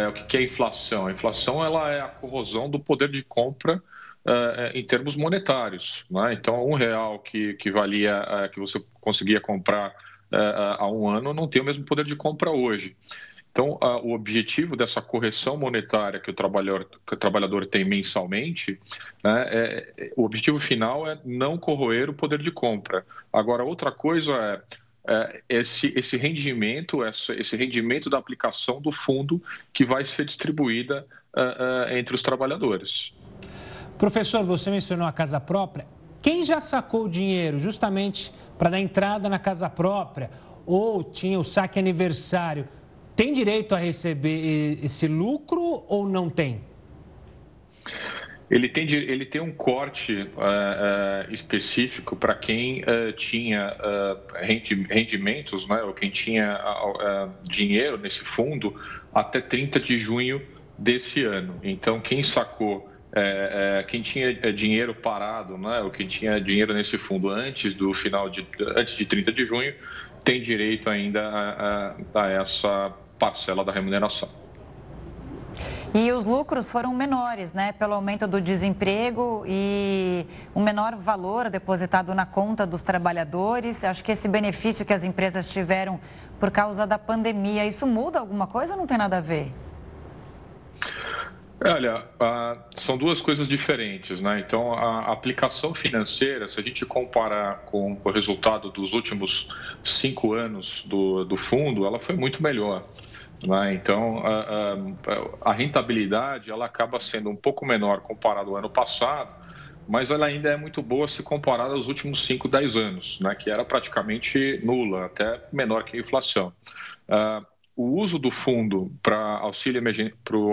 o 0.10 0.28
que 0.28 0.38
é 0.38 0.44
inflação? 0.44 1.08
A 1.08 1.12
inflação 1.12 1.64
ela 1.64 1.92
é 1.92 2.02
a 2.02 2.08
corrosão 2.08 2.70
do 2.70 2.80
poder 2.80 3.10
de 3.10 3.24
compra 3.24 3.82
em 4.74 4.86
termos 4.86 5.16
monetários. 5.16 6.06
Né? 6.10 6.34
Então, 6.34 6.68
um 6.68 6.74
real 6.74 7.20
que, 7.20 7.54
que 7.54 7.72
valia, 7.72 8.50
que 8.54 8.60
você 8.60 8.84
conseguia 9.00 9.40
comprar 9.40 9.94
há 10.32 10.88
um 10.88 11.10
ano, 11.10 11.34
não 11.34 11.48
tem 11.48 11.62
o 11.62 11.66
mesmo 11.66 11.86
poder 11.86 12.06
de 12.06 12.16
compra 12.16 12.52
hoje. 12.52 12.96
Então, 13.52 13.78
a, 13.82 13.98
o 13.98 14.14
objetivo 14.14 14.76
dessa 14.76 15.02
correção 15.02 15.58
monetária 15.58 16.20
que 16.20 16.30
o 16.30 16.34
trabalhador, 16.34 16.88
que 17.06 17.14
o 17.14 17.18
trabalhador 17.18 17.66
tem 17.66 17.84
mensalmente, 17.84 18.80
né, 19.24 19.46
é, 19.48 19.94
é, 19.98 20.14
o 20.16 20.24
objetivo 20.24 20.60
final 20.60 21.10
é 21.10 21.20
não 21.26 21.58
corroer 21.58 22.10
o 22.10 22.14
poder 22.14 22.40
de 22.40 22.52
compra. 22.52 23.06
Agora, 23.34 23.64
outra 23.64 23.92
coisa 23.92 24.34
é 24.34 24.62
esse, 25.48 25.94
esse 25.96 26.18
rendimento, 26.18 27.04
esse, 27.04 27.56
rendimento 27.56 28.10
da 28.10 28.18
aplicação 28.18 28.82
do 28.82 28.92
fundo 28.92 29.42
que 29.74 29.84
vai 29.84 30.06
ser 30.06 30.26
distribuída 30.26 31.06
uh, 31.36 31.92
uh, 31.92 31.98
entre 31.98 32.14
os 32.14 32.22
trabalhadores. 32.22 33.14
Professor, 33.98 34.44
você 34.44 34.70
mencionou 34.70 35.08
a 35.08 35.12
casa 35.12 35.40
própria. 35.40 35.88
Quem 36.22 36.44
já 36.44 36.62
sacou 36.62 37.06
o 37.06 37.10
dinheiro 37.10 37.60
justamente 37.60 38.32
para 38.58 38.70
dar 38.70 38.80
entrada 38.80 39.28
na 39.28 39.40
casa 39.40 39.70
própria 39.70 40.30
ou 40.66 41.04
tinha 41.04 41.40
o 41.40 41.44
saque 41.44 41.80
aniversário? 41.80 42.68
tem 43.20 43.34
direito 43.34 43.76
a 43.76 43.78
receber 43.78 44.80
esse 44.82 45.06
lucro 45.06 45.84
ou 45.90 46.08
não 46.08 46.30
tem? 46.30 46.62
Ele 48.50 48.68
tem, 48.68 48.88
ele 48.92 49.26
tem 49.26 49.40
um 49.40 49.52
corte 49.52 50.22
uh, 50.22 50.26
uh, 50.26 51.34
específico 51.34 52.16
para 52.16 52.34
quem 52.34 52.82
uh, 52.82 53.14
tinha 53.14 53.78
rendimentos, 54.90 55.68
né, 55.68 55.84
ou 55.84 55.94
quem 55.94 56.10
tinha 56.10 56.60
dinheiro 57.44 57.98
nesse 57.98 58.22
fundo 58.22 58.74
até 59.14 59.40
30 59.40 59.80
de 59.80 59.98
junho 59.98 60.42
desse 60.78 61.24
ano. 61.24 61.60
Então, 61.62 62.00
quem 62.00 62.24
sacou, 62.24 62.90
quem 63.88 64.02
tinha 64.02 64.34
dinheiro 64.54 64.96
parado, 64.96 65.58
né, 65.58 65.82
ou 65.82 65.92
quem 65.92 66.08
tinha 66.08 66.40
dinheiro 66.40 66.74
nesse 66.74 66.98
fundo 66.98 67.30
antes 67.30 67.74
do 67.74 67.94
final 67.94 68.30
de, 68.30 68.48
antes 68.76 68.96
de 68.96 69.06
30 69.06 69.32
de 69.32 69.46
junho, 69.46 69.74
tem 70.24 70.42
direito 70.42 70.90
ainda 70.90 71.28
a, 71.28 71.96
a, 72.14 72.24
a 72.24 72.30
essa 72.30 72.94
parcela 73.20 73.64
da 73.64 73.72
remuneração. 73.72 74.49
E 75.94 76.12
os 76.12 76.24
lucros 76.24 76.70
foram 76.70 76.94
menores, 76.94 77.52
né? 77.52 77.72
Pelo 77.72 77.96
aumento 77.96 78.28
do 78.28 78.40
desemprego 78.40 79.44
e 79.48 80.24
um 80.56 80.62
menor 80.62 80.96
valor 80.96 81.50
depositado 81.50 82.14
na 82.14 82.28
conta 82.28 82.66
dos 82.68 82.84
trabalhadores. 82.84 83.84
Acho 83.84 84.04
que 84.04 84.12
esse 84.12 84.28
benefício 84.28 84.86
que 84.86 84.94
as 84.94 85.04
empresas 85.04 85.52
tiveram 85.52 86.00
por 86.40 86.52
causa 86.52 86.86
da 86.86 87.00
pandemia, 87.00 87.66
isso 87.66 87.88
muda 87.88 88.20
alguma 88.20 88.46
coisa 88.46 88.74
ou 88.74 88.80
não 88.80 88.86
tem 88.86 89.00
nada 89.00 89.18
a 89.18 89.22
ver? 89.22 89.52
Olha, 91.62 92.06
são 92.78 92.96
duas 92.96 93.20
coisas 93.20 93.48
diferentes, 93.48 94.22
né? 94.22 94.40
Então, 94.40 94.74
a 94.74 95.12
aplicação 95.12 95.74
financeira, 95.74 96.48
se 96.48 96.60
a 96.60 96.64
gente 96.64 96.86
comparar 96.86 97.64
com 97.66 98.00
o 98.02 98.12
resultado 98.12 98.70
dos 98.70 98.94
últimos 98.94 99.50
cinco 99.84 100.34
anos 100.34 100.86
do, 100.88 101.26
do 101.26 101.36
fundo, 101.36 101.86
ela 101.86 102.00
foi 102.00 102.16
muito 102.16 102.42
melhor. 102.42 102.86
Né? 103.46 103.74
Então, 103.74 104.20
a, 104.20 104.74
a, 105.44 105.52
a, 105.52 105.54
rentabilidade 105.54 106.52
ela 106.52 106.66
acaba 106.66 107.00
sendo 107.00 107.30
um 107.30 107.36
pouco 107.36 107.66
menor 107.66 108.02
comparado 108.02 108.52
ao 108.52 108.58
ano 108.58 108.70
passado, 108.70 109.34
mas 109.88 110.12
ela 110.12 110.26
ainda 110.26 110.50
é 110.50 110.58
muito 110.58 110.82
boa 110.82 111.08
se 111.08 111.24
comparada 111.24 111.74
aos 111.74 111.88
últimos 111.88 112.24
5, 112.26 112.48
10 112.48 112.78
anos, 112.78 113.20
né? 113.22 113.34
que 113.36 113.50
era 113.50 113.64
praticamente 113.64 114.60
nula, 114.64 115.06
até 115.06 115.42
menor 115.52 115.84
que 115.84 115.98
a 115.98 116.00
inflação. 116.00 116.54
Uh, 117.08 117.46
o 117.76 117.96
uso 118.02 118.20
do 118.20 118.30
fundo 118.30 118.92
para 119.02 119.18
auxílio, 119.38 119.82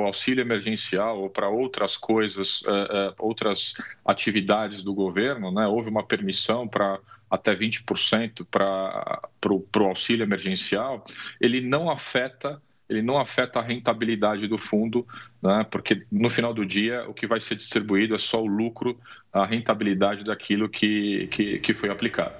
auxílio 0.06 0.42
emergencial 0.42 1.20
ou 1.20 1.28
para 1.28 1.48
outras 1.48 1.96
coisas, 1.96 2.62
uh, 2.62 3.10
uh, 3.10 3.14
outras 3.18 3.74
atividades 4.04 4.82
do 4.84 4.94
governo, 4.94 5.50
né? 5.50 5.66
houve 5.66 5.90
uma 5.90 6.04
permissão 6.04 6.68
para 6.68 7.00
até 7.28 7.54
20% 7.54 8.46
para 8.48 9.20
o 9.50 9.84
auxílio 9.84 10.22
emergencial, 10.22 11.04
ele 11.40 11.60
não 11.60 11.90
afeta 11.90 12.62
ele 12.88 13.02
não 13.02 13.18
afeta 13.18 13.58
a 13.58 13.62
rentabilidade 13.62 14.46
do 14.46 14.58
fundo, 14.58 15.06
né? 15.42 15.66
porque 15.70 16.04
no 16.10 16.30
final 16.30 16.54
do 16.54 16.64
dia 16.64 17.04
o 17.08 17.14
que 17.14 17.26
vai 17.26 17.40
ser 17.40 17.56
distribuído 17.56 18.14
é 18.14 18.18
só 18.18 18.42
o 18.42 18.46
lucro, 18.46 18.98
a 19.32 19.44
rentabilidade 19.44 20.24
daquilo 20.24 20.68
que, 20.68 21.26
que, 21.28 21.58
que 21.58 21.74
foi 21.74 21.90
aplicado. 21.90 22.34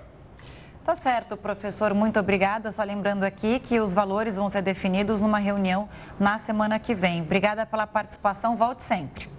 Tá 0.85 0.95
certo, 0.95 1.37
professor. 1.37 1.93
Muito 1.93 2.21
obrigada. 2.21 2.71
Só 2.71 2.85
lembrando 2.85 3.25
aqui 3.25 3.59
que 3.59 3.81
os 3.81 3.93
valores 3.93 4.37
vão 4.37 4.49
ser 4.49 4.63
definidos 4.63 5.21
numa 5.21 5.41
reunião 5.41 5.89
na 6.19 6.39
semana 6.39 6.79
que 6.79 6.95
vem. 6.95 7.23
Obrigada 7.23 7.67
pela 7.67 7.89
participação. 7.89 8.57
Volte 8.57 8.85
sempre. 8.85 9.36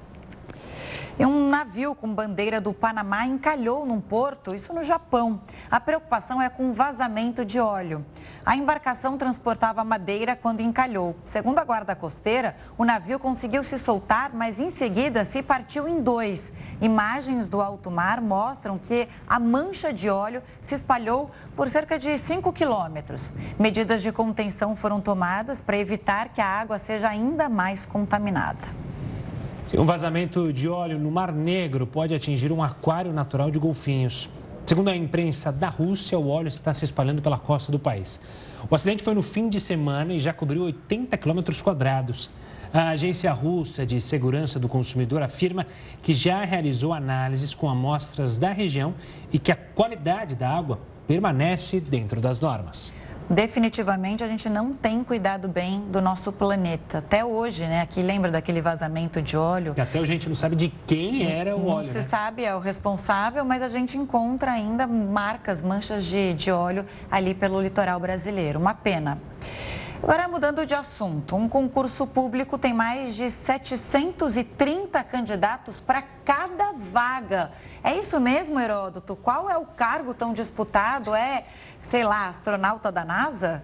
E 1.20 1.26
um 1.26 1.49
navio 1.49 1.95
com 1.95 2.13
bandeira 2.13 2.61
do 2.61 2.72
Panamá 2.72 3.26
encalhou 3.26 3.88
num 3.88 3.99
porto, 3.99 4.53
isso 4.53 4.72
no 4.72 4.84
Japão. 4.84 5.41
A 5.70 5.80
preocupação 5.80 6.39
é 6.39 6.47
com 6.47 6.72
vazamento 6.72 7.43
de 7.43 7.59
óleo. 7.59 8.05
A 8.45 8.55
embarcação 8.55 9.18
transportava 9.18 9.84
madeira 9.84 10.36
quando 10.36 10.61
encalhou. 10.61 11.15
Segundo 11.26 11.57
a 11.57 11.63
guarda 11.63 11.95
costeira, 11.95 12.55
o 12.78 12.86
navio 12.86 13.18
conseguiu 13.18 13.63
se 13.63 13.80
soltar, 13.80 14.30
mas 14.32 14.59
em 14.59 14.70
seguida 14.70 15.26
se 15.26 15.41
partiu 15.41 15.88
em 15.88 16.03
dois. 16.03 16.53
Imagens 16.80 17.47
do 17.47 17.61
alto 17.61 17.89
mar 17.89 18.22
mostram 18.22 18.78
que 18.78 19.09
a 19.28 19.39
mancha 19.39 19.91
de 19.91 20.11
óleo 20.11 20.43
se 20.61 20.76
espalhou 20.76 21.32
por 21.55 21.68
cerca 21.68 21.97
de 21.97 22.15
5 22.15 22.53
quilômetros. 22.53 23.34
Medidas 23.57 24.03
de 24.03 24.11
contenção 24.11 24.76
foram 24.76 25.01
tomadas 25.01 25.63
para 25.63 25.80
evitar 25.80 26.30
que 26.30 26.41
a 26.41 26.47
água 26.47 26.78
seja 26.78 27.09
ainda 27.09 27.49
mais 27.49 27.88
contaminada. 27.88 28.87
Um 29.74 29.86
vazamento 29.86 30.53
de 30.53 30.70
óleo 30.70 30.97
no 30.97 31.11
Mar 31.11 31.34
Negro 31.34 31.86
pode 31.86 32.13
atingir 32.13 32.53
um 32.53 32.63
aquário 32.63 33.11
natural 33.11 33.51
de 33.51 33.59
golfinhos. 33.59 34.30
Segundo 34.65 34.89
a 34.89 34.95
imprensa 34.95 35.51
da 35.51 35.68
Rússia, 35.68 36.18
o 36.18 36.30
óleo 36.30 36.47
está 36.47 36.74
se 36.74 36.86
espalhando 36.86 37.22
pela 37.22 37.38
costa 37.38 37.70
do 37.70 37.78
país. 37.78 38.18
O 38.70 38.74
acidente 38.74 39.03
foi 39.03 39.13
no 39.13 39.22
fim 39.22 39.49
de 39.49 39.59
semana 39.59 40.13
e 40.13 40.22
já 40.22 40.32
cobriu 40.32 40.63
80 40.63 41.18
quilômetros 41.18 41.61
quadrados. 41.61 42.30
A 42.74 42.89
Agência 42.89 43.32
Russa 43.34 43.86
de 43.86 43.99
Segurança 43.99 44.57
do 44.57 44.70
Consumidor 44.70 45.22
afirma 45.22 45.68
que 46.01 46.13
já 46.13 46.45
realizou 46.45 46.93
análises 46.93 47.53
com 47.53 47.70
amostras 47.70 48.39
da 48.39 48.53
região 48.53 48.93
e 49.34 49.38
que 49.38 49.51
a 49.51 49.55
qualidade 49.55 50.34
da 50.34 50.49
água 50.49 50.80
permanece 51.05 51.82
dentro 51.82 52.22
das 52.22 52.39
normas 52.39 52.93
definitivamente 53.30 54.24
a 54.24 54.28
gente 54.28 54.50
não 54.50 54.74
tem 54.74 55.04
cuidado 55.04 55.48
bem 55.48 55.82
do 55.82 56.02
nosso 56.02 56.32
planeta. 56.32 57.00
Até 57.00 57.24
hoje, 57.24 57.66
né? 57.66 57.82
Aqui 57.82 58.02
lembra 58.02 58.32
daquele 58.32 58.62
vazamento 58.62 59.22
de 59.22 59.38
óleo. 59.38 59.74
E 59.78 59.82
até 59.82 60.00
a 60.00 60.06
gente 60.06 60.28
não 60.28 60.36
sabe 60.36 60.56
de 60.56 60.70
quem 60.86 61.30
era 61.30 61.56
o 61.56 61.60
não 61.60 61.68
óleo. 61.68 61.76
Não 61.78 61.84
se 61.84 62.00
né? 62.00 62.02
sabe, 62.02 62.46
é 62.46 62.56
o 62.56 62.60
responsável, 62.60 63.44
mas 63.44 63.62
a 63.62 63.68
gente 63.68 63.98
encontra 63.98 64.52
ainda 64.52 64.88
marcas, 64.88 65.62
manchas 65.62 66.06
de, 66.06 66.34
de 66.34 66.52
óleo 66.52 66.86
ali 67.12 67.34
pelo 67.34 67.62
litoral 67.62 68.00
brasileiro. 68.00 68.60
Uma 68.60 68.74
pena. 68.74 69.20
Agora, 70.02 70.28
mudando 70.28 70.64
de 70.64 70.76
assunto, 70.76 71.36
um 71.36 71.50
concurso 71.50 72.06
público 72.06 72.56
tem 72.56 72.72
mais 72.72 73.16
de 73.16 73.32
730 73.32 75.04
candidatos 75.04 75.80
para 75.80 76.04
cada 76.24 76.72
vaga. 76.72 77.52
É 77.84 77.98
isso 77.98 78.20
mesmo, 78.20 78.60
Heródoto? 78.60 79.16
Qual 79.16 79.50
é 79.50 79.58
o 79.58 79.66
cargo 79.66 80.14
tão 80.14 80.34
disputado? 80.34 81.16
É 81.16 81.46
sei 81.82 82.04
lá, 82.04 82.28
astronauta 82.28 82.92
da 82.92 83.06
NASA? 83.06 83.64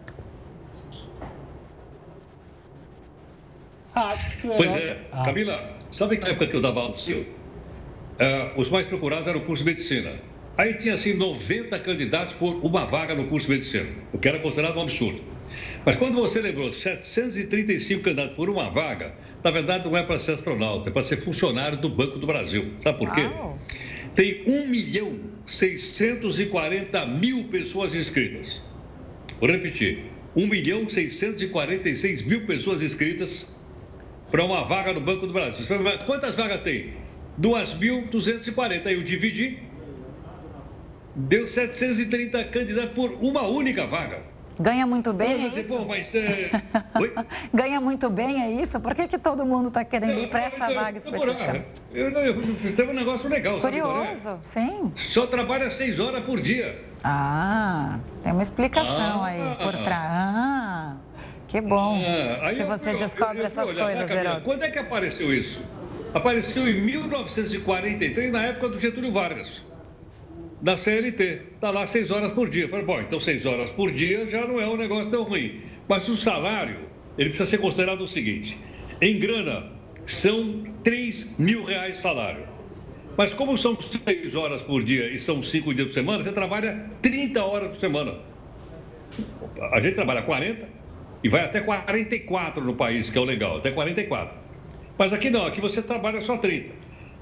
Pois 4.41 4.75
é, 4.75 5.01
ah. 5.11 5.23
Camila, 5.23 5.77
sabe 5.91 6.17
que 6.17 6.23
na 6.23 6.29
época 6.29 6.47
que 6.47 6.55
eu 6.55 6.61
dava 6.61 6.79
aula 6.79 6.93
de 6.93 7.13
uh, 7.13 7.25
os 8.55 8.69
mais 8.71 8.87
procurados 8.87 9.27
eram 9.27 9.39
o 9.39 9.43
curso 9.43 9.63
de 9.63 9.69
medicina. 9.69 10.13
Aí 10.57 10.75
tinha 10.75 10.95
assim 10.95 11.13
90 11.13 11.79
candidatos 11.79 12.35
por 12.35 12.55
uma 12.63 12.85
vaga 12.85 13.15
no 13.15 13.25
curso 13.25 13.47
de 13.47 13.53
medicina, 13.53 13.89
o 14.11 14.17
que 14.17 14.27
era 14.27 14.39
considerado 14.39 14.77
um 14.77 14.81
absurdo. 14.81 15.21
Mas 15.85 15.97
quando 15.97 16.15
você 16.15 16.41
lembrou 16.41 16.71
735 16.71 18.03
candidatos 18.03 18.35
por 18.35 18.49
uma 18.49 18.69
vaga, 18.69 19.13
na 19.43 19.51
verdade 19.51 19.87
não 19.87 19.95
é 19.97 20.03
para 20.03 20.19
ser 20.19 20.33
astronauta, 20.33 20.89
é 20.89 20.91
para 20.91 21.03
ser 21.03 21.17
funcionário 21.17 21.77
do 21.77 21.89
Banco 21.89 22.17
do 22.17 22.25
Brasil. 22.25 22.73
Sabe 22.79 22.97
por 22.97 23.11
quê? 23.13 23.21
Uau. 23.21 23.59
Tem 24.15 24.43
1 24.45 24.67
milhão 24.67 25.19
640 25.45 27.05
mil 27.05 27.45
pessoas 27.45 27.95
inscritas. 27.95 28.61
Vou 29.39 29.49
repetir: 29.49 30.05
1 30.35 30.47
milhão 30.47 30.87
646 30.87 32.23
mil 32.23 32.45
pessoas 32.45 32.81
inscritas 32.81 33.47
para 34.29 34.43
uma 34.43 34.63
vaga 34.63 34.93
no 34.93 35.01
Banco 35.01 35.27
do 35.27 35.33
Brasil. 35.33 35.65
Quantas 36.05 36.35
vagas 36.35 36.61
tem? 36.61 36.93
2.240. 37.41 38.85
Aí 38.85 38.93
eu 38.93 39.03
dividi, 39.03 39.59
deu 41.15 41.47
730 41.47 42.43
candidatos 42.45 42.93
por 42.93 43.11
uma 43.13 43.47
única 43.47 43.85
vaga. 43.87 44.32
Ganha 44.59 44.85
muito 44.85 45.11
bem, 45.13 45.45
é 45.45 45.59
isso? 45.59 45.77
Bom, 45.77 45.85
mas, 45.87 46.13
é... 46.13 46.51
Ganha 47.53 47.81
muito 47.81 48.09
bem, 48.09 48.41
é 48.41 48.51
isso? 48.51 48.79
Por 48.79 48.93
que, 48.93 49.07
que 49.07 49.17
todo 49.17 49.45
mundo 49.45 49.69
está 49.69 49.83
querendo 49.83 50.19
ir 50.19 50.27
para 50.29 50.43
essa 50.43 50.65
então, 50.71 50.75
vaga 50.75 50.97
específica? 50.97 51.65
Eu, 51.91 52.09
eu, 52.09 52.41
eu, 52.41 52.75
tem 52.75 52.89
um 52.89 52.93
negócio 52.93 53.29
legal, 53.29 53.59
Curioso, 53.59 54.29
é? 54.29 54.37
sim. 54.41 54.91
Só 54.95 55.25
trabalha 55.25 55.69
seis 55.71 55.99
horas 55.99 56.23
por 56.23 56.39
dia. 56.39 56.79
Ah, 57.03 57.99
tem 58.23 58.31
uma 58.31 58.43
explicação 58.43 59.23
ah, 59.23 59.27
aí 59.27 59.55
por 59.61 59.73
trás. 59.83 60.11
Ah, 60.11 60.95
que 61.47 61.59
bom 61.59 61.99
ah, 62.41 62.53
que 62.53 62.63
você 62.63 62.93
descobre 62.93 63.41
essas 63.41 63.69
olhar, 63.69 63.85
coisas, 63.85 64.09
Herói. 64.09 64.41
Quando 64.41 64.63
é 64.63 64.69
que 64.69 64.79
apareceu 64.79 65.33
isso? 65.33 65.61
Apareceu 66.13 66.67
em 66.69 66.79
1943, 66.79 68.31
na 68.31 68.43
época 68.43 68.69
do 68.69 68.79
Getúlio 68.79 69.11
Vargas 69.11 69.63
da 70.63 70.77
CLT. 70.77 71.41
Está 71.55 71.69
lá 71.69 71.85
seis 71.85 72.09
horas 72.09 72.31
por 72.31 72.49
dia. 72.49 72.67
Falei, 72.69 72.85
bom, 72.85 72.99
então 73.01 73.19
seis 73.19 73.45
horas 73.45 73.69
por 73.69 73.91
dia 73.91 74.25
já 74.27 74.47
não 74.47 74.59
é 74.59 74.67
um 74.67 74.77
negócio 74.77 75.11
tão 75.11 75.23
ruim. 75.23 75.61
Mas 75.87 76.07
o 76.07 76.15
salário, 76.15 76.77
ele 77.17 77.29
precisa 77.29 77.45
ser 77.45 77.57
considerado 77.57 78.01
o 78.01 78.07
seguinte: 78.07 78.57
em 79.01 79.19
grana, 79.19 79.69
são 80.05 80.63
3 80.83 81.37
mil 81.37 81.65
reais 81.65 81.97
salário. 81.97 82.47
Mas 83.15 83.33
como 83.33 83.55
são 83.57 83.79
seis 83.79 84.33
horas 84.33 84.61
por 84.63 84.83
dia 84.83 85.07
e 85.11 85.19
são 85.19 85.43
cinco 85.43 85.73
dias 85.73 85.89
por 85.89 85.93
semana, 85.93 86.23
você 86.23 86.31
trabalha 86.31 86.89
30 87.01 87.43
horas 87.43 87.67
por 87.67 87.79
semana. 87.79 88.15
A 89.71 89.79
gente 89.79 89.93
trabalha 89.95 90.23
40 90.23 90.67
e 91.23 91.29
vai 91.29 91.43
até 91.43 91.59
44 91.59 92.63
no 92.63 92.75
país, 92.75 93.11
que 93.11 93.17
é 93.17 93.21
o 93.21 93.23
legal, 93.23 93.57
até 93.57 93.69
44. 93.69 94.35
Mas 94.97 95.13
aqui 95.13 95.29
não, 95.29 95.45
aqui 95.45 95.61
você 95.61 95.81
trabalha 95.81 96.21
só 96.21 96.37
30. 96.37 96.71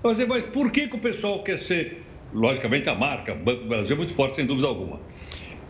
Mas, 0.02 0.26
mas 0.28 0.46
por 0.46 0.72
que, 0.72 0.88
que 0.88 0.96
o 0.96 1.00
pessoal 1.00 1.44
quer 1.44 1.58
ser 1.58 2.04
logicamente, 2.34 2.90
a 2.90 2.96
marca 2.96 3.34
Banco 3.36 3.64
do 3.64 3.70
Brasil 3.70 3.96
é 3.96 3.98
muito 3.98 4.14
forte, 4.14 4.36
sem 4.36 4.46
dúvida 4.46 4.68
alguma. 4.68 5.02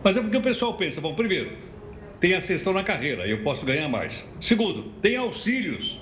Mas 0.04 0.18
é 0.18 0.22
porque 0.22 0.38
o 0.38 0.42
pessoal 0.42 0.76
pensa, 0.78 1.00
bom, 1.02 1.16
primeiro, 1.16 1.58
tem 2.20 2.34
ascensão 2.34 2.74
na 2.74 2.84
carreira, 2.84 3.28
eu 3.28 3.42
posso 3.44 3.66
ganhar 3.66 3.88
mais. 3.88 4.28
Segundo, 4.40 4.84
tem 5.02 5.18
auxílios. 5.18 6.00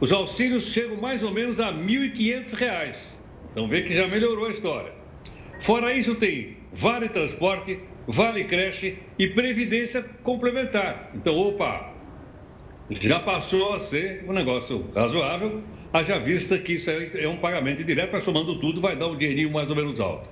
Os 0.00 0.12
auxílios 0.12 0.72
chegam 0.72 0.96
mais 0.96 1.22
ou 1.22 1.30
menos 1.30 1.60
a 1.60 1.70
R$ 1.70 1.78
1.500. 1.78 2.94
Então 3.50 3.68
vê 3.68 3.82
que 3.82 3.92
já 3.92 4.08
melhorou 4.08 4.46
a 4.46 4.50
história. 4.50 4.92
Fora 5.60 5.94
isso, 5.94 6.14
tem 6.16 6.56
vale 6.74 7.08
transporte, 7.08 7.78
vale 8.06 8.44
creche 8.44 8.98
e 9.18 9.28
previdência 9.28 10.02
complementar. 10.22 11.10
Então, 11.14 11.36
opa, 11.36 11.93
já 12.90 13.20
passou 13.20 13.74
a 13.74 13.80
ser 13.80 14.24
um 14.28 14.32
negócio 14.32 14.86
razoável 14.94 15.62
haja 15.94 16.18
vista 16.18 16.58
que 16.58 16.74
isso 16.74 16.90
é, 16.90 17.22
é 17.22 17.28
um 17.28 17.36
pagamento 17.36 17.84
direto, 17.84 18.20
somando 18.20 18.58
tudo 18.58 18.80
vai 18.80 18.96
dar 18.96 19.06
um 19.06 19.16
dinheirinho 19.16 19.52
mais 19.52 19.70
ou 19.70 19.76
menos 19.76 20.00
alto. 20.00 20.28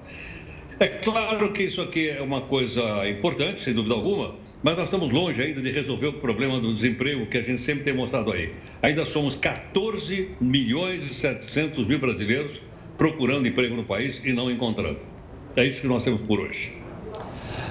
É 0.80 0.88
claro 0.88 1.52
que 1.52 1.62
isso 1.62 1.80
aqui 1.80 2.08
é 2.10 2.20
uma 2.20 2.40
coisa 2.40 3.08
importante, 3.08 3.60
sem 3.60 3.72
dúvida 3.72 3.94
alguma, 3.94 4.34
mas 4.62 4.76
nós 4.76 4.84
estamos 4.86 5.10
longe 5.10 5.40
ainda 5.40 5.62
de 5.62 5.70
resolver 5.70 6.08
o 6.08 6.14
problema 6.14 6.58
do 6.58 6.72
desemprego 6.74 7.26
que 7.26 7.38
a 7.38 7.42
gente 7.42 7.60
sempre 7.60 7.84
tem 7.84 7.94
mostrado 7.94 8.32
aí. 8.32 8.52
Ainda 8.82 9.06
somos 9.06 9.36
14 9.36 10.30
milhões 10.40 11.08
e 11.08 11.14
700 11.14 11.86
mil 11.86 12.00
brasileiros 12.00 12.60
procurando 12.98 13.46
emprego 13.46 13.76
no 13.76 13.84
país 13.84 14.20
e 14.24 14.32
não 14.32 14.50
encontrando. 14.50 15.00
É 15.54 15.64
isso 15.64 15.82
que 15.82 15.86
nós 15.86 16.02
temos 16.02 16.22
por 16.22 16.40
hoje. 16.40 16.72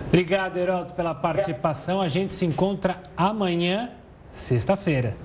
Obrigado, 0.08 0.58
Heraldo, 0.58 0.94
pela 0.94 1.14
participação. 1.14 2.02
A 2.02 2.08
gente 2.08 2.32
se 2.32 2.46
encontra 2.46 3.04
amanhã, 3.18 3.92
sexta-feira. 4.32 5.16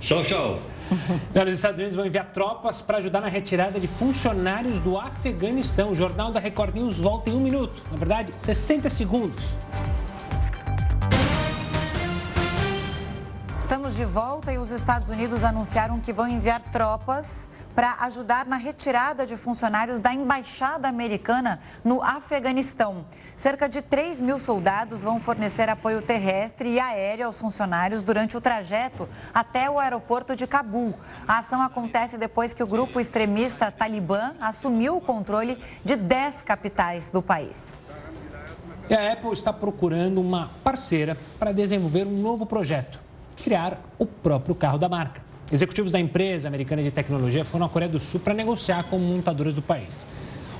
Tchau, 0.00 0.22
tchau. 0.22 0.60
Os 1.46 1.52
Estados 1.52 1.78
Unidos 1.78 1.94
vão 1.96 2.06
enviar 2.06 2.26
tropas 2.32 2.82
para 2.82 2.98
ajudar 2.98 3.20
na 3.20 3.28
retirada 3.28 3.78
de 3.78 3.86
funcionários 3.86 4.80
do 4.80 4.98
Afeganistão. 4.98 5.90
O 5.90 5.94
Jornal 5.94 6.32
da 6.32 6.40
Record 6.40 6.74
News 6.74 6.98
volta 6.98 7.30
em 7.30 7.34
um 7.34 7.40
minuto. 7.40 7.82
Na 7.90 7.96
verdade, 7.96 8.32
60 8.38 8.90
segundos. 8.90 9.44
Estamos 13.58 13.96
de 13.96 14.04
volta 14.04 14.52
e 14.52 14.58
os 14.58 14.70
Estados 14.70 15.10
Unidos 15.10 15.44
anunciaram 15.44 16.00
que 16.00 16.12
vão 16.12 16.26
enviar 16.26 16.60
tropas 16.72 17.50
para 17.78 17.94
ajudar 18.00 18.44
na 18.44 18.56
retirada 18.56 19.24
de 19.24 19.36
funcionários 19.36 20.00
da 20.00 20.12
embaixada 20.12 20.88
americana 20.88 21.60
no 21.84 22.02
Afeganistão. 22.02 23.06
Cerca 23.36 23.68
de 23.68 23.80
3 23.80 24.20
mil 24.20 24.36
soldados 24.40 25.04
vão 25.04 25.20
fornecer 25.20 25.68
apoio 25.68 26.02
terrestre 26.02 26.70
e 26.70 26.80
aéreo 26.80 27.26
aos 27.26 27.40
funcionários 27.40 28.02
durante 28.02 28.36
o 28.36 28.40
trajeto 28.40 29.08
até 29.32 29.70
o 29.70 29.78
aeroporto 29.78 30.34
de 30.34 30.44
Cabul. 30.44 30.92
A 31.28 31.38
ação 31.38 31.62
acontece 31.62 32.18
depois 32.18 32.52
que 32.52 32.64
o 32.64 32.66
grupo 32.66 32.98
extremista 32.98 33.70
Talibã 33.70 34.32
assumiu 34.40 34.96
o 34.96 35.00
controle 35.00 35.56
de 35.84 35.94
10 35.94 36.42
capitais 36.42 37.10
do 37.10 37.22
país. 37.22 37.80
E 38.90 38.94
a 38.94 39.12
Apple 39.12 39.30
está 39.30 39.52
procurando 39.52 40.20
uma 40.20 40.50
parceira 40.64 41.16
para 41.38 41.52
desenvolver 41.52 42.08
um 42.08 42.20
novo 42.20 42.44
projeto: 42.44 42.98
criar 43.36 43.78
o 44.00 44.04
próprio 44.04 44.56
carro 44.56 44.78
da 44.78 44.88
marca. 44.88 45.27
Executivos 45.50 45.90
da 45.90 45.98
empresa 45.98 46.46
americana 46.46 46.82
de 46.82 46.90
tecnologia 46.90 47.42
foram 47.42 47.64
à 47.64 47.68
Coreia 47.70 47.90
do 47.90 47.98
Sul 47.98 48.20
para 48.20 48.34
negociar 48.34 48.84
com 48.84 48.98
montadoras 48.98 49.54
do 49.54 49.62
país. 49.62 50.06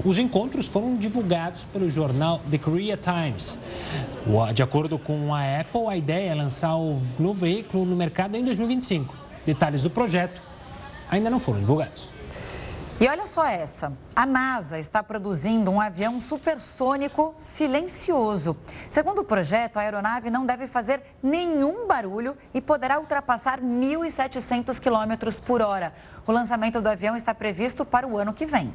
Os 0.02 0.18
encontros 0.18 0.66
foram 0.66 0.96
divulgados 0.96 1.64
pelo 1.64 1.90
jornal 1.90 2.40
The 2.48 2.56
Korea 2.56 2.96
Times. 2.96 3.58
De 4.54 4.62
acordo 4.62 4.98
com 4.98 5.34
a 5.34 5.60
Apple, 5.60 5.86
a 5.88 5.96
ideia 5.96 6.30
é 6.30 6.34
lançar 6.34 6.74
o 6.76 6.98
novo 7.18 7.34
veículo 7.34 7.84
no 7.84 7.96
mercado 7.96 8.36
em 8.36 8.44
2025. 8.44 9.14
Detalhes 9.44 9.82
do 9.82 9.90
projeto 9.90 10.40
ainda 11.10 11.28
não 11.28 11.38
foram 11.38 11.60
divulgados. 11.60 12.10
E 13.00 13.06
olha 13.06 13.28
só 13.28 13.46
essa: 13.46 13.92
a 14.14 14.26
NASA 14.26 14.76
está 14.76 15.04
produzindo 15.04 15.70
um 15.70 15.80
avião 15.80 16.18
supersônico 16.18 17.32
silencioso. 17.38 18.56
Segundo 18.90 19.20
o 19.20 19.24
projeto, 19.24 19.76
a 19.76 19.82
aeronave 19.82 20.30
não 20.30 20.44
deve 20.44 20.66
fazer 20.66 21.00
nenhum 21.22 21.86
barulho 21.86 22.36
e 22.52 22.60
poderá 22.60 22.98
ultrapassar 22.98 23.60
1.700 23.60 24.80
km 24.80 25.32
por 25.46 25.62
hora. 25.62 25.94
O 26.26 26.32
lançamento 26.32 26.80
do 26.80 26.88
avião 26.88 27.14
está 27.14 27.32
previsto 27.32 27.84
para 27.84 28.04
o 28.04 28.18
ano 28.18 28.34
que 28.34 28.44
vem. 28.44 28.74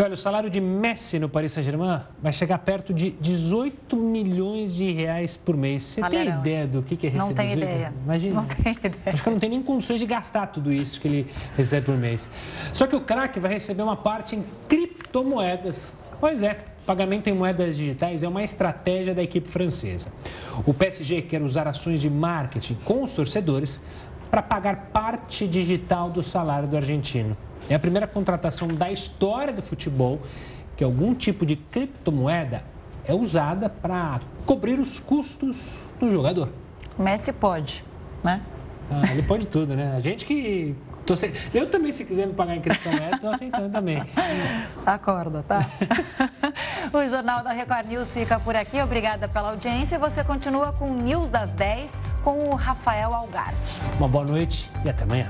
E 0.00 0.02
olha, 0.02 0.14
o 0.14 0.16
salário 0.16 0.48
de 0.48 0.62
Messi 0.62 1.18
no 1.18 1.28
Paris 1.28 1.52
Saint-Germain 1.52 2.00
vai 2.22 2.32
chegar 2.32 2.56
perto 2.56 2.94
de 2.94 3.10
18 3.20 3.94
milhões 3.98 4.74
de 4.74 4.90
reais 4.90 5.36
por 5.36 5.54
mês. 5.54 5.82
Você 5.82 6.00
Salerão. 6.00 6.24
tem 6.24 6.40
ideia 6.40 6.66
do 6.66 6.82
que, 6.82 6.94
é 7.06 7.10
receber? 7.10 7.18
Não 7.18 7.34
tenho 7.34 7.52
ideia. 7.52 7.92
Imagina. 8.02 8.34
Não 8.36 8.44
ideia. 8.72 8.96
Acho 9.04 9.22
que 9.22 9.28
não 9.28 9.38
tenho 9.38 9.50
nem 9.50 9.62
condições 9.62 10.00
de 10.00 10.06
gastar 10.06 10.46
tudo 10.46 10.72
isso 10.72 10.98
que 10.98 11.06
ele 11.06 11.26
recebe 11.54 11.84
por 11.84 11.98
mês. 11.98 12.30
Só 12.72 12.86
que 12.86 12.96
o 12.96 13.02
craque 13.02 13.38
vai 13.38 13.52
receber 13.52 13.82
uma 13.82 13.94
parte 13.94 14.34
em 14.36 14.42
criptomoedas. 14.66 15.92
Pois 16.18 16.42
é, 16.42 16.56
pagamento 16.86 17.28
em 17.28 17.34
moedas 17.34 17.76
digitais 17.76 18.22
é 18.22 18.28
uma 18.28 18.42
estratégia 18.42 19.14
da 19.14 19.22
equipe 19.22 19.50
francesa. 19.50 20.08
O 20.64 20.72
PSG 20.72 21.20
quer 21.20 21.42
usar 21.42 21.68
ações 21.68 22.00
de 22.00 22.08
marketing 22.08 22.78
com 22.86 23.02
os 23.02 23.12
torcedores 23.12 23.82
para 24.30 24.40
pagar 24.40 24.88
parte 24.94 25.46
digital 25.46 26.08
do 26.08 26.22
salário 26.22 26.66
do 26.66 26.74
argentino. 26.74 27.36
É 27.70 27.76
a 27.76 27.78
primeira 27.78 28.06
contratação 28.08 28.66
da 28.66 28.90
história 28.90 29.52
do 29.52 29.62
futebol 29.62 30.20
que 30.76 30.82
algum 30.82 31.14
tipo 31.14 31.46
de 31.46 31.54
criptomoeda 31.54 32.64
é 33.04 33.14
usada 33.14 33.68
para 33.68 34.18
cobrir 34.44 34.80
os 34.80 34.98
custos 34.98 35.78
do 36.00 36.10
jogador. 36.10 36.48
Messi 36.98 37.32
pode, 37.32 37.84
né? 38.24 38.42
Ah, 38.90 39.12
ele 39.12 39.22
pode 39.22 39.46
tudo, 39.46 39.76
né? 39.76 39.94
A 39.96 40.00
gente 40.00 40.26
que 40.26 40.74
Eu 41.52 41.68
também, 41.68 41.90
se 41.90 42.04
quiser 42.04 42.26
me 42.26 42.34
pagar 42.34 42.56
em 42.56 42.60
criptomoeda, 42.60 43.16
estou 43.16 43.30
aceitando 43.30 43.70
também. 43.70 44.02
Acorda, 44.84 45.44
tá? 45.44 45.60
o 46.92 47.08
Jornal 47.08 47.42
da 47.42 47.52
Record 47.52 47.86
News 47.86 48.12
fica 48.12 48.38
por 48.40 48.56
aqui. 48.56 48.80
Obrigada 48.80 49.28
pela 49.28 49.50
audiência. 49.50 49.98
Você 49.98 50.24
continua 50.24 50.72
com 50.72 50.90
o 50.90 50.94
News 50.94 51.30
das 51.30 51.52
10 51.52 51.92
com 52.24 52.50
o 52.50 52.54
Rafael 52.54 53.14
Algarte. 53.14 53.80
Uma 53.98 54.08
boa 54.08 54.24
noite 54.24 54.70
e 54.84 54.88
até 54.88 55.04
amanhã. 55.04 55.28